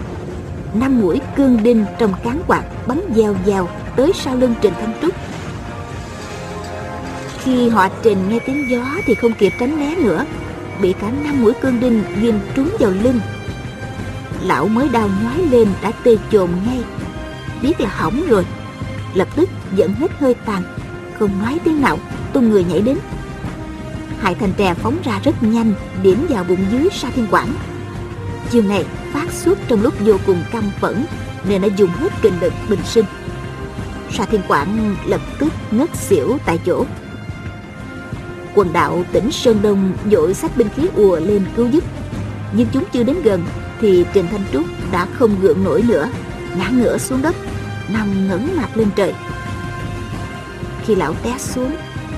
Năm 0.75 1.01
mũi 1.01 1.21
cương 1.37 1.63
đinh 1.63 1.85
trong 1.99 2.15
cán 2.25 2.41
quạt 2.47 2.63
bắn 2.87 3.01
gieo 3.15 3.37
gieo 3.47 3.69
tới 3.97 4.13
sau 4.15 4.37
lưng 4.37 4.55
trình 4.61 4.73
thanh 4.81 4.95
trúc. 5.03 5.15
Khi 7.45 7.69
họ 7.69 7.89
trình 8.03 8.29
nghe 8.29 8.39
tiếng 8.47 8.71
gió 8.71 8.85
thì 9.07 9.15
không 9.15 9.33
kịp 9.33 9.53
tránh 9.61 9.81
né 9.81 9.95
nữa 9.95 10.25
bị 10.81 10.95
cả 11.01 11.11
năm 11.25 11.43
mũi 11.43 11.53
cương 11.61 11.81
đinh 11.81 12.03
ghim 12.21 12.41
trúng 12.55 12.71
vào 12.79 12.91
lưng 12.91 13.21
lão 14.47 14.69
mới 14.69 14.89
đau 14.89 15.11
nhói 15.23 15.39
lên 15.51 15.69
đã 15.83 15.93
tê 16.05 16.17
chồn 16.33 16.51
ngay. 16.67 16.85
Biết 17.63 17.81
là 17.81 17.89
hỏng 17.89 18.23
rồi. 18.29 18.47
Lập 19.15 19.29
tức 19.37 19.49
dẫn 19.75 19.93
hết 19.93 20.11
hơi 20.19 20.35
tàn. 20.35 20.63
Không 21.19 21.43
nói 21.43 21.61
tiếng 21.65 21.81
nào, 21.81 21.99
tung 22.33 22.51
người 22.51 22.65
nhảy 22.65 22.81
đến. 22.81 22.99
Hai 24.21 24.35
thành 24.35 24.53
trè 24.59 24.75
phóng 24.75 24.97
ra 25.05 25.21
rất 25.25 25.43
nhanh, 25.43 25.73
điểm 26.03 26.27
vào 26.29 26.45
bụng 26.45 26.65
dưới 26.71 26.89
sa 26.93 27.11
thiên 27.11 27.27
quảng. 27.31 27.49
Chiều 28.51 28.63
này, 28.63 28.85
phát 29.13 29.33
xuất 29.33 29.59
trong 29.69 29.83
lúc 29.83 29.95
vô 30.01 30.17
cùng 30.27 30.43
căm 30.53 30.65
phẫn, 30.81 31.05
nên 31.49 31.63
đã 31.63 31.69
dùng 31.77 31.91
hết 31.91 32.13
kinh 32.23 32.41
lực 32.41 32.53
bình 32.69 32.81
sinh. 32.85 33.05
Sa 34.13 34.25
thiên 34.25 34.41
quảng 34.49 34.97
lập 35.07 35.21
tức 35.39 35.53
ngất 35.71 35.97
xỉu 35.97 36.39
tại 36.47 36.59
chỗ. 36.67 36.85
Quần 38.55 38.73
đạo 38.73 39.05
tỉnh 39.13 39.33
sơn 39.33 39.59
đông 39.63 39.93
dội 40.11 40.35
sách 40.35 40.57
binh 40.57 40.69
khí 40.77 40.89
ùa 40.97 41.21
lên 41.21 41.45
cứu 41.57 41.69
giúp, 41.69 41.85
nhưng 42.53 42.69
chúng 42.73 42.85
chưa 42.93 43.03
đến 43.03 43.17
gần 43.23 43.45
thì 43.81 44.05
trình 44.13 44.27
thanh 44.31 44.45
trúc 44.53 44.67
đã 44.93 45.07
không 45.13 45.41
gượng 45.41 45.65
nổi 45.65 45.83
nữa, 45.83 46.09
ngã 46.59 46.69
ngửa 46.69 46.99
xuống 46.99 47.23
đất, 47.23 47.37
nằm 47.89 48.29
ngẩng 48.29 48.57
mặt 48.57 48.77
lên 48.77 48.89
trời. 48.97 49.15
Khi 50.85 50.95
lão 50.95 51.15
té 51.23 51.39
xuống, 51.39 51.77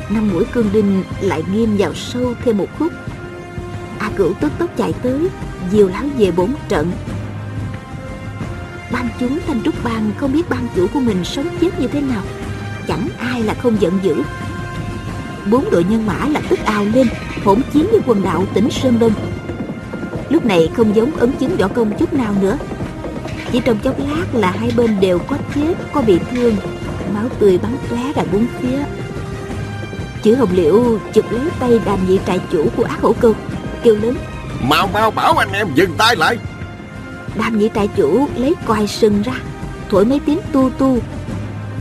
năm 0.08 0.30
mũi 0.32 0.44
cương 0.52 0.70
đinh 0.72 1.04
lại 1.20 1.42
nghiêm 1.52 1.76
vào 1.78 1.94
sâu 1.94 2.34
thêm 2.44 2.58
một 2.58 2.68
khúc. 2.78 2.92
A 3.98 4.10
cửu 4.16 4.32
tức 4.40 4.52
tốc 4.58 4.70
chạy 4.76 4.92
tới 5.02 5.28
diều 5.72 5.88
lão 5.88 6.04
về 6.18 6.30
bốn 6.30 6.54
trận. 6.68 6.92
Ban 8.92 9.08
chúng 9.20 9.38
thanh 9.46 9.62
trúc 9.62 9.84
bang 9.84 10.10
không 10.16 10.32
biết 10.32 10.48
ban 10.48 10.68
chủ 10.76 10.86
của 10.94 11.00
mình 11.00 11.24
sống 11.24 11.48
chết 11.60 11.80
như 11.80 11.88
thế 11.88 12.00
nào, 12.00 12.22
chẳng 12.88 13.08
ai 13.18 13.42
là 13.42 13.54
không 13.54 13.80
giận 13.80 13.98
dữ. 14.02 14.22
Bốn 15.50 15.70
đội 15.70 15.84
nhân 15.84 16.06
mã 16.06 16.26
lập 16.28 16.42
tức 16.48 16.58
ào 16.64 16.84
lên, 16.84 17.08
hỗn 17.44 17.60
chiến 17.72 17.86
với 17.90 18.00
quần 18.06 18.22
đạo 18.22 18.46
tỉnh 18.54 18.70
sơn 18.70 18.98
đông 18.98 19.12
lúc 20.38 20.46
này 20.46 20.70
không 20.76 20.96
giống 20.96 21.16
ấn 21.16 21.32
chứng 21.32 21.56
võ 21.56 21.68
công 21.68 21.98
chút 21.98 22.12
nào 22.12 22.34
nữa. 22.40 22.58
Chỉ 23.52 23.60
trong 23.64 23.78
chốc 23.78 23.98
lát 23.98 24.24
là 24.34 24.50
hai 24.50 24.70
bên 24.76 25.00
đều 25.00 25.18
có 25.18 25.36
chết 25.54 25.74
Có 25.92 26.02
bị 26.02 26.18
thương. 26.30 26.56
Máu 27.14 27.24
tươi 27.38 27.58
bắn 27.58 27.76
tóe 27.90 28.12
ra 28.16 28.22
bốn 28.32 28.46
phía. 28.60 28.78
Chữ 30.22 30.34
hồng 30.34 30.48
liễu 30.52 30.98
chụp 31.12 31.24
lấy 31.30 31.42
tay 31.60 31.80
đàm 31.84 32.08
nhị 32.08 32.18
trại 32.26 32.40
chủ 32.52 32.66
của 32.76 32.84
ác 32.84 33.00
hổ 33.00 33.12
câu 33.20 33.34
Kêu 33.82 33.96
lớn. 33.96 34.14
Mau 34.68 34.86
mau 34.86 35.10
bảo 35.10 35.36
anh 35.36 35.52
em 35.52 35.68
dừng 35.74 35.94
tay 35.98 36.16
lại. 36.16 36.38
Đàm 37.38 37.58
nhị 37.58 37.70
trại 37.74 37.88
chủ 37.96 38.28
lấy 38.36 38.54
quai 38.66 38.86
sừng 38.86 39.22
ra 39.22 39.34
Thổi 39.90 40.04
mấy 40.04 40.20
tiếng 40.26 40.38
tu 40.52 40.70
tu. 40.70 40.98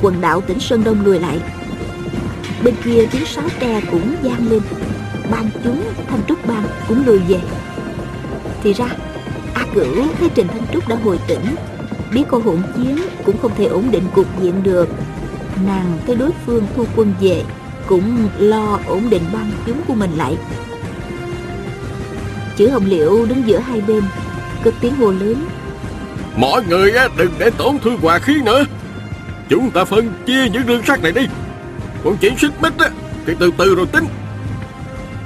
Quần 0.01 0.21
đạo 0.21 0.41
tỉnh 0.41 0.59
Sơn 0.59 0.83
Đông 0.83 1.05
lùi 1.05 1.19
lại. 1.19 1.39
Bên 2.63 2.75
kia 2.83 3.07
tiếng 3.11 3.25
sáo 3.25 3.45
tre 3.59 3.81
cũng 3.91 4.15
vang 4.23 4.49
lên. 4.49 4.61
Ban 5.31 5.49
chúng 5.63 5.83
Thanh 6.07 6.21
Trúc 6.27 6.47
Bang 6.47 6.63
cũng 6.87 7.05
lùi 7.05 7.19
về 7.19 7.39
Thì 8.63 8.73
ra 8.73 8.85
A 9.53 9.65
Cửu 9.73 9.95
thấy 10.19 10.29
Trình 10.35 10.47
Thanh 10.47 10.65
Trúc 10.73 10.87
đã 10.87 10.95
hồi 11.03 11.19
tỉnh. 11.27 11.55
Biết 12.13 12.23
cô 12.29 12.39
hỗn 12.39 12.61
chiến 12.75 12.97
cũng 13.25 13.37
không 13.41 13.51
thể 13.57 13.65
ổn 13.65 13.91
định 13.91 14.03
cục 14.15 14.41
diện 14.41 14.63
được. 14.63 14.89
Nàng 15.65 15.97
thấy 16.05 16.15
đối 16.15 16.31
phương 16.45 16.67
thu 16.75 16.85
quân 16.95 17.13
về 17.21 17.43
Cũng 17.87 18.29
lo 18.37 18.79
ổn 18.87 19.09
định 19.09 19.23
băng 19.33 19.51
chúng 19.65 19.81
của 19.87 19.93
mình 19.93 20.11
lại. 20.17 20.37
Chữ 22.57 22.69
Hồng 22.69 22.85
Liễu 22.85 23.25
đứng 23.25 23.47
giữa 23.47 23.59
hai 23.59 23.81
bên 23.81 24.03
Cất 24.63 24.73
tiếng 24.81 24.95
hô 24.95 25.11
lớn. 25.11 25.45
Mọi 26.37 26.63
người 26.65 26.93
đừng 27.17 27.31
để 27.39 27.49
tổn 27.49 27.79
thương 27.79 27.97
hòa 28.01 28.19
khí 28.19 28.41
nữa. 28.45 28.65
Chúng 29.49 29.71
ta 29.71 29.85
phân 29.85 30.13
chia 30.25 30.49
những 30.53 30.65
đường 30.65 30.83
sắt 30.83 31.03
này 31.03 31.11
đi. 31.11 31.21
Còn 32.03 32.17
chuyện 32.17 32.37
xích 32.37 32.51
mích 32.61 32.73
thì 33.25 33.33
từ 33.39 33.51
từ 33.57 33.75
rồi 33.75 33.85
tính. 33.85 34.05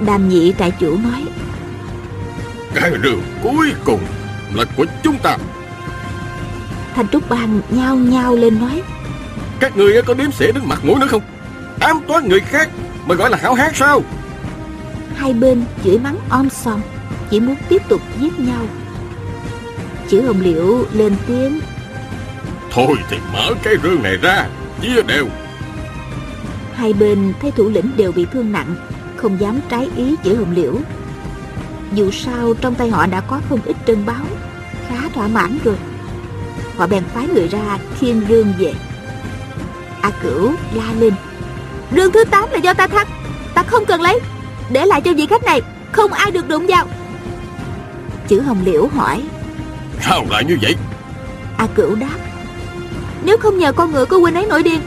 Đàm 0.06 0.28
nhị 0.28 0.54
trại 0.58 0.70
chủ 0.70 0.98
nói 0.98 1.24
Cái 2.74 2.90
đường 3.02 3.22
cuối 3.42 3.72
cùng 3.84 4.00
là 4.54 4.64
của 4.76 4.86
chúng 5.02 5.18
ta. 5.22 5.36
Thanh 6.94 7.08
Trúc 7.08 7.28
Bang 7.28 7.60
nhao 7.70 7.96
nhao 7.96 8.36
lên 8.36 8.60
nói. 8.60 8.82
Các 9.60 9.76
người 9.76 10.02
có 10.02 10.14
đếm 10.14 10.32
xỉa 10.32 10.52
đến 10.52 10.62
mặt 10.66 10.84
mũi 10.84 11.00
nữa 11.00 11.06
không? 11.06 11.22
Ám 11.80 12.00
toán 12.08 12.28
người 12.28 12.40
khác 12.40 12.68
Mà 13.06 13.14
gọi 13.14 13.30
là 13.30 13.38
hảo 13.42 13.54
hán 13.54 13.74
sao? 13.74 14.02
Hai 15.16 15.32
bên 15.32 15.64
chửi 15.84 15.98
mắng 15.98 16.16
om 16.28 16.50
sòm 16.50 16.80
Chỉ 17.30 17.40
muốn 17.40 17.56
tiếp 17.68 17.82
tục 17.88 18.00
giết 18.20 18.38
nhau. 18.38 18.66
Chữ 20.08 20.22
hồng 20.26 20.40
liễu 20.40 20.84
lên 20.92 21.16
tiếng. 21.26 21.60
Thôi 22.70 22.96
thì 23.10 23.16
mở 23.32 23.54
cái 23.62 23.74
rương 23.82 24.02
này 24.02 24.16
ra 24.16 24.46
Chia 24.82 25.02
đều. 25.02 25.26
Hai 26.74 26.92
bên 26.92 27.32
thấy 27.40 27.50
thủ 27.50 27.68
lĩnh 27.68 27.96
đều 27.96 28.12
bị 28.12 28.26
thương 28.32 28.52
nặng 28.52 28.74
Không 29.16 29.40
dám 29.40 29.60
trái 29.70 29.90
ý 29.96 30.16
chữ 30.24 30.36
hồng 30.36 30.52
liễu 30.54 30.74
Dù 31.94 32.10
sao 32.10 32.54
trong 32.60 32.74
tay 32.74 32.90
họ 32.90 33.06
đã 33.06 33.20
có 33.20 33.40
không 33.48 33.60
ít 33.64 33.76
trân 33.86 34.06
báo. 34.06 34.24
Khá 34.88 35.08
thỏa 35.14 35.28
mãn 35.28 35.58
rồi. 35.64 35.76
Họ 36.76 36.86
bèn 36.86 37.04
phái 37.14 37.26
người 37.26 37.48
ra 37.48 37.78
khiêng 37.98 38.22
rương 38.28 38.52
về. 38.58 38.74
A 40.00 40.10
Cửu 40.22 40.52
la 40.74 40.92
lên. 40.98 41.14
Rương 41.96 42.12
thứ 42.12 42.24
8 42.24 42.50
là 42.50 42.58
do 42.58 42.74
ta 42.74 42.86
thắng. 42.86 43.06
Ta 43.54 43.62
không 43.62 43.84
cần 43.84 44.00
lấy. 44.00 44.20
Để 44.70 44.86
lại 44.86 45.00
cho 45.00 45.12
vị 45.12 45.26
khách 45.26 45.44
này. 45.44 45.60
Không 45.92 46.12
ai 46.12 46.30
được 46.30 46.48
đụng 46.48 46.66
vào. 46.66 46.86
Chữ 48.28 48.40
hồng 48.40 48.62
liễu 48.64 48.86
hỏi. 48.86 49.22
Sao 50.00 50.26
lại 50.30 50.44
như 50.44 50.58
vậy? 50.62 50.74
A 51.56 51.66
Cửu 51.66 51.94
đáp. 51.94 52.18
Nếu 53.24 53.36
không 53.38 53.58
nhờ 53.58 53.72
con 53.72 53.92
ngựa 53.92 54.04
của 54.04 54.18
huynh 54.18 54.34
ấy 54.34 54.46
nổi 54.46 54.62
điên 54.62 54.80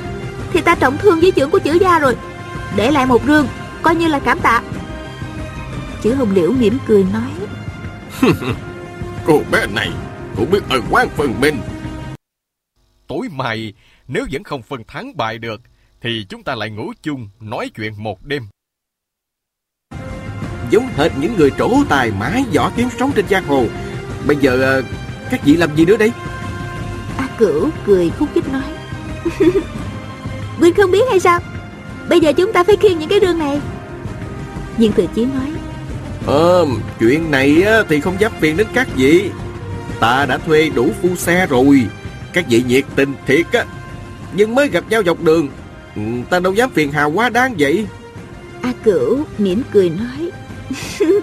Thì 0.54 0.62
ta 0.62 0.76
trọng 0.76 0.98
thương 0.98 1.20
với 1.20 1.32
trưởng 1.32 1.50
của 1.50 1.60
chữ 1.60 1.74
gia 1.74 2.00
rồi. 2.00 2.16
Để 2.76 2.92
lại 2.92 3.06
một 3.06 3.22
rương 3.28 3.48
Coi 3.82 3.96
như 3.96 4.08
là 4.08 4.20
cảm 4.20 4.40
tạ 4.40 4.62
Chữ 6.06 6.14
hồng 6.14 6.32
liễu 6.34 6.52
mỉm 6.52 6.78
cười 6.88 7.06
nói. 7.14 7.32
Cô 9.26 9.42
bé 9.52 9.68
này 9.68 9.90
cũng 10.38 10.52
biết 10.52 10.64
ơn 10.70 10.82
quan 10.90 11.10
phần 11.10 11.42
mình. 11.42 11.56
Tối 13.08 13.28
mai 13.32 13.74
nếu 14.08 14.26
vẫn 14.32 14.44
không 14.44 14.62
phân 14.62 14.84
thắng 14.88 15.18
bại 15.18 15.38
được 15.38 15.62
Thì 16.02 16.26
chúng 16.30 16.44
ta 16.44 16.56
lại 16.56 16.70
ngủ 16.70 16.94
chung 17.02 17.30
nói 17.40 17.70
chuyện 17.76 17.94
một 17.98 18.24
đêm. 18.24 18.48
Giống 20.72 20.88
hệt 20.96 21.12
những 21.20 21.36
người 21.38 21.52
trổ 21.58 21.70
tài 21.90 22.12
mái 22.20 22.44
võ 22.56 22.72
kiếm 22.76 22.88
sống 23.00 23.12
trên 23.16 23.28
giang 23.28 23.46
hồ. 23.46 23.66
Bây 24.28 24.38
giờ 24.38 24.62
ờ, 24.62 24.84
các 25.32 25.42
vị 25.46 25.56
làm 25.56 25.76
gì 25.76 25.86
nữa 25.86 25.98
đây? 25.98 26.12
A 27.18 27.30
Cửu 27.38 27.70
cười 27.86 28.10
khúc 28.10 28.30
khích 28.34 28.50
nói. 28.52 28.74
Huynh 30.58 30.74
không 30.74 30.92
biết 30.92 31.10
hay 31.10 31.20
sao? 31.20 31.40
Bây 32.10 32.20
giờ 32.20 32.34
chúng 32.34 32.54
ta 32.54 32.64
phải 32.64 32.76
khiêng 32.76 33.00
những 33.00 33.10
cái 33.10 33.20
rương 33.20 33.40
này. 33.40 33.62
Viên 34.78 34.92
Thừa 34.92 35.06
Chí 35.16 35.26
nói 35.26 35.65
Ờ, 36.26 36.66
chuyện 37.00 37.32
này 37.32 37.64
thì 37.90 38.00
không 38.00 38.16
dám 38.20 38.32
phiền 38.40 38.58
đến 38.58 38.68
các 38.74 38.88
vị. 38.96 39.30
Ta 40.00 40.26
đã 40.26 40.38
thuê 40.38 40.70
đủ 40.76 40.90
phu 41.02 41.16
xe 41.16 41.48
rồi. 41.48 41.82
Các 42.34 42.46
vị 42.50 42.64
nhiệt 42.68 42.84
tình 42.96 43.14
thiệt 43.28 43.52
á. 43.52 43.66
Nhưng 44.34 44.56
mới 44.56 44.68
gặp 44.68 44.84
nhau 44.90 45.04
dọc 45.06 45.24
đường 45.24 45.50
ừ, 45.96 46.02
Ta 46.30 46.40
đâu 46.40 46.54
dám 46.54 46.70
phiền 46.70 46.92
hà 46.92 47.04
quá 47.04 47.30
đáng 47.30 47.56
vậy. 47.60 47.88
A 48.62 48.74
Cửu 48.84 49.24
mỉm 49.38 49.62
cười 49.72 49.90
nói 49.90 50.32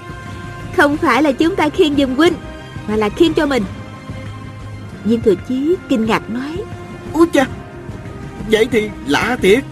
Không 0.77 0.97
phải 0.97 1.23
là 1.23 1.33
chúng 1.33 1.57
ta 1.57 1.69
khiêng 1.69 1.97
giùm 1.97 2.15
huynh 2.15 2.33
Mà 2.89 2.97
là 2.97 3.09
khiêng 3.09 3.35
cho 3.35 3.47
mình. 3.47 3.63
Viên 5.05 5.21
Thừa 5.21 5.35
Chí 5.49 5.77
kinh 5.89 6.07
ngạc 6.07 6.31
nói 6.31 6.57
Úi 7.13 7.27
cha 7.33 7.47
Vậy 8.51 8.69
thì 8.71 8.91
lạ 9.07 9.37
thiệt. 9.43 9.65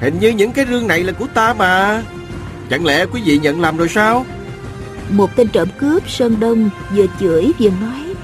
Hình 0.00 0.18
như 0.20 0.28
những 0.28 0.52
cái 0.52 0.66
rương 0.70 0.86
này 0.86 1.04
là 1.04 1.12
của 1.12 1.26
ta 1.34 1.54
mà. 1.54 2.02
Chẳng 2.70 2.84
lẽ 2.84 3.06
quý 3.12 3.22
vị 3.24 3.38
nhận 3.38 3.60
làm 3.60 3.76
rồi 3.76 3.88
sao 3.88 4.26
Một 5.10 5.36
tên 5.36 5.48
trộm 5.48 5.68
cướp 5.78 6.10
Sơn 6.10 6.40
Đông 6.40 6.70
vừa 6.96 7.06
chửi 7.20 7.52
vừa 7.58 7.70
nói. 7.70 8.14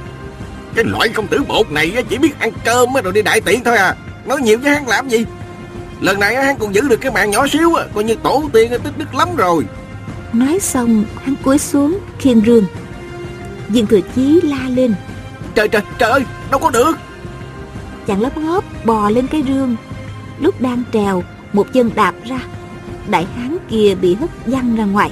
Cái 0.74 0.84
loại 0.84 1.08
công 1.08 1.26
tử 1.26 1.42
bột 1.48 1.70
này 1.70 2.04
chỉ 2.08 2.18
biết 2.18 2.40
ăn 2.40 2.50
cơm 2.64 2.88
rồi 3.04 3.12
đi 3.12 3.22
đại 3.22 3.40
tiện 3.40 3.64
thôi 3.64 3.76
à. 3.76 3.94
Nói 4.26 4.40
nhiều 4.40 4.58
với 4.58 4.70
hắn 4.70 4.88
làm 4.88 5.08
gì? 5.08 5.24
Lần 6.00 6.20
này 6.20 6.36
hắn 6.36 6.56
còn 6.58 6.74
giữ 6.74 6.80
được 6.88 6.96
cái 6.96 7.12
mạng 7.12 7.30
nhỏ 7.30 7.46
xíu 7.46 7.72
Coi 7.94 8.04
như 8.04 8.14
tổ 8.14 8.42
tiên 8.52 8.70
tích 8.84 8.98
đức 8.98 9.14
lắm 9.14 9.28
rồi. 9.36 9.64
Nói 10.32 10.58
xong 10.60 11.04
hắn 11.24 11.34
cúi 11.44 11.58
xuống 11.58 11.98
khiêng 12.18 12.40
rương. 12.46 12.64
Viên 13.68 13.86
Thừa 13.86 14.00
Chí 14.14 14.40
la 14.40 14.68
lên. 14.68 14.94
Trời 15.54 15.68
trời 15.68 15.82
trời 15.98 16.10
ơi 16.10 16.24
Đâu 16.50 16.60
có 16.60 16.70
được. 16.70 16.96
Chàng 18.06 18.20
lấp 18.20 18.36
ngóp 18.36 18.64
bò 18.84 19.10
lên 19.10 19.26
cái 19.26 19.42
rương. 19.48 19.76
Lúc 20.38 20.60
đang 20.60 20.82
trèo 20.92 21.22
Một 21.52 21.72
chân 21.72 21.90
đạp 21.94 22.14
ra. 22.24 22.40
Đại 23.08 23.26
hán 23.36 23.56
kia 23.70 23.94
bị 24.00 24.14
hất 24.14 24.30
văng 24.46 24.76
ra 24.76 24.84
ngoài 24.84 25.10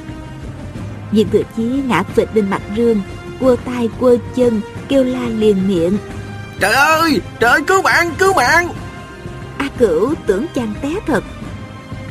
Viên 1.15 1.31
Thừa 1.31 1.43
Chí 1.57 1.62
ngã 1.62 2.03
phịch 2.03 2.29
lên 2.35 2.51
mặt 2.51 2.62
rương 2.77 3.01
Quơ 3.41 3.57
tay 3.65 3.89
quơ 4.01 4.17
chân 4.35 4.61
Kêu 4.89 5.05
la 5.05 5.29
liền 5.29 5.69
miệng. 5.69 5.99
Trời 6.61 6.73
ơi! 6.73 7.21
Trời 7.41 7.51
ơi 7.51 7.62
cứu 7.67 7.83
bạn 7.83 8.11
cứu 8.19 8.33
bạn 8.35 8.69
A 9.59 9.69
Cửu 9.79 10.15
tưởng 10.27 10.47
chàng 10.55 10.75
té 10.83 10.95
thật. 11.07 11.25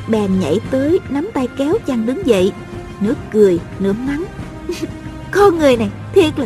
Bèn 0.07 0.39
nhảy 0.39 0.59
tới 0.71 0.99
nắm 1.09 1.29
tay 1.33 1.47
kéo 1.57 1.77
chàng 1.87 2.05
đứng 2.05 2.27
dậy. 2.27 2.51
Nửa 2.99 3.13
cười 3.31 3.59
nửa 3.79 3.93
mắng. 3.93 4.25
Con 5.31 5.59
người 5.59 5.77
này 5.77 5.89
thiệt 6.13 6.39
là. 6.39 6.45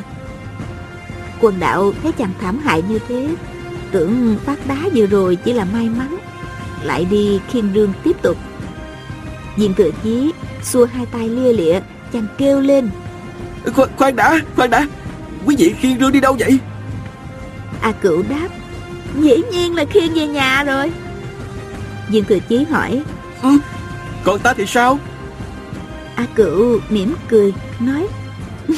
Quần 1.42 1.60
đạo 1.60 1.94
thấy 2.04 2.12
chàng 2.12 2.32
thảm 2.42 2.60
hại 2.60 2.84
như 2.90 3.00
thế 3.08 3.30
Tưởng 3.92 4.38
phát 4.46 4.68
đá 4.68 4.78
vừa 4.96 5.06
rồi 5.06 5.36
chỉ 5.36 5.54
là 5.54 5.66
may 5.66 5.90
mắn 5.90 6.18
Lại 6.84 7.06
đi 7.06 7.40
khiên 7.50 7.74
rương 7.74 7.94
tiếp 8.04 8.22
tục. 8.22 8.38
Viên 9.56 9.74
thừa 9.74 9.90
chí 10.04 10.32
xua 10.64 10.86
hai 10.86 11.06
tay 11.06 11.30
lia 11.30 11.54
lịa 11.54 11.80
Chàng 12.14 12.26
kêu 12.38 12.62
lên. 12.62 12.90
Khoan, 13.76 13.90
khoan 13.98 14.16
đã 14.16 14.40
khoan 14.56 14.70
đã. 14.70 14.88
Quý 15.46 15.56
vị 15.60 15.76
khiên 15.80 16.00
rương 16.00 16.12
đi 16.12 16.20
đâu 16.20 16.36
vậy? 16.40 16.60
A 17.82 17.92
cửu 17.92 18.24
đáp 18.30 18.48
Dĩ 19.16 19.42
nhiên 19.52 19.76
là 19.76 19.86
khiêng 19.86 20.14
về 20.14 20.28
nhà 20.28 20.64
rồi. 20.64 20.92
Viên 22.10 22.24
thừa 22.24 22.40
chí 22.40 22.64
hỏi 22.64 23.04
ừ, 23.42 23.50
Còn 24.24 24.40
ta 24.40 24.54
thì 24.54 24.66
sao? 24.68 25.00
A 26.16 26.26
cửu 26.36 26.80
mỉm 26.90 27.16
cười 27.28 27.54
Nói 27.80 28.08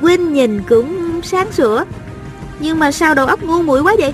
Huynh 0.00 0.32
nhìn 0.32 0.62
cũng 0.68 1.20
sáng 1.22 1.52
sủa 1.52 1.84
Nhưng 2.60 2.78
mà 2.78 2.92
sao 2.92 3.14
đầu 3.14 3.26
óc 3.26 3.42
ngu 3.42 3.62
muội 3.62 3.82
quá 3.82 3.94
vậy? 3.98 4.12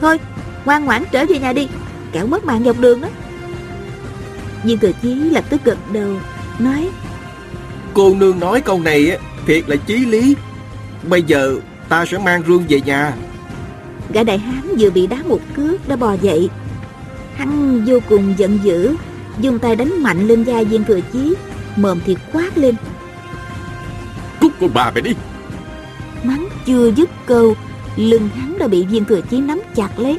Thôi 0.00 0.20
ngoan 0.64 0.84
ngoãn 0.84 1.04
trở 1.12 1.24
về 1.28 1.38
nhà 1.38 1.52
đi 1.52 1.68
Kẻo 2.12 2.26
mất 2.26 2.44
mạng 2.44 2.64
dọc 2.64 2.80
đường 2.80 3.00
đó 3.00 3.08
Viên 4.64 4.78
thừa 4.78 4.92
chí 5.02 5.14
lập 5.14 5.44
tức 5.48 5.64
gật 5.64 5.78
đầu 5.92 6.16
Nói 6.58 6.88
Cô 7.96 8.14
nương 8.14 8.40
nói 8.40 8.60
câu 8.60 8.80
này 8.80 9.18
thiệt 9.46 9.68
là 9.68 9.76
chí 9.76 9.96
lý. 9.96 10.36
Bây 11.08 11.22
giờ 11.22 11.56
ta 11.88 12.04
sẽ 12.04 12.18
mang 12.18 12.42
rương 12.46 12.64
về 12.68 12.80
nhà. 12.80 13.14
Gã 14.12 14.22
đại 14.22 14.38
hán 14.38 14.76
vừa 14.78 14.90
bị 14.90 15.06
đá 15.06 15.16
một 15.28 15.40
cước 15.56 15.88
đã 15.88 15.96
bò 15.96 16.12
dậy. 16.12 16.48
Hắn 17.34 17.82
vô 17.86 17.98
cùng 18.08 18.34
giận 18.38 18.58
dữ 18.62 18.96
Dùng 19.40 19.58
tay 19.58 19.76
đánh 19.76 20.02
mạnh 20.02 20.28
lên 20.28 20.44
vai 20.44 20.64
viên 20.64 20.84
thừa 20.84 21.00
chí 21.12 21.34
Mồm 21.76 22.00
thì 22.06 22.16
quát 22.32 22.58
lên. 22.58 22.74
Cút 24.40 24.52
con 24.60 24.70
bà 24.74 24.90
mày 24.90 25.02
đi. 25.02 25.14
Mắng 26.22 26.48
chưa 26.66 26.90
dứt 26.96 27.10
câu 27.26 27.54
Lưng 27.96 28.28
hắn 28.36 28.58
đã 28.58 28.68
bị 28.68 28.84
viên 28.84 29.04
thừa 29.04 29.20
chí 29.20 29.40
nắm 29.40 29.60
chặt 29.74 29.98
lấy. 29.98 30.18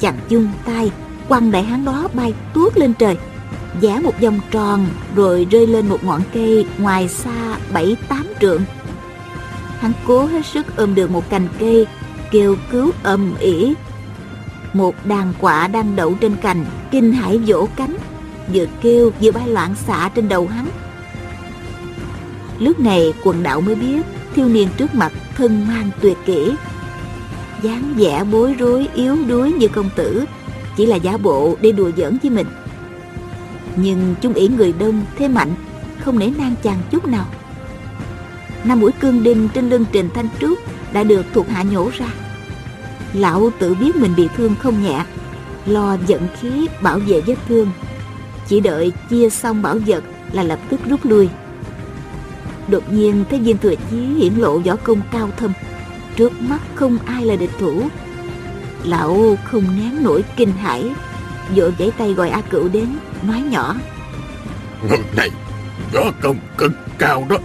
Chàng 0.00 0.18
chung 0.28 0.48
tay 0.64 0.90
Quăng 1.28 1.50
đại 1.50 1.62
hán 1.62 1.84
đó 1.84 2.08
bay 2.14 2.34
tuốt 2.54 2.78
lên 2.78 2.94
trời 2.94 3.16
Giả 3.80 4.00
một 4.00 4.20
vòng 4.20 4.40
tròn 4.50 4.86
Rồi 5.16 5.46
rơi 5.50 5.66
lên 5.66 5.88
một 5.88 6.04
ngọn 6.04 6.22
cây 6.34 6.66
Ngoài 6.78 7.08
xa 7.08 7.56
bảy 7.72 7.96
tám 8.08 8.26
trượng. 8.40 8.62
Hắn 9.80 9.92
cố 10.06 10.26
hết 10.26 10.46
sức 10.46 10.76
ôm 10.76 10.94
được 10.94 11.10
một 11.10 11.30
cành 11.30 11.48
cây, 11.58 11.86
kêu 12.30 12.56
cứu 12.70 12.90
ầm 13.02 13.34
ĩ. 13.40 13.74
Một 14.72 15.06
đàn 15.06 15.32
quạ 15.40 15.68
đang 15.68 15.96
đậu 15.96 16.14
trên 16.20 16.36
cành, 16.36 16.64
kinh 16.90 17.12
hãi 17.12 17.38
vỗ 17.38 17.68
cánh, 17.76 17.96
vừa 18.54 18.66
kêu 18.82 19.12
vừa 19.20 19.30
bay 19.30 19.48
loạn 19.48 19.74
xạ 19.86 20.10
trên 20.14 20.28
đầu 20.28 20.46
hắn. 20.46 20.66
Lúc 22.58 22.80
này 22.80 23.12
quần 23.24 23.42
đạo 23.42 23.60
mới 23.60 23.74
biết, 23.74 24.02
thiếu 24.34 24.48
niên 24.48 24.68
trước 24.76 24.94
mặt 24.94 25.12
thân 25.36 25.68
mang 25.68 25.90
tuyệt 26.00 26.16
kỹ. 26.26 26.52
Dáng 27.62 27.94
vẻ 27.96 28.24
bối 28.32 28.54
rối, 28.58 28.88
yếu 28.94 29.16
đuối 29.28 29.52
như 29.52 29.68
công 29.68 29.90
tử, 29.96 30.24
chỉ 30.76 30.86
là 30.86 30.96
giả 30.96 31.16
bộ 31.16 31.56
để 31.60 31.72
đùa 31.72 31.90
giỡn 31.96 32.18
với 32.22 32.30
mình 32.30 32.46
nhưng 33.76 34.14
chung 34.20 34.34
ý 34.34 34.48
người 34.48 34.72
đông 34.72 35.04
thế 35.16 35.28
mạnh, 35.28 35.54
không 35.98 36.18
nể 36.18 36.30
nang 36.38 36.54
chàng 36.62 36.78
chút 36.90 37.06
nào. 37.06 37.26
Năm 38.64 38.80
mũi 38.80 38.92
cương 39.00 39.22
đinh 39.22 39.48
trên 39.54 39.70
lưng 39.70 39.84
trình 39.92 40.08
thanh 40.14 40.28
trúc 40.40 40.58
đã 40.92 41.04
được 41.04 41.26
thuộc 41.32 41.48
hạ 41.48 41.62
nhổ 41.62 41.90
ra. 41.98 42.06
Lão 43.12 43.50
tự 43.58 43.74
biết 43.74 43.96
mình 43.96 44.12
bị 44.16 44.28
thương 44.36 44.54
không 44.58 44.82
nhẹ, 44.82 45.04
lo 45.66 45.96
giận 46.06 46.28
khí 46.40 46.66
bảo 46.82 46.98
vệ 46.98 47.20
vết 47.20 47.36
thương. 47.48 47.70
Chỉ 48.48 48.60
đợi 48.60 48.92
chia 49.10 49.30
xong 49.30 49.62
bảo 49.62 49.78
vật 49.86 50.04
là 50.32 50.42
lập 50.42 50.58
tức 50.68 50.80
rút 50.88 51.00
lui. 51.04 51.28
Đột 52.68 52.92
nhiên 52.92 53.24
thấy 53.30 53.40
viên 53.40 53.58
thừa 53.58 53.74
chí 53.90 53.96
hiển 53.96 54.34
lộ 54.34 54.58
võ 54.58 54.76
công 54.76 55.00
cao 55.12 55.30
thâm, 55.36 55.52
trước 56.16 56.32
mắt 56.40 56.60
không 56.74 56.98
ai 57.06 57.24
là 57.24 57.36
địch 57.36 57.50
thủ. 57.58 57.82
Lão 58.84 59.36
không 59.44 59.64
nén 59.78 60.02
nổi 60.02 60.24
kinh 60.36 60.52
hãi 60.52 60.90
vội 61.54 61.70
vẫy 61.70 61.92
tay 61.98 62.14
gọi 62.14 62.30
a 62.30 62.40
cựu 62.40 62.68
đến 62.68 62.86
nói 63.22 63.40
nhỏ. 63.40 63.76
Người 64.88 64.98
này 65.16 65.30
võ 65.92 66.00
công 66.22 66.36
cực 66.58 66.72
cao 66.98 67.26
đó. 67.28 67.36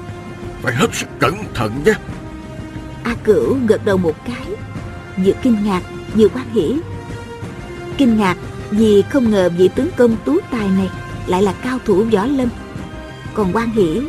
Phải 0.62 0.74
hết 0.76 0.88
sức 0.94 1.08
cẩn 1.20 1.36
thận 1.54 1.72
nhé. 1.86 1.94
A 3.04 3.16
cửu 3.24 3.58
gật 3.68 3.86
đầu 3.86 3.98
một 3.98 4.16
cái 4.26 4.56
vừa 5.18 5.34
kinh 5.42 5.58
ngạc 5.64 5.82
vừa 6.16 6.28
quan 6.28 6.50
hỉ. 6.54 6.76
Kinh 7.98 8.18
ngạc 8.18 8.38
vì 8.72 9.02
không 9.02 9.32
ngờ 9.32 9.50
vị 9.58 9.68
tướng 9.68 9.90
công 9.98 10.16
tú 10.26 10.38
tài 10.52 10.68
này 10.68 10.90
lại 11.28 11.44
là 11.44 11.54
cao 11.64 11.80
thủ 11.86 12.04
võ 12.12 12.26
lâm. 12.26 12.50
Còn 13.34 13.54
quan 13.54 13.72
hỉ 13.72 14.02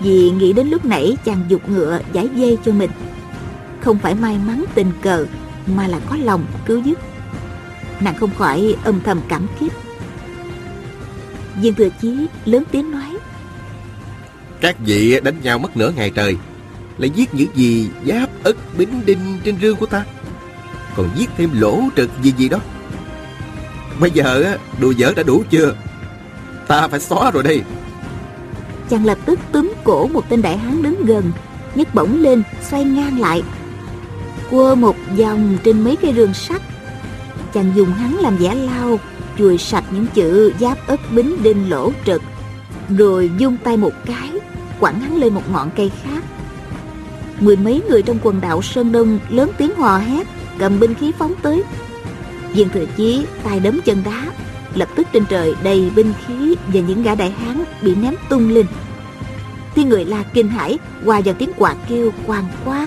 vì 0.00 0.30
nghĩ 0.30 0.52
đến 0.52 0.70
lúc 0.70 0.84
nãy 0.84 1.16
chàng 1.24 1.44
dục 1.48 1.68
ngựa 1.68 2.00
giải 2.12 2.28
dây 2.34 2.58
cho 2.64 2.72
mình. 2.72 2.90
Không 3.80 3.98
phải 3.98 4.14
may 4.14 4.38
mắn 4.46 4.64
tình 4.74 4.92
cờ 5.02 5.26
mà 5.66 5.88
là 5.88 6.00
có 6.10 6.16
lòng 6.16 6.44
cứu 6.66 6.78
giúp 6.78 6.98
nàng 8.00 8.14
không 8.14 8.34
khỏi 8.38 8.76
âm 8.84 9.00
thầm 9.00 9.20
cảm 9.28 9.46
kích. 9.60 9.72
Viên 11.60 11.74
thừa 11.74 11.88
chí 12.00 12.26
lớn 12.44 12.64
tiếng 12.72 12.90
nói 12.90 13.16
các 14.60 14.76
vị 14.78 15.20
đánh 15.22 15.34
nhau 15.42 15.58
mất 15.58 15.76
nửa 15.76 15.92
ngày 15.96 16.10
trời 16.10 16.36
lại 16.98 17.10
giết 17.10 17.34
những 17.34 17.48
gì 17.54 17.90
giáp 18.06 18.30
ất 18.42 18.56
bính 18.78 19.06
đinh 19.06 19.38
trên 19.44 19.56
rương 19.60 19.76
của 19.76 19.86
ta. 19.86 20.04
Còn 20.96 21.10
giết 21.16 21.30
thêm 21.36 21.50
lỗ 21.60 21.82
trực 21.96 22.10
gì 22.22 22.32
gì 22.36 22.48
đó. 22.48 22.58
Bây 24.00 24.10
giờ 24.10 24.56
đùa 24.80 24.92
giỡn 24.98 25.14
đã 25.14 25.22
đủ 25.22 25.42
chưa? 25.50 25.74
Ta 26.66 26.88
phải 26.88 27.00
xóa 27.00 27.30
rồi 27.30 27.42
đây. 27.42 27.62
Chàng 28.90 29.04
lập 29.04 29.18
tức 29.26 29.40
túm 29.52 29.72
cổ 29.84 30.06
một 30.06 30.28
tên 30.28 30.42
đại 30.42 30.56
hán 30.56 30.82
đứng 30.82 31.06
gần 31.06 31.32
nhấc 31.74 31.94
bổng 31.94 32.22
lên 32.22 32.42
xoay 32.70 32.84
ngang 32.84 33.20
lại. 33.20 33.42
Quơ 34.50 34.74
một 34.74 34.96
vòng 35.18 35.58
trên 35.64 35.84
mấy 35.84 35.96
cây 35.96 36.12
rương 36.16 36.34
sắt 36.34 36.62
chàng 37.54 37.72
dùng 37.74 37.92
hắn 37.92 38.16
làm 38.16 38.36
giả 38.36 38.54
lao 38.54 39.00
chùi 39.38 39.58
sạch 39.58 39.84
những 39.90 40.06
chữ 40.14 40.52
giáp 40.60 40.86
ất 40.86 41.00
bính 41.12 41.42
đinh 41.42 41.70
lỗ 41.70 41.92
trực, 42.06 42.22
rồi 42.98 43.30
dung 43.38 43.56
tay 43.64 43.76
một 43.76 43.92
cái, 44.04 44.30
quẳng 44.80 45.00
hắn 45.00 45.16
lên 45.16 45.34
một 45.34 45.42
ngọn 45.52 45.70
cây 45.76 45.90
khác. 46.02 46.24
Mười 47.40 47.56
mấy 47.56 47.82
người 47.88 48.02
trong 48.02 48.18
quần 48.22 48.40
đạo 48.40 48.62
sơn 48.62 48.92
đông 48.92 49.18
lớn 49.28 49.50
tiếng 49.58 49.76
hò 49.76 49.98
hét, 49.98 50.26
cầm 50.58 50.80
binh 50.80 50.94
khí 50.94 51.12
phóng 51.18 51.34
tới. 51.42 51.62
Viên 52.52 52.68
thừa 52.68 52.86
chí 52.96 53.26
tay 53.42 53.60
đấm 53.60 53.80
chân 53.84 54.02
đá, 54.04 54.26
lập 54.74 54.88
tức 54.96 55.06
trên 55.12 55.24
trời 55.24 55.54
đầy 55.62 55.90
binh 55.96 56.12
khí 56.26 56.56
và 56.66 56.80
những 56.80 57.02
gã 57.02 57.14
đại 57.14 57.30
hán 57.30 57.64
bị 57.82 57.94
ném 57.94 58.14
tung 58.28 58.50
lên. 58.50 58.66
Thiên 59.74 59.88
người 59.88 60.04
la 60.04 60.22
kinh 60.22 60.48
hãi 60.48 60.78
hòa 61.04 61.20
vào 61.24 61.34
tiếng 61.34 61.50
quạt 61.56 61.76
kêu 61.88 62.12
quàng 62.26 62.48
quát, 62.64 62.86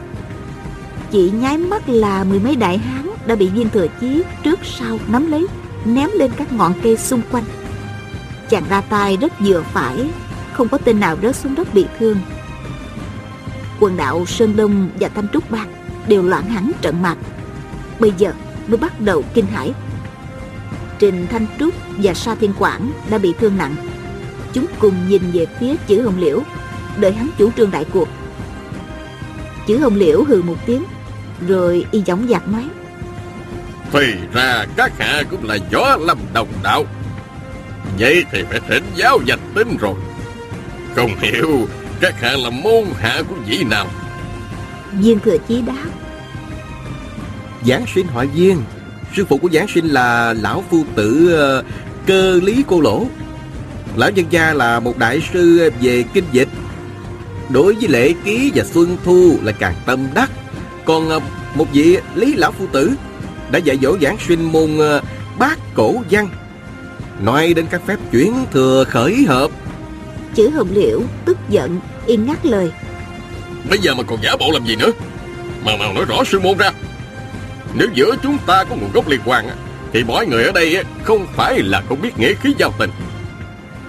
chỉ 1.11 1.31
nháy 1.31 1.57
mắt 1.57 1.89
là 1.89 2.23
mười 2.23 2.39
mấy 2.39 2.55
đại 2.55 2.77
hán 2.77 3.09
đã 3.27 3.35
bị 3.35 3.49
viên 3.49 3.69
thừa 3.69 3.87
chí 4.01 4.23
trước 4.43 4.59
sau 4.63 4.99
nắm 5.07 5.31
lấy, 5.31 5.47
ném 5.85 6.09
lên 6.13 6.31
các 6.37 6.53
ngọn 6.53 6.73
cây 6.83 6.97
xung 6.97 7.21
quanh. 7.31 7.43
Chàng 8.49 8.63
ra 8.69 8.81
tay 8.81 9.17
rất 9.17 9.33
vừa 9.39 9.61
phải, 9.61 10.09
không 10.53 10.67
có 10.67 10.77
tên 10.77 10.99
nào 10.99 11.17
rớt 11.21 11.35
xuống 11.35 11.55
đất 11.55 11.73
bị 11.73 11.85
thương. 11.99 12.17
Quần 13.79 13.97
đạo 13.97 14.25
sơn 14.25 14.55
đông 14.55 14.89
và 14.99 15.09
thanh 15.09 15.27
trúc 15.33 15.51
bang 15.51 15.73
đều 16.07 16.23
loạn 16.23 16.45
hẳn 16.45 16.71
trận 16.81 17.01
mặt 17.01 17.17
bây 17.99 18.13
giờ 18.17 18.33
mới 18.67 18.77
bắt 18.77 19.01
đầu 19.01 19.23
kinh 19.33 19.45
hãi. 19.45 19.73
Trình 20.99 21.27
thanh 21.29 21.45
trúc 21.59 21.73
và 21.97 22.13
sa 22.13 22.35
thiên 22.35 22.53
quảng 22.59 22.91
đã 23.09 23.17
bị 23.17 23.33
thương 23.39 23.57
nặng. 23.57 23.75
Chúng 24.53 24.65
cùng 24.79 24.93
nhìn 25.07 25.21
về 25.33 25.45
phía 25.59 25.75
chữ 25.87 26.01
hồng 26.01 26.19
liễu, 26.19 26.39
đợi 26.97 27.13
hắn 27.13 27.29
chủ 27.37 27.51
trương 27.57 27.71
đại 27.71 27.85
cuộc. 27.93 28.07
Chữ 29.67 29.77
hồng 29.77 29.95
liễu 29.95 30.23
hừ 30.23 30.41
một 30.41 30.55
tiếng, 30.65 30.83
rồi 31.47 31.85
y 31.91 32.01
giọng 32.05 32.27
giặc 32.29 32.47
nói 32.47 32.69
thì 33.93 34.13
ra 34.33 34.65
các 34.77 34.91
hạ 34.99 35.23
cũng 35.31 35.43
là 35.43 35.57
gió 35.71 35.97
lâm 35.99 36.17
đồng 36.33 36.47
đạo. 36.63 36.85
Vậy 37.99 38.25
thì 38.31 38.43
phải 38.49 38.59
thỉnh 38.67 38.83
giáo 38.95 39.19
danh 39.25 39.39
tính 39.55 39.77
rồi. 39.77 39.95
Không 40.95 41.15
hiểu 41.19 41.67
các 42.01 42.21
hạ 42.21 42.31
là 42.31 42.49
môn 42.49 42.83
hạ 42.99 43.21
của 43.29 43.35
vị 43.47 43.63
nào. 43.69 43.87
Viên 44.93 45.19
thừa 45.19 45.37
chí 45.47 45.61
đáp. 45.61 45.85
Giáng 47.65 47.85
sinh 47.95 48.07
họ 48.07 48.25
viên. 48.33 48.63
Sư 49.15 49.25
phụ 49.29 49.37
của 49.37 49.49
giáng 49.53 49.67
sinh 49.67 49.87
là 49.87 50.33
lão 50.33 50.63
phu 50.69 50.85
tử 50.95 51.35
uh, 51.59 51.65
cơ 52.07 52.39
lý 52.43 52.63
cô 52.67 52.81
lỗ. 52.81 53.05
Lão 53.95 54.11
nhân 54.11 54.25
gia 54.29 54.53
là 54.53 54.79
một 54.79 54.97
đại 54.97 55.21
sư 55.33 55.71
về 55.81 56.03
kinh 56.13 56.25
dịch. 56.31 56.49
Đối 57.49 57.73
với 57.73 57.87
lễ 57.87 58.13
ký 58.23 58.51
và 58.55 58.63
xuân 58.63 58.97
thu 59.03 59.37
là 59.43 59.51
càng 59.51 59.75
tâm 59.85 60.07
đắc. 60.13 60.31
Còn 60.85 61.15
uh, 61.17 61.23
một 61.55 61.65
vị 61.73 61.97
lý 62.15 62.35
lão 62.35 62.51
phu 62.51 62.67
tử 62.67 62.91
đã 63.53 63.59
dạy 63.59 63.77
dỗ 63.81 63.97
giảng 64.01 64.17
sinh 64.27 64.51
môn 64.51 64.77
uh, 64.77 65.03
bát 65.39 65.59
cổ 65.73 65.95
văn. 66.11 66.29
Nói 67.21 67.53
đến 67.53 67.65
các 67.69 67.81
phép 67.87 67.95
chuyển 68.11 68.33
thừa 68.51 68.83
khởi 68.83 69.25
hợp. 69.27 69.51
Chữ 70.35 70.49
hồng 70.49 70.67
liễu 70.73 71.01
tức 71.25 71.37
giận 71.49 71.79
im 72.05 72.25
ngắt 72.25 72.45
lời. 72.45 72.71
Bây 73.69 73.79
giờ 73.79 73.95
mà 73.95 74.03
còn 74.03 74.19
giả 74.23 74.35
bộ 74.39 74.51
làm 74.53 74.65
gì 74.65 74.75
nữa? 74.75 74.91
Mà 75.65 75.77
mau 75.77 75.93
nói 75.93 76.05
rõ 76.05 76.23
sư 76.23 76.39
môn 76.39 76.57
ra. 76.57 76.71
Nếu 77.73 77.87
giữa 77.93 78.15
chúng 78.23 78.37
ta 78.45 78.63
có 78.63 78.75
nguồn 78.75 78.91
gốc 78.93 79.07
liên 79.07 79.19
quan 79.25 79.45
thì 79.93 80.03
mọi 80.03 80.27
người 80.27 80.43
ở 80.43 80.51
đây 80.51 80.83
không 81.03 81.27
phải 81.35 81.59
là 81.59 81.81
không 81.89 82.01
biết 82.01 82.17
nghĩa 82.17 82.33
khí 82.33 82.53
giao 82.57 82.73
tình. 82.79 82.89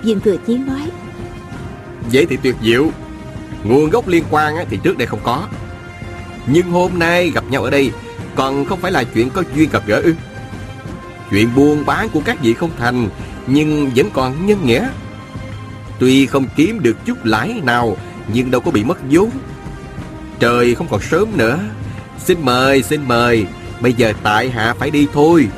Viên 0.02 0.20
thừa 0.20 0.36
chí 0.46 0.56
nói 0.56 0.90
vậy 2.12 2.26
thì 2.30 2.36
tuyệt 2.42 2.54
diệu. 2.62 2.90
Nguồn 3.64 3.90
gốc 3.90 4.08
liên 4.08 4.24
quan 4.30 4.54
thì 4.70 4.78
trước 4.82 4.98
đây 4.98 5.06
không 5.06 5.20
có. 5.22 5.48
Nhưng 6.46 6.70
hôm 6.70 6.98
nay 6.98 7.30
gặp 7.30 7.44
nhau 7.50 7.62
ở 7.62 7.70
đây 7.70 7.90
còn 8.36 8.64
không 8.64 8.80
phải 8.80 8.92
là 8.92 9.04
chuyện 9.04 9.30
có 9.30 9.42
duyên 9.54 9.68
gặp 9.72 9.82
gỡ 9.86 10.00
ư? 10.04 10.14
Chuyện 11.30 11.54
buôn 11.54 11.86
bán 11.86 12.08
của 12.08 12.20
các 12.24 12.40
vị 12.40 12.54
không 12.54 12.70
thành 12.78 13.08
nhưng 13.46 13.90
vẫn 13.96 14.10
còn 14.12 14.46
nhân 14.46 14.66
nghĩa. 14.66 14.88
Tuy 15.98 16.26
không 16.26 16.46
kiếm 16.56 16.82
được 16.82 16.96
chút 17.04 17.24
lãi 17.24 17.60
nào 17.64 17.96
Nhưng 18.34 18.50
đâu 18.50 18.60
có 18.60 18.70
bị 18.70 18.84
mất 18.84 18.98
vốn. 19.10 19.30
Trời 20.38 20.74
không 20.74 20.88
còn 20.90 21.00
sớm 21.00 21.28
nữa. 21.36 21.58
Xin 22.18 22.38
mời, 22.42 22.82
xin 22.82 23.08
mời. 23.08 23.46
Bây 23.80 23.92
giờ 23.92 24.12
tại 24.22 24.50
hạ 24.50 24.74
phải 24.78 24.90
đi 24.90 25.06
thôi. 25.12 25.48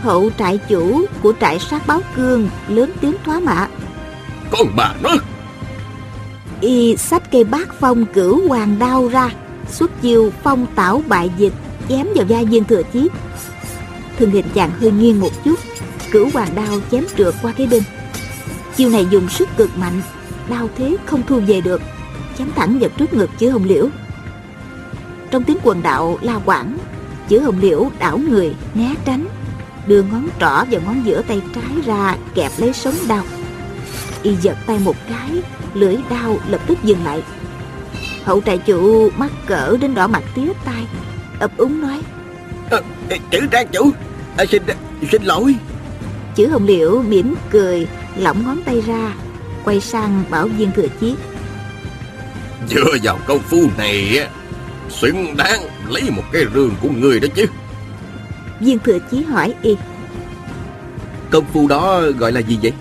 Hậu 0.00 0.30
trại 0.38 0.58
chủ 0.68 1.06
của 1.22 1.32
trại 1.40 1.58
sát 1.58 1.86
báo 1.86 2.00
cương 2.16 2.48
Lớn 2.68 2.92
tiếng 3.00 3.14
thoá 3.24 3.40
mạ. 3.40 3.68
Con 4.50 4.66
bà 4.76 4.94
nó! 5.02 5.10
Y 6.60 6.96
xách 6.96 7.30
cây 7.30 7.44
bát 7.44 7.68
phong 7.80 8.06
cửu 8.06 8.48
hoàng 8.48 8.78
đao 8.78 9.08
ra 9.08 9.30
Xuất 9.70 10.02
chiêu 10.02 10.32
phong 10.42 10.66
tảo 10.74 11.02
bại 11.08 11.30
dịch, 11.36 11.52
Chém 11.88 12.06
vào 12.14 12.26
vai 12.28 12.44
viên 12.44 12.64
thừa 12.64 12.82
chí 12.92 13.08
Thân 14.18 14.30
hình 14.30 14.46
chàng 14.54 14.70
hơi 14.80 14.90
nghiêng 14.90 15.20
một 15.20 15.44
chút, 15.44 15.58
Cửu 16.10 16.28
hoàng 16.34 16.54
đao 16.54 16.80
chém 16.90 17.04
trượt 17.16 17.34
qua 17.42 17.52
cái 17.56 17.66
đinh. 17.66 17.82
Chiêu 18.76 18.90
này 18.90 19.06
dùng 19.10 19.28
sức 19.28 19.48
cực 19.56 19.78
mạnh, 19.78 20.02
đao 20.48 20.68
thế 20.76 20.96
không 21.06 21.22
thu 21.26 21.40
về 21.46 21.60
được, 21.60 21.82
chém 22.38 22.48
thẳng 22.56 22.78
vào 22.78 22.90
trước 22.96 23.12
ngực 23.12 23.30
chữ 23.38 23.50
hồng 23.50 23.64
liễu. 23.64 23.88
Trong 25.30 25.44
tiếng 25.44 25.56
quần 25.62 25.82
đạo 25.82 26.18
la 26.22 26.38
quảng 26.44 26.78
chữ 27.28 27.40
hồng 27.40 27.58
liễu 27.60 27.90
đảo 27.98 28.18
người, 28.18 28.54
né 28.74 28.94
tránh, 29.04 29.26
đưa 29.86 30.02
ngón 30.02 30.28
trỏ 30.40 30.64
và 30.70 30.78
ngón 30.86 31.02
giữa 31.04 31.22
tay 31.22 31.42
trái 31.54 31.82
ra, 31.86 32.16
kẹp 32.34 32.52
lấy 32.58 32.72
sống 32.72 32.94
đao. 33.08 33.24
Y 34.22 34.36
giật 34.36 34.56
tay 34.66 34.78
một 34.84 34.96
cái, 35.08 35.42
lưỡi 35.74 35.96
đao 36.10 36.38
lập 36.48 36.60
tức 36.66 36.78
dừng 36.82 37.04
lại 37.04 37.22
hậu 38.28 38.40
trại 38.46 38.58
chủ 38.58 39.10
mắc 39.16 39.30
cỡ 39.46 39.76
đến 39.76 39.94
đỏ 39.94 40.06
mặt 40.06 40.22
tía 40.34 40.52
tai 40.64 40.86
ấp 41.38 41.56
úng 41.56 41.80
nói. 41.80 42.00
À, 42.70 42.78
chữ 43.30 43.40
trang 43.50 43.68
chủ 43.72 43.90
à, 44.36 44.44
xin 44.46 44.62
xin 45.12 45.22
lỗi. 45.22 45.54
Chữ 46.34 46.48
hồng 46.48 46.66
liễu 46.66 47.02
mỉm 47.02 47.34
cười 47.50 47.86
lỏng 48.16 48.42
ngón 48.44 48.62
tay 48.64 48.80
ra 48.80 49.14
quay 49.64 49.80
sang 49.80 50.24
bảo 50.30 50.48
viên 50.48 50.70
thừa 50.72 50.86
chí. 51.00 51.14
Dựa 52.68 52.96
vào 53.02 53.18
công 53.26 53.38
phu 53.38 53.66
này 53.78 54.28
Xứng 54.88 55.36
đáng 55.36 55.60
lấy 55.88 56.10
một 56.10 56.24
cái 56.32 56.44
rương 56.54 56.70
của 56.82 56.88
người 56.88 57.20
đó 57.20 57.28
chứ. 57.34 57.46
Viên 58.60 58.78
thừa 58.78 58.98
chí 59.10 59.22
hỏi 59.22 59.54
y. 59.62 59.76
Công 61.30 61.44
phu 61.52 61.68
đó 61.68 62.02
gọi 62.18 62.32
là 62.32 62.40
gì 62.40 62.58
vậy? 62.62 62.72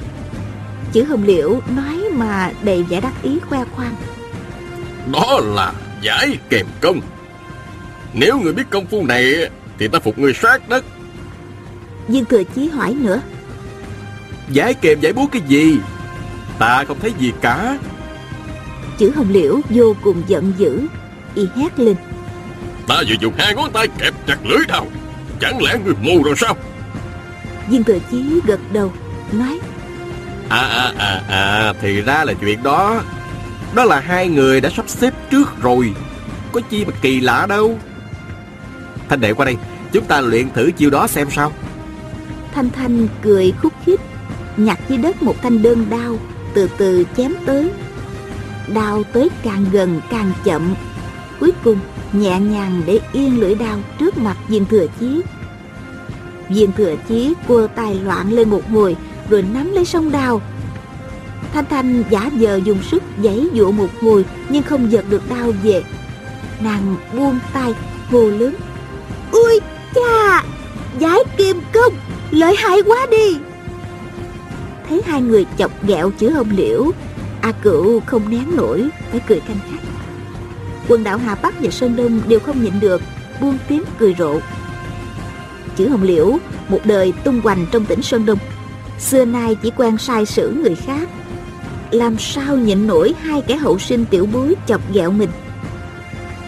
Chữ 0.93 1.03
hồng 1.03 1.23
liễu 1.23 1.61
nói 1.75 2.03
mà 2.13 2.51
đầy 2.63 2.83
vẻ 2.83 3.01
đắc 3.01 3.13
ý 3.23 3.39
khoe 3.49 3.63
khoang 3.75 3.95
Đó 5.11 5.39
là 5.43 5.73
giải 6.01 6.37
kèm 6.49 6.65
công. 6.81 7.01
Nếu 8.13 8.39
người 8.39 8.53
biết 8.53 8.63
công 8.69 8.85
phu 8.85 9.05
này 9.05 9.33
Thì 9.77 9.87
ta 9.87 9.99
phục 9.99 10.19
người 10.19 10.33
sát 10.33 10.69
đất. 10.69 10.85
Viên 12.07 12.25
thừa 12.25 12.43
chí 12.43 12.69
hỏi 12.69 12.93
nữa. 12.93 13.21
Giải 14.51 14.73
kèm 14.73 14.99
giải 14.99 15.13
búa 15.13 15.27
cái 15.31 15.41
gì? 15.47 15.79
Ta 16.59 16.83
không 16.87 16.99
thấy 16.99 17.13
gì 17.19 17.33
cả. 17.41 17.77
Chữ 18.97 19.11
hồng 19.15 19.29
liễu 19.29 19.59
vô 19.69 19.95
cùng 20.03 20.23
giận 20.27 20.53
dữ 20.57 20.81
Y 21.35 21.47
hét 21.55 21.79
lên. 21.79 21.95
Ta 22.87 23.03
vừa 23.07 23.15
dùng 23.19 23.33
hai 23.37 23.55
ngón 23.55 23.71
tay 23.71 23.87
kẹp 23.97 24.13
chặt 24.27 24.45
lưỡi 24.45 24.65
đao 24.67 24.87
Chẳng 25.39 25.61
lẽ 25.63 25.77
người 25.85 25.93
mù 26.01 26.23
rồi 26.23 26.35
sao? 26.37 26.55
Viên 27.69 27.83
thừa 27.83 27.99
chí 28.11 28.39
gật 28.45 28.59
đầu 28.73 28.93
Nói. 29.31 29.59
À 30.49 30.59
à 30.59 30.93
à 30.97 31.21
à 31.29 31.73
Thì 31.81 32.01
ra 32.01 32.23
là 32.23 32.33
chuyện 32.33 32.63
đó 32.63 33.01
đó 33.75 33.85
là 33.85 33.99
hai 33.99 34.29
người 34.29 34.61
đã 34.61 34.69
sắp 34.69 34.89
xếp 34.89 35.13
trước 35.31 35.61
rồi. 35.61 35.93
Có 36.51 36.61
chi 36.69 36.85
mà 36.85 36.91
kỳ 37.01 37.19
lạ 37.19 37.45
đâu. 37.49 37.79
Thanh 39.09 39.21
đệ 39.21 39.33
qua 39.33 39.45
đây, 39.45 39.55
Chúng 39.91 40.05
ta 40.05 40.21
luyện 40.21 40.49
thử 40.49 40.71
chiêu 40.71 40.89
đó 40.89 41.07
xem 41.07 41.27
sao. 41.31 41.51
Thanh 42.53 42.69
Thanh 42.69 43.07
cười 43.21 43.53
khúc 43.61 43.73
khích, 43.85 44.01
Nhặt 44.57 44.79
dưới 44.89 44.97
đất 44.97 45.23
một 45.23 45.35
thanh 45.41 45.61
đơn 45.61 45.85
đao, 45.89 46.19
Từ 46.53 46.69
từ 46.77 47.03
chém 47.17 47.33
tới. 47.45 47.69
Đao 48.67 49.03
tới 49.03 49.29
càng 49.43 49.65
gần 49.71 50.01
càng 50.09 50.31
chậm. 50.43 50.75
Cuối 51.39 51.51
cùng, 51.63 51.79
nhẹ 52.13 52.39
nhàng 52.39 52.81
để 52.85 52.99
yên 53.13 53.39
lưỡi 53.39 53.55
đao 53.55 53.79
trước 53.99 54.17
mặt 54.17 54.37
viên 54.47 54.65
thừa 54.65 54.87
chí. 54.99 55.21
Viên 56.49 56.71
thừa 56.71 56.95
chí 57.07 57.33
quơ 57.47 57.67
tay 57.75 57.99
loạn 58.03 58.31
lên 58.31 58.49
một 58.49 58.69
hồi, 58.69 58.95
rồi 59.29 59.41
nắm 59.53 59.71
lấy 59.71 59.85
sông 59.85 60.11
đao 60.11 60.41
thanh 61.53 61.65
thanh 61.69 62.03
giả 62.09 62.29
vờ 62.39 62.55
dùng 62.55 62.83
sức 62.91 63.03
giãy 63.23 63.47
dụa 63.53 63.71
một 63.71 63.89
hồi 64.01 64.25
nhưng 64.49 64.63
không 64.63 64.91
giật 64.91 65.05
được 65.09 65.29
đau 65.29 65.51
về. 65.63 65.83
Nàng 66.59 66.95
buông 67.13 67.39
tay 67.53 67.73
hồ 68.11 68.29
lớn. 68.29 68.55
Ui 69.31 69.59
cha! 69.95 70.43
Giải 70.99 71.19
kim 71.37 71.61
công 71.73 71.93
lợi 72.31 72.55
hại 72.57 72.81
quá 72.85 73.07
đi! 73.11 73.37
Thấy 74.89 75.01
hai 75.05 75.21
người 75.21 75.45
chọc 75.57 75.83
ghẹo 75.83 76.11
chữ 76.11 76.29
hồng 76.29 76.49
liễu, 76.51 76.91
a 77.41 77.51
cửu 77.51 77.99
không 78.05 78.29
nén 78.29 78.55
nổi, 78.55 78.89
phải 79.11 79.21
cười 79.27 79.39
canh 79.39 79.59
khách. 79.71 79.87
Quần 80.87 81.03
đảo 81.03 81.17
hà 81.17 81.35
bắc 81.35 81.61
và 81.61 81.69
sơn 81.69 81.95
đông 81.95 82.21
đều 82.27 82.39
không 82.39 82.63
nhịn 82.63 82.79
được, 82.79 83.01
buông 83.41 83.57
tiếng 83.67 83.83
cười 83.99 84.15
rộ. 84.19 84.39
Chữ 85.75 85.89
hồng 85.89 86.03
liễu, 86.03 86.37
một 86.69 86.79
đời 86.85 87.13
tung 87.23 87.41
hoành 87.41 87.65
trong 87.71 87.85
tỉnh 87.85 88.01
sơn 88.01 88.25
đông. 88.25 88.39
Xưa 88.99 89.25
nay 89.25 89.55
chỉ 89.55 89.71
quen 89.77 89.97
sai 89.97 90.25
sử 90.25 90.51
người 90.51 90.75
khác 90.75 91.09
làm 91.91 92.17
sao 92.17 92.57
nhịn 92.57 92.87
nổi 92.87 93.13
hai 93.21 93.41
kẻ 93.41 93.55
hậu 93.55 93.79
sinh 93.79 94.05
tiểu 94.05 94.25
bối 94.33 94.55
chọc 94.67 94.93
ghẹo 94.93 95.11
mình. 95.11 95.29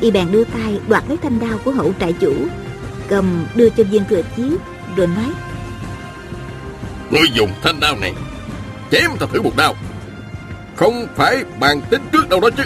Y 0.02 0.12
bèn 0.12 0.32
đưa 0.32 0.44
tay 0.44 0.80
đoạt 0.88 1.04
lấy 1.08 1.18
thanh 1.18 1.40
đao 1.40 1.58
của 1.66 1.72
hậu 1.72 1.94
trại 2.00 2.14
chủ 2.14 2.34
cầm 3.08 3.46
đưa 3.56 3.70
cho 3.70 3.84
viên 3.84 4.04
thừa 4.10 4.22
chí 4.38 4.44
rồi 4.96 5.08
nói 5.08 5.32
Ngươi 7.12 7.30
dùng 7.34 7.50
thanh 7.62 7.80
đao 7.80 7.96
này 7.96 8.14
Chém 8.92 9.12
ta 9.20 9.26
thử 9.34 9.42
một 9.42 9.58
đao. 9.58 9.76
Không 10.76 11.08
phải 11.16 11.44
bàn 11.60 11.82
tính 11.90 12.02
trước 12.12 12.30
đâu 12.30 12.40
đó 12.40 12.50
chứ. 12.58 12.64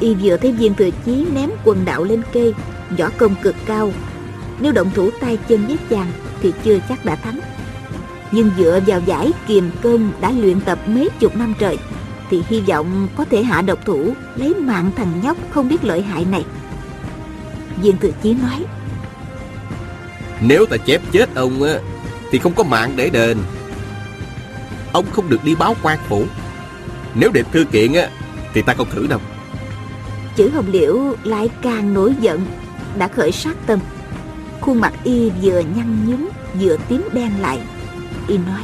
Y 0.00 0.14
vừa 0.14 0.36
thấy 0.36 0.52
viên 0.52 0.74
thừa 0.74 0.90
chí 1.06 1.26
ném 1.34 1.50
quần 1.64 1.84
đạo 1.84 2.04
lên 2.04 2.22
cây 2.32 2.54
võ 2.98 3.08
công 3.18 3.34
cực 3.42 3.54
cao 3.66 3.92
nếu 4.60 4.72
động 4.72 4.90
thủ 4.94 5.10
tay 5.20 5.38
chân 5.48 5.66
với 5.66 5.76
chàng 5.90 6.12
thì 6.42 6.52
chưa 6.64 6.78
chắc 6.88 7.04
đã 7.04 7.16
thắng 7.16 7.40
nhưng 8.32 8.50
dựa 8.58 8.80
vào 8.86 9.00
giải 9.06 9.32
kiềm 9.46 9.70
cơm 9.82 10.12
đã 10.20 10.32
luyện 10.32 10.60
tập 10.60 10.78
mấy 10.86 11.08
chục 11.20 11.36
năm 11.36 11.54
trời 11.58 11.78
thì 12.30 12.42
hy 12.48 12.60
vọng 12.60 13.08
có 13.16 13.24
thể 13.24 13.42
hạ 13.42 13.62
độc 13.62 13.78
thủ 13.84 14.14
lấy 14.36 14.54
mạng 14.54 14.90
thằng 14.96 15.20
nhóc 15.22 15.36
không 15.50 15.68
biết 15.68 15.84
lợi 15.84 16.02
hại 16.02 16.24
này. 16.24 16.44
Viên 17.82 17.98
thừa 17.98 18.10
chí 18.22 18.34
nói. 18.34 18.64
Nếu 20.40 20.66
ta 20.66 20.76
chép 20.76 21.00
chết 21.12 21.34
ông 21.34 21.62
á 21.62 21.74
Thì 22.30 22.38
không 22.38 22.54
có 22.54 22.64
mạng 22.64 22.92
để 22.96 23.10
đền. 23.10 23.38
Ông 24.92 25.04
không 25.12 25.28
được 25.28 25.44
đi 25.44 25.54
báo 25.54 25.76
quan 25.82 25.98
phủ. 26.08 26.24
Nếu 27.14 27.30
đẹp 27.30 27.46
thư 27.52 27.64
kiện 27.64 27.92
á 27.92 28.08
Thì 28.54 28.62
ta 28.62 28.74
không 28.74 28.90
thử 28.90 29.06
đâu. 29.06 29.20
Chữ 30.36 30.50
hồng 30.54 30.66
liễu 30.72 30.98
lại 31.24 31.50
càng 31.62 31.94
nổi 31.94 32.14
giận 32.20 32.46
đã 32.98 33.08
khởi 33.08 33.32
sát 33.32 33.56
tâm. 33.66 33.78
Khuôn 34.60 34.80
mặt 34.80 34.92
y 35.04 35.30
vừa 35.30 35.60
nhăn 35.76 36.06
nhúm 36.06 36.28
vừa 36.60 36.76
tím 36.88 37.08
đen 37.12 37.30
lại 37.40 37.60
y 38.28 38.38
nói. 38.38 38.62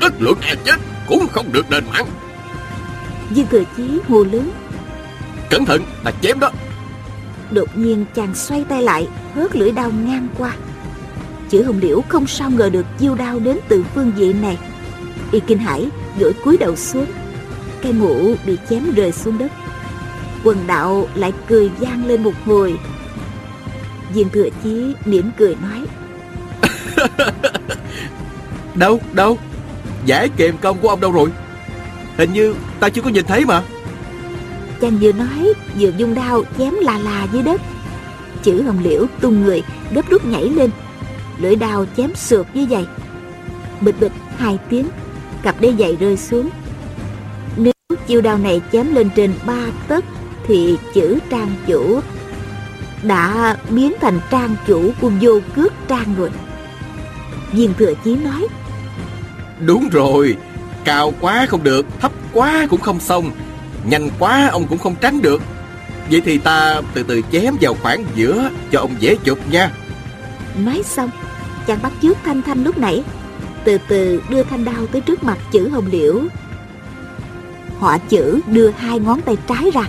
Đất 0.00 0.12
lượng 0.18 0.38
e 0.42 0.54
chết 0.64 0.76
Cũng 1.06 1.26
không 1.32 1.52
được 1.52 1.70
đền 1.70 1.84
mạng. 1.92 2.06
Viên 3.30 3.46
thừa 3.46 3.62
chí 3.76 3.98
hô 4.08 4.24
lớn. 4.24 4.50
Cẩn 5.50 5.64
thận 5.64 5.82
ta 6.04 6.10
chém 6.22 6.40
đó. 6.40 6.50
Đột 7.50 7.68
nhiên 7.78 8.04
chàng 8.14 8.34
xoay 8.34 8.64
tay 8.68 8.82
lại 8.82 9.08
hớt 9.34 9.56
lưỡi 9.56 9.70
đao 9.70 9.90
ngang 9.90 10.28
qua. 10.38 10.52
Chữ 11.50 11.62
hồng 11.62 11.78
liễu 11.82 12.00
không 12.08 12.26
sao 12.26 12.50
ngờ 12.50 12.70
được 12.70 12.86
chiêu 12.98 13.14
đao 13.14 13.38
đến 13.38 13.58
từ 13.68 13.84
phương 13.94 14.12
diện 14.16 14.42
này. 14.42 14.58
Y 15.32 15.40
kinh 15.40 15.58
hãi 15.58 15.88
vội 16.18 16.32
cúi 16.44 16.56
đầu 16.56 16.76
xuống. 16.76 17.06
Cây 17.82 17.92
mũ 17.92 18.34
bị 18.46 18.56
chém 18.70 18.94
rơi 18.94 19.12
xuống 19.12 19.38
đất. 19.38 19.52
Quần 20.44 20.66
đạo 20.66 21.08
lại 21.14 21.32
cười 21.48 21.68
vang 21.68 22.06
lên 22.06 22.22
một 22.22 22.34
hồi. 22.44 22.78
Viên 24.14 24.28
thừa 24.28 24.48
chí 24.62 24.94
mỉm 25.04 25.30
cười 25.36 25.56
nói 25.62 25.86
Đâu 28.78 29.00
đâu? 29.12 29.38
Giải 30.04 30.28
kiềm 30.28 30.58
công 30.58 30.78
của 30.78 30.88
ông 30.88 31.00
đâu 31.00 31.12
rồi? 31.12 31.30
Hình 32.16 32.32
như 32.32 32.54
ta 32.80 32.88
chưa 32.88 33.02
có 33.02 33.10
nhìn 33.10 33.24
thấy 33.24 33.44
mà. 33.44 33.62
Chàng 34.80 34.98
vừa 35.00 35.12
nói, 35.12 35.52
vừa 35.78 35.90
dung 35.96 36.14
đao 36.14 36.42
chém 36.58 36.74
là 36.74 36.98
là 36.98 37.26
dưới 37.32 37.42
đất. 37.42 37.60
Chữ 38.42 38.62
hồng 38.62 38.78
liễu 38.82 39.06
tung 39.20 39.42
người, 39.42 39.62
gấp 39.90 40.08
rút 40.08 40.24
nhảy 40.26 40.44
lên. 40.44 40.70
Lưỡi 41.38 41.56
đao 41.56 41.86
chém 41.96 42.14
sượt 42.14 42.46
dưới 42.54 42.66
vậy. 42.66 42.86
Bịch 43.80 44.00
bịch, 44.00 44.12
hai 44.36 44.58
tiếng, 44.68 44.88
cặp 45.42 45.60
đế 45.60 45.72
giày 45.78 45.96
rơi 45.96 46.16
xuống. 46.16 46.50
Nếu 47.56 47.72
chiêu 48.06 48.20
đao 48.20 48.38
này 48.38 48.60
chém 48.72 48.94
lên 48.94 49.10
trên 49.16 49.34
ba 49.46 49.66
tấc, 49.88 50.04
thì 50.46 50.76
chữ 50.94 51.18
trang 51.30 51.50
chủ 51.66 52.00
đã 53.02 53.56
biến 53.70 53.92
thành 54.00 54.20
trang 54.30 54.56
chủ 54.66 54.90
của 55.00 55.10
vô 55.20 55.40
cước 55.56 55.72
trang 55.88 56.14
rồi. 56.18 56.30
Viên 57.52 57.74
thừa 57.74 57.92
chí 58.04 58.16
nói 58.16 58.46
Đúng 59.60 59.88
rồi, 59.88 60.36
Cao 60.84 61.12
quá 61.20 61.46
không 61.48 61.62
được, 61.62 61.86
Thấp 62.00 62.12
quá 62.32 62.66
cũng 62.70 62.80
không 62.80 63.00
xong. 63.00 63.30
Nhanh 63.84 64.10
quá 64.18 64.48
ông 64.52 64.66
cũng 64.66 64.78
không 64.78 64.94
tránh 65.00 65.22
được. 65.22 65.42
Vậy 66.10 66.22
thì 66.24 66.38
ta 66.38 66.80
từ 66.94 67.02
từ 67.02 67.22
chém 67.32 67.54
vào 67.60 67.74
khoảng 67.82 68.04
giữa 68.14 68.50
Cho 68.70 68.80
ông 68.80 68.90
dễ 68.98 69.16
chụp 69.24 69.38
nha. 69.50 69.70
Nói 70.64 70.82
xong, 70.84 71.10
chàng 71.66 71.78
bắt 71.82 71.92
chước 72.02 72.16
thanh 72.24 72.42
thanh 72.42 72.64
lúc 72.64 72.78
nãy. 72.78 73.02
Từ 73.64 73.78
từ 73.88 74.22
đưa 74.28 74.42
thanh 74.42 74.64
đao 74.64 74.86
tới 74.86 75.00
trước 75.00 75.24
mặt 75.24 75.38
chữ 75.52 75.68
hồng 75.68 75.86
liễu. 75.90 76.20
Họ 77.78 77.98
chữ 77.98 78.40
đưa 78.46 78.70
hai 78.70 78.98
ngón 78.98 79.20
tay 79.20 79.36
trái 79.48 79.70
ra, 79.74 79.82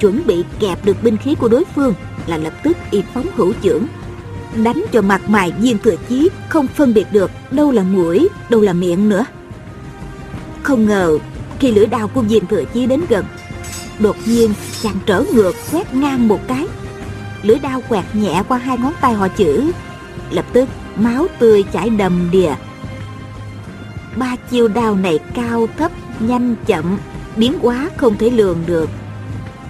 chuẩn 0.00 0.26
bị 0.26 0.44
kẹp 0.60 0.84
được 0.84 1.02
binh 1.02 1.16
khí 1.16 1.34
của 1.34 1.48
đối 1.48 1.64
phương, 1.74 1.94
là 2.26 2.36
lập 2.36 2.52
tức 2.62 2.76
y 2.90 3.02
phóng 3.14 3.26
hữu 3.36 3.52
chưởng 3.62 3.86
đánh 4.62 4.84
cho 4.92 5.02
mặt 5.02 5.28
mày 5.28 5.52
viên 5.60 5.78
thừa 5.78 5.96
chí, 6.08 6.28
không 6.48 6.66
phân 6.66 6.94
biệt 6.94 7.06
được 7.12 7.30
đâu 7.50 7.70
là 7.70 7.82
mũi, 7.82 8.28
đâu 8.48 8.60
là 8.60 8.72
miệng 8.72 9.08
nữa. 9.08 9.24
Không 10.62 10.86
ngờ, 10.86 11.18
khi 11.58 11.72
lưỡi 11.72 11.86
đao 11.86 12.08
của 12.08 12.20
viên 12.20 12.46
thừa 12.46 12.64
chí 12.74 12.86
đến 12.86 13.00
gần, 13.08 13.24
đột 13.98 14.16
nhiên 14.24 14.54
chàng 14.82 14.96
trở 15.06 15.24
ngược 15.34 15.56
quét 15.72 15.94
ngang 15.94 16.28
một 16.28 16.40
cái. 16.48 16.66
Lưỡi 17.42 17.58
đao 17.58 17.82
quẹt 17.88 18.04
nhẹ 18.12 18.42
qua 18.48 18.58
hai 18.58 18.78
ngón 18.78 18.92
tay 19.00 19.12
họ 19.14 19.28
chữ, 19.28 19.70
lập 20.30 20.44
tức 20.52 20.68
máu 20.96 21.26
tươi 21.38 21.62
chảy 21.72 21.90
đầm 21.90 22.28
đìa. 22.30 22.54
Ba 24.16 24.36
chiêu 24.50 24.68
đao 24.68 24.94
này 24.94 25.18
cao 25.34 25.66
thấp, 25.78 25.92
nhanh 26.20 26.54
chậm, 26.66 26.98
biến 27.36 27.58
quá 27.62 27.90
không 27.96 28.18
thể 28.18 28.30
lường 28.30 28.58
được. 28.66 28.90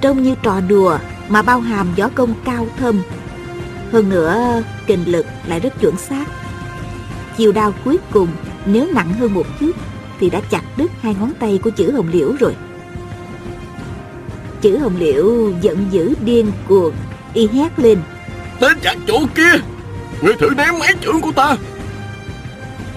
Trông 0.00 0.22
như 0.22 0.34
trò 0.42 0.60
đùa 0.60 0.98
mà 1.28 1.42
bao 1.42 1.60
hàm 1.60 1.94
võ 1.94 2.08
công 2.08 2.34
cao 2.44 2.66
thâm 2.78 3.02
hơn 3.94 4.08
nữa 4.08 4.62
kình 4.86 5.12
lực 5.12 5.26
lại 5.46 5.60
rất 5.60 5.80
chuẩn 5.80 5.96
xác. 5.96 6.24
Chiêu 7.36 7.52
đao 7.52 7.74
cuối 7.84 7.98
cùng 8.12 8.28
nếu 8.66 8.88
nặng 8.94 9.12
hơn 9.12 9.34
một 9.34 9.46
chút 9.60 9.70
thì 10.20 10.30
đã 10.30 10.40
chặt 10.50 10.62
đứt 10.76 10.90
hai 11.00 11.14
ngón 11.20 11.32
tay 11.40 11.60
của 11.62 11.70
chữ 11.70 11.92
hồng 11.92 12.08
liễu 12.12 12.32
rồi. 12.40 12.56
Chữ 14.60 14.78
hồng 14.78 14.96
liễu 14.98 15.50
giận 15.60 15.86
dữ 15.90 16.14
điên 16.24 16.52
cuồng 16.68 16.94
y 17.34 17.46
hét 17.46 17.78
lên. 17.78 17.98
Tên 18.60 18.78
chặt 18.82 18.94
chủ 19.06 19.18
kia 19.34 19.52
Ngươi 20.22 20.34
thử 20.34 20.48
ném 20.56 20.78
mấy 20.78 20.94
chưởng 21.02 21.20
của 21.20 21.32
ta. 21.32 21.56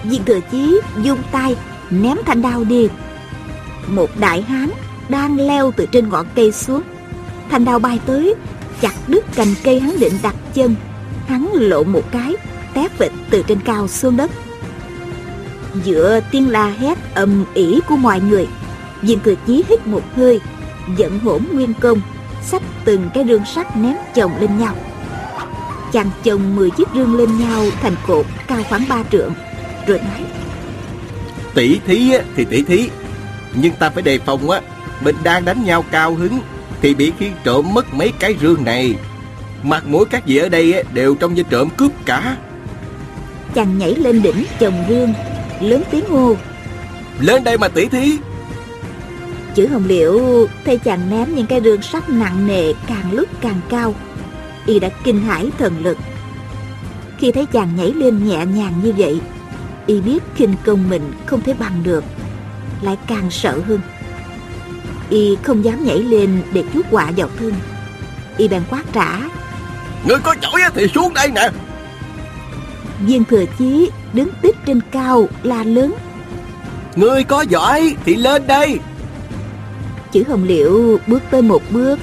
Viên 0.04 0.24
thừa 0.24 0.40
chí 0.50 0.80
dung 1.02 1.18
tay 1.32 1.56
ném 1.90 2.16
thanh 2.26 2.42
đao 2.42 2.64
đi. 2.64 2.88
Một 3.86 4.10
đại 4.18 4.42
hán 4.42 4.70
đang 5.08 5.40
leo 5.40 5.72
từ 5.76 5.86
trên 5.92 6.08
ngọn 6.08 6.26
cây 6.34 6.52
xuống. 6.52 6.82
Thanh 7.50 7.64
đao 7.64 7.78
bay 7.78 8.00
tới 8.06 8.34
Chặt 8.80 8.94
đứt 9.06 9.24
cành 9.34 9.54
cây 9.64 9.80
hắn 9.80 9.98
định 9.98 10.12
đặt 10.22 10.34
chân 10.54 10.74
Hắn 11.28 11.48
lộ 11.52 11.84
một 11.84 12.02
cái, 12.10 12.34
Té 12.74 12.88
vịt 12.98 13.12
từ 13.30 13.42
trên 13.46 13.60
cao 13.60 13.88
xuống 13.88 14.16
đất. 14.16 14.30
Giữa 15.84 16.20
tiếng 16.30 16.50
la 16.50 16.66
hét 16.66 16.98
ầm 17.14 17.44
ỉ 17.54 17.80
của 17.88 17.96
mọi 17.96 18.20
người, 18.20 18.46
Viên 19.02 19.20
thừa 19.20 19.34
chí 19.46 19.64
hít 19.68 19.86
một 19.86 20.02
hơi 20.16 20.40
Giận 20.96 21.18
hỗn 21.18 21.42
nguyên 21.52 21.74
công, 21.80 22.00
Xách 22.42 22.62
từng 22.84 23.10
cái 23.14 23.24
rương 23.28 23.44
sắt 23.44 23.76
ném 23.76 23.96
chồng 24.14 24.32
lên 24.40 24.58
nhau. 24.58 24.74
Chàng 25.92 26.10
chồng 26.24 26.56
10 26.56 26.70
chiếc 26.70 26.88
rương 26.94 27.16
lên 27.16 27.38
nhau 27.38 27.64
thành 27.82 27.94
cột 28.06 28.26
cao 28.46 28.62
khoảng 28.68 28.84
ba 28.88 29.02
trượng, 29.12 29.32
Rồi 29.86 29.98
nói, 29.98 30.24
Tỷ 31.54 31.80
thí 31.86 32.12
thì 32.36 32.44
tỷ 32.44 32.62
thí, 32.62 32.90
Nhưng 33.54 33.72
ta 33.78 33.90
phải 33.90 34.02
đề 34.02 34.18
phòng 34.18 34.50
á 34.50 34.60
Mình 35.04 35.16
đang 35.22 35.44
đánh 35.44 35.64
nhau 35.64 35.84
cao 35.90 36.14
hứng, 36.14 36.40
Thì 36.82 36.94
bị 36.94 37.12
khi 37.18 37.30
trộm 37.44 37.74
mất 37.74 37.94
mấy 37.94 38.12
cái 38.18 38.36
rương 38.40 38.64
này. 38.64 38.94
Mặt 39.62 39.86
mũi 39.86 40.04
các 40.10 40.26
vị 40.26 40.36
ở 40.36 40.48
đây 40.48 40.84
đều 40.92 41.14
trong 41.14 41.34
như 41.34 41.42
trộm 41.42 41.68
cướp 41.76 41.92
cả. 42.04 42.36
Chàng 43.54 43.78
nhảy 43.78 43.94
lên 43.94 44.22
đỉnh 44.22 44.44
chồng 44.58 44.84
rương 44.88 45.12
Lớn 45.60 45.82
tiếng 45.90 46.04
hô. 46.08 46.36
Lên 47.20 47.44
đây 47.44 47.58
mà 47.58 47.68
tỷ 47.68 47.86
thí. 47.86 48.18
Chữ 49.54 49.66
hồng 49.66 49.84
liễu 49.86 50.20
thấy 50.64 50.78
chàng 50.78 51.10
ném 51.10 51.34
những 51.34 51.46
cái 51.46 51.60
rương 51.60 51.82
sắt 51.82 52.10
nặng 52.10 52.46
nề 52.46 52.72
càng 52.86 53.12
lúc 53.12 53.28
càng 53.40 53.60
cao. 53.68 53.94
Y 54.66 54.78
đã 54.78 54.88
kinh 55.04 55.20
hãi 55.20 55.50
thần 55.58 55.74
lực. 55.82 55.98
Khi 57.18 57.32
thấy 57.32 57.46
chàng 57.46 57.76
nhảy 57.76 57.92
lên 57.92 58.28
nhẹ 58.28 58.46
nhàng 58.46 58.72
như 58.82 58.92
vậy 58.96 59.20
Y 59.88 60.00
biết 60.00 60.22
khinh 60.34 60.54
công 60.64 60.90
mình 60.90 61.12
không 61.26 61.40
thể 61.40 61.54
bằng 61.54 61.82
được 61.82 62.04
Lại 62.82 62.96
càng 63.06 63.30
sợ 63.30 63.60
hơn. 63.66 63.80
Y 65.10 65.36
không 65.42 65.64
dám 65.64 65.84
nhảy 65.84 65.98
lên 65.98 66.42
để 66.52 66.64
chuốt 66.74 66.86
quả 66.90 67.10
vào 67.16 67.28
thân. 67.38 67.52
Y 68.36 68.48
bèn 68.48 68.62
quát 68.70 68.82
trả 68.92 69.18
Người 70.06 70.18
có 70.22 70.34
giỏi 70.42 70.60
thì 70.74 70.86
xuống 70.94 71.14
đây 71.14 71.28
nè. 71.34 71.50
Viên 73.00 73.24
thừa 73.24 73.44
chí 73.58 73.90
đứng 74.12 74.28
tích 74.42 74.56
trên 74.66 74.80
cao 74.90 75.28
la 75.42 75.64
lớn. 75.64 75.94
Ngươi 76.96 77.24
có 77.24 77.40
giỏi 77.40 77.96
thì 78.04 78.14
lên 78.14 78.46
đây. 78.46 78.78
Chữ 80.12 80.24
hồng 80.28 80.44
liễu 80.44 80.98
bước 81.06 81.22
tới 81.30 81.42
một 81.42 81.62
bước 81.70 81.98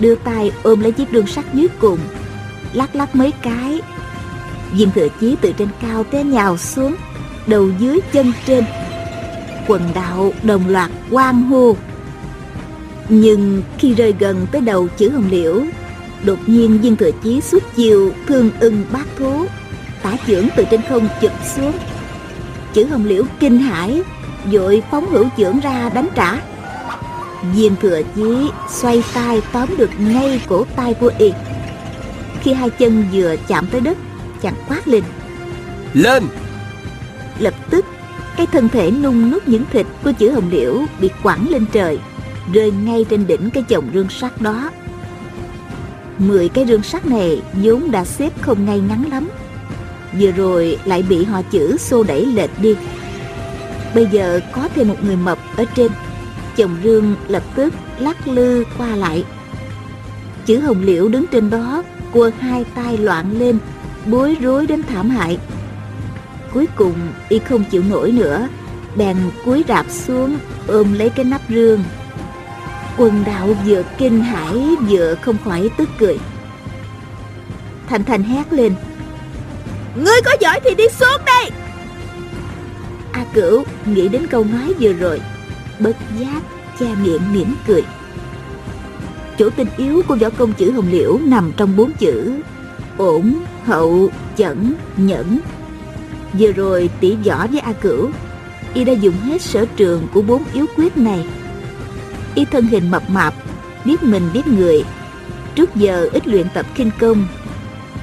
Đưa 0.00 0.14
tay 0.14 0.52
ôm 0.62 0.80
lấy 0.80 0.92
chiếc 0.92 1.08
rương 1.12 1.26
sắt 1.26 1.44
dưới 1.54 1.68
cùng 1.78 1.98
Lắc 2.72 2.96
lắc 2.96 3.16
mấy 3.16 3.32
cái. 3.42 3.80
Viên 4.72 4.90
thừa 4.90 5.08
chí 5.20 5.36
từ 5.40 5.52
trên 5.52 5.68
cao 5.82 6.04
té 6.04 6.24
nhào 6.24 6.58
xuống 6.58 6.94
Đầu 7.46 7.70
dưới 7.78 8.00
chân 8.12 8.32
trên. 8.46 8.64
Quần 9.66 9.82
đạo 9.94 10.32
đồng 10.42 10.68
loạt 10.68 10.90
quang 11.10 11.42
hô. 11.42 11.76
Nhưng 13.08 13.62
khi 13.78 13.94
rơi 13.94 14.14
gần 14.18 14.46
tới 14.52 14.60
đầu 14.60 14.88
chữ 14.96 15.10
hồng 15.10 15.28
liễu 15.30 15.62
Đột 16.24 16.38
nhiên 16.46 16.80
viên 16.80 16.96
thừa 16.96 17.10
chí 17.22 17.40
xuất 17.40 17.62
chiều 17.76 18.12
Thương 18.26 18.50
ưng 18.60 18.84
bát 18.92 19.06
thú 19.18 19.46
Tả 20.02 20.16
trưởng 20.26 20.48
từ 20.56 20.64
trên 20.70 20.80
không 20.88 21.08
chụp 21.20 21.32
xuống. 21.56 21.72
Chữ 22.72 22.84
hồng 22.84 23.04
liễu 23.04 23.24
kinh 23.40 23.58
hãi 23.58 24.02
Vội 24.44 24.82
phóng 24.90 25.06
hữu 25.10 25.24
trưởng 25.36 25.60
ra 25.60 25.90
đánh 25.94 26.08
trả. 26.14 26.34
Viên 27.54 27.76
thừa 27.76 28.02
chí 28.16 28.50
xoay 28.68 29.02
tay 29.14 29.42
tóm 29.52 29.68
được 29.78 29.90
ngay 29.98 30.40
cổ 30.48 30.66
tay 30.76 30.94
của 30.94 31.12
y 31.18 31.32
Khi 32.40 32.52
hai 32.52 32.70
chân 32.70 33.04
vừa 33.12 33.36
chạm 33.48 33.66
tới 33.66 33.80
đất 33.80 33.98
Chàng 34.42 34.54
quát 34.68 34.88
lên. 34.88 35.04
Lên! 35.94 36.24
Lập 37.38 37.54
tức 37.70 37.84
Cái 38.36 38.46
thân 38.46 38.68
thể 38.68 38.90
nung 38.90 39.30
nút 39.30 39.48
những 39.48 39.64
thịt 39.72 39.86
của 40.04 40.12
chữ 40.18 40.30
hồng 40.30 40.50
liễu 40.50 40.82
Bị 41.00 41.10
quẳng 41.22 41.48
lên 41.50 41.66
trời 41.72 41.98
Rơi 42.52 42.70
ngay 42.70 43.04
trên 43.10 43.26
đỉnh 43.26 43.50
cái 43.50 43.62
chồng 43.68 43.90
rương 43.94 44.08
sắt 44.08 44.40
đó 44.40 44.70
Mười 46.18 46.48
cái 46.48 46.66
rương 46.66 46.82
sắt 46.82 47.06
này 47.06 47.42
vốn 47.52 47.90
đã 47.90 48.04
xếp 48.04 48.32
không 48.40 48.66
ngay 48.66 48.80
ngắn 48.80 49.10
lắm. 49.10 49.28
Vừa 50.20 50.30
rồi 50.30 50.78
lại 50.84 51.02
bị 51.02 51.24
họ 51.24 51.42
chữ 51.42 51.76
xô 51.76 52.02
đẩy 52.02 52.26
lệch 52.26 52.50
đi. 52.62 52.74
Bây 53.94 54.06
giờ 54.06 54.40
có 54.52 54.68
thêm 54.74 54.88
một 54.88 55.04
người 55.04 55.16
mập 55.16 55.38
ở 55.56 55.64
trên. 55.74 55.92
Chồng 56.56 56.76
rương 56.84 57.14
lập 57.28 57.42
tức 57.54 57.74
lắc 57.98 58.28
lư 58.28 58.64
qua 58.78 58.96
lại. 58.96 59.24
Chữ 60.46 60.60
hồng 60.60 60.82
liễu 60.82 61.08
đứng 61.08 61.26
trên 61.26 61.50
đó, 61.50 61.82
cua 62.12 62.30
hai 62.40 62.64
tay 62.74 62.98
loạn 62.98 63.38
lên, 63.38 63.58
bối 64.06 64.36
rối 64.40 64.66
đến 64.66 64.82
thảm 64.82 65.10
hại. 65.10 65.38
Cuối 66.54 66.66
cùng 66.76 66.94
y 67.28 67.38
không 67.38 67.64
chịu 67.64 67.82
nổi 67.90 68.12
nữa, 68.12 68.48
bèn 68.96 69.16
cúi 69.44 69.64
rạp 69.68 69.86
xuống 69.90 70.36
ôm 70.66 70.92
lấy 70.92 71.10
cái 71.10 71.24
nắp 71.24 71.40
rương 71.48 71.84
quần 72.98 73.24
đạo 73.26 73.48
vừa 73.66 73.82
kinh 73.98 74.20
hãi 74.20 74.76
vừa 74.88 75.14
không 75.14 75.36
khỏi 75.44 75.70
tức 75.76 75.88
cười. 75.98 76.18
Thành 77.88 78.04
thành 78.04 78.22
hét 78.22 78.52
lên. 78.52 78.74
Ngươi 79.96 80.20
có 80.24 80.36
giỏi 80.40 80.60
thì 80.64 80.74
đi 80.74 80.84
xuống 80.88 81.24
đây. 81.26 81.50
A 83.12 83.24
cửu 83.34 83.64
nghĩ 83.84 84.08
đến 84.08 84.26
câu 84.26 84.44
nói 84.44 84.74
vừa 84.80 84.92
rồi, 84.92 85.20
bất 85.78 85.96
giác 86.18 86.42
che 86.80 86.86
miệng 87.02 87.32
mỉm 87.32 87.54
cười. 87.66 87.82
Chỗ 89.38 89.50
tinh 89.50 89.68
yếu 89.76 90.02
của 90.08 90.16
võ 90.16 90.30
công 90.30 90.52
chữ 90.52 90.72
hồng 90.72 90.88
liễu 90.90 91.18
nằm 91.18 91.52
trong 91.56 91.76
bốn 91.76 91.92
chữ 91.92 92.40
ổn, 92.96 93.34
hậu, 93.64 94.10
chẩn, 94.36 94.74
nhẫn. 94.96 95.38
Vừa 96.38 96.52
rồi 96.52 96.90
tỷ 97.00 97.16
võ 97.26 97.46
với 97.46 97.60
a 97.60 97.72
cửu, 97.72 98.10
y 98.74 98.84
đã 98.84 98.92
dùng 98.92 99.14
hết 99.22 99.42
sở 99.42 99.66
trường 99.76 100.06
của 100.14 100.22
bốn 100.22 100.42
yếu 100.52 100.66
quyết 100.76 100.98
này 100.98 101.26
y 102.38 102.44
thân 102.44 102.66
hình 102.66 102.90
mập 102.90 103.10
mạp, 103.10 103.34
biết 103.84 104.02
mình 104.02 104.30
biết 104.32 104.46
người. 104.46 104.84
Trước 105.54 105.74
giờ 105.74 106.08
ít 106.12 106.28
luyện 106.28 106.46
tập 106.54 106.66
khinh 106.74 106.90
công, 106.98 107.26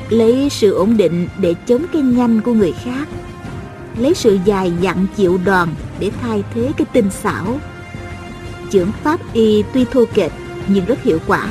lấy 0.09 0.49
sự 0.49 0.73
ổn 0.73 0.97
định 0.97 1.27
để 1.37 1.53
chống 1.67 1.85
cái 1.93 2.01
nhanh 2.01 2.41
của 2.41 2.53
người 2.53 2.71
khác. 2.83 3.07
Lấy 3.97 4.13
sự 4.13 4.39
dài 4.45 4.73
dặn 4.81 5.07
chịu 5.15 5.39
đòn 5.45 5.69
để 5.99 6.11
thay 6.21 6.43
thế 6.53 6.71
cái 6.77 6.85
tinh 6.93 7.09
xảo. 7.11 7.59
Chưởng 8.71 8.91
pháp 9.03 9.33
y 9.33 9.63
tuy 9.73 9.85
thô 9.85 10.05
kệch, 10.13 10.31
nhưng 10.67 10.85
rất 10.85 11.03
hiệu 11.03 11.19
quả. 11.27 11.47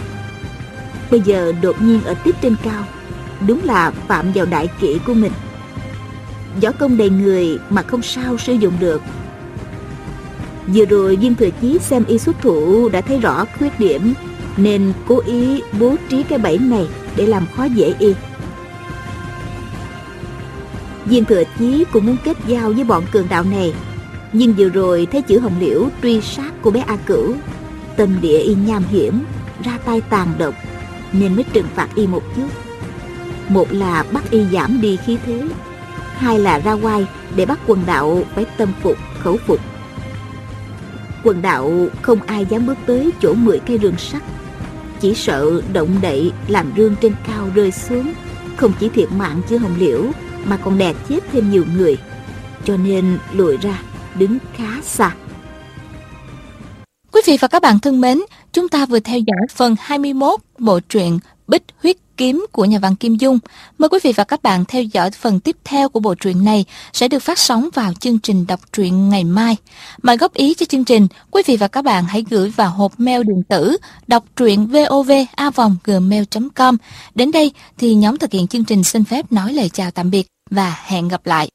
Bây 1.10 1.20
giờ 1.20 1.52
đột 1.62 1.82
nhiên 1.82 2.04
ở 2.04 2.14
tiếp 2.14 2.34
trên 2.42 2.56
cao, 2.62 2.84
đúng 3.46 3.60
là 3.64 3.90
phạm 3.90 4.32
vào 4.32 4.46
đại 4.46 4.68
kỷ 4.80 4.98
của 5.06 5.14
mình. 5.14 5.32
Võ 6.62 6.72
công 6.72 6.96
đầy 6.96 7.10
người 7.10 7.58
mà 7.70 7.82
không 7.82 8.02
sao 8.02 8.38
sử 8.38 8.52
dụng 8.52 8.74
được 8.80 9.02
vừa 10.66 10.84
rồi 10.84 11.16
viên 11.16 11.34
thừa 11.34 11.50
chí 11.60 11.78
xem 11.78 12.04
y 12.04 12.18
xuất 12.18 12.36
thủ 12.42 12.88
đã 12.88 13.00
thấy 13.00 13.18
rõ 13.18 13.44
khuyết 13.58 13.80
điểm 13.80 14.14
nên 14.56 14.92
cố 15.08 15.20
ý 15.26 15.62
bố 15.80 15.96
trí 16.08 16.22
cái 16.22 16.38
bẫy 16.38 16.58
này 16.58 16.86
để 17.16 17.26
làm 17.26 17.46
khó 17.56 17.64
dễ 17.64 17.94
y. 17.98 18.14
Viên 21.04 21.24
thừa 21.24 21.42
chí 21.58 21.84
cũng 21.92 22.06
muốn 22.06 22.16
kết 22.24 22.36
giao 22.46 22.72
với 22.72 22.84
bọn 22.84 23.04
cường 23.12 23.28
đạo 23.28 23.44
này 23.44 23.74
nhưng 24.36 24.54
vừa 24.54 24.68
rồi 24.68 25.06
thấy 25.12 25.22
chữ 25.22 25.38
hồng 25.38 25.54
liễu 25.60 25.88
truy 26.02 26.20
sát 26.20 26.52
cô 26.62 26.70
bé 26.70 26.84
A 26.86 26.96
Cửu 26.96 27.34
Tâm 27.96 28.20
địa 28.20 28.38
y 28.38 28.54
nham 28.54 28.84
hiểm 28.90 29.24
Ra 29.64 29.78
tay 29.84 30.00
tàn 30.00 30.28
độc 30.38 30.54
Nên 31.12 31.34
mới 31.34 31.44
trừng 31.52 31.66
phạt 31.74 31.88
y 31.94 32.06
một 32.06 32.22
chút. 32.36 32.46
Một 33.48 33.72
là 33.72 34.04
bắt 34.12 34.30
y 34.30 34.44
giảm 34.52 34.80
đi 34.80 34.96
khí 35.06 35.18
thế 35.26 35.42
Hai 36.16 36.38
là 36.38 36.58
ra 36.58 36.72
quay 36.72 37.06
để 37.36 37.46
bắt 37.46 37.58
quần 37.66 37.82
đạo 37.86 38.22
phải 38.34 38.44
tâm 38.56 38.72
phục, 38.82 38.96
khẩu 39.18 39.36
phục. 39.46 39.60
Quần 41.24 41.42
đạo 41.42 41.86
không 42.02 42.22
ai 42.22 42.46
dám 42.46 42.66
bước 42.66 42.78
tới 42.86 43.10
chỗ 43.20 43.34
mười 43.34 43.58
cây 43.58 43.78
rương 43.82 43.98
sắt 43.98 44.22
Chỉ 45.00 45.14
sợ 45.14 45.62
động 45.72 45.98
đậy 46.02 46.32
làm 46.48 46.72
rương 46.76 46.96
trên 47.00 47.14
cao 47.26 47.50
rơi 47.54 47.70
xuống 47.70 48.12
Không 48.56 48.72
chỉ 48.80 48.88
thiệt 48.88 49.12
mạng 49.12 49.42
chứ 49.48 49.58
hồng 49.58 49.74
liễu 49.78 50.02
Mà 50.44 50.56
còn 50.56 50.78
đè 50.78 50.94
chết 51.08 51.20
thêm 51.32 51.50
nhiều 51.50 51.64
người 51.76 51.96
Cho 52.64 52.76
nên 52.76 53.18
lùi 53.32 53.56
ra 53.56 53.82
đứng 54.18 54.38
khá 54.56 54.80
xa. 54.82 55.14
Quý 57.12 57.20
vị 57.26 57.36
và 57.40 57.48
các 57.48 57.62
bạn 57.62 57.80
thân 57.80 58.00
mến, 58.00 58.20
chúng 58.52 58.68
ta 58.68 58.86
vừa 58.86 59.00
theo 59.00 59.18
dõi 59.18 59.46
phần 59.54 59.76
21 59.80 60.40
bộ 60.58 60.80
truyện 60.88 61.18
Bích 61.48 61.62
Huyết 61.82 61.96
Kiếm 62.16 62.46
của 62.52 62.64
nhà 62.64 62.78
văn 62.78 62.96
Kim 62.96 63.16
Dung. 63.16 63.38
Mời 63.78 63.88
quý 63.88 63.98
vị 64.02 64.12
và 64.16 64.24
các 64.24 64.42
bạn 64.42 64.64
theo 64.64 64.82
dõi 64.82 65.10
phần 65.10 65.40
tiếp 65.40 65.56
theo 65.64 65.88
của 65.88 66.00
bộ 66.00 66.14
truyện 66.14 66.44
này 66.44 66.64
sẽ 66.92 67.08
được 67.08 67.18
phát 67.18 67.38
sóng 67.38 67.68
vào 67.74 67.92
chương 67.92 68.18
trình 68.18 68.46
đọc 68.46 68.60
truyện 68.72 69.08
ngày 69.08 69.24
mai. 69.24 69.56
Mời 70.02 70.16
góp 70.16 70.34
ý 70.34 70.54
cho 70.54 70.66
chương 70.66 70.84
trình, 70.84 71.06
quý 71.30 71.42
vị 71.46 71.56
và 71.56 71.68
các 71.68 71.82
bạn 71.82 72.04
hãy 72.04 72.24
gửi 72.30 72.50
vào 72.50 72.70
hộp 72.70 73.00
mail 73.00 73.22
điện 73.22 73.42
tử 73.48 73.76
đọc 74.06 74.24
truyện 74.36 74.66
vovavonggmail.com. 74.66 76.76
Đến 77.14 77.30
đây 77.30 77.52
thì 77.78 77.94
nhóm 77.94 78.18
thực 78.18 78.32
hiện 78.32 78.46
chương 78.46 78.64
trình 78.64 78.84
xin 78.84 79.04
phép 79.04 79.32
nói 79.32 79.52
lời 79.52 79.68
chào 79.68 79.90
tạm 79.90 80.10
biệt 80.10 80.26
và 80.50 80.76
hẹn 80.86 81.08
gặp 81.08 81.26
lại. 81.26 81.53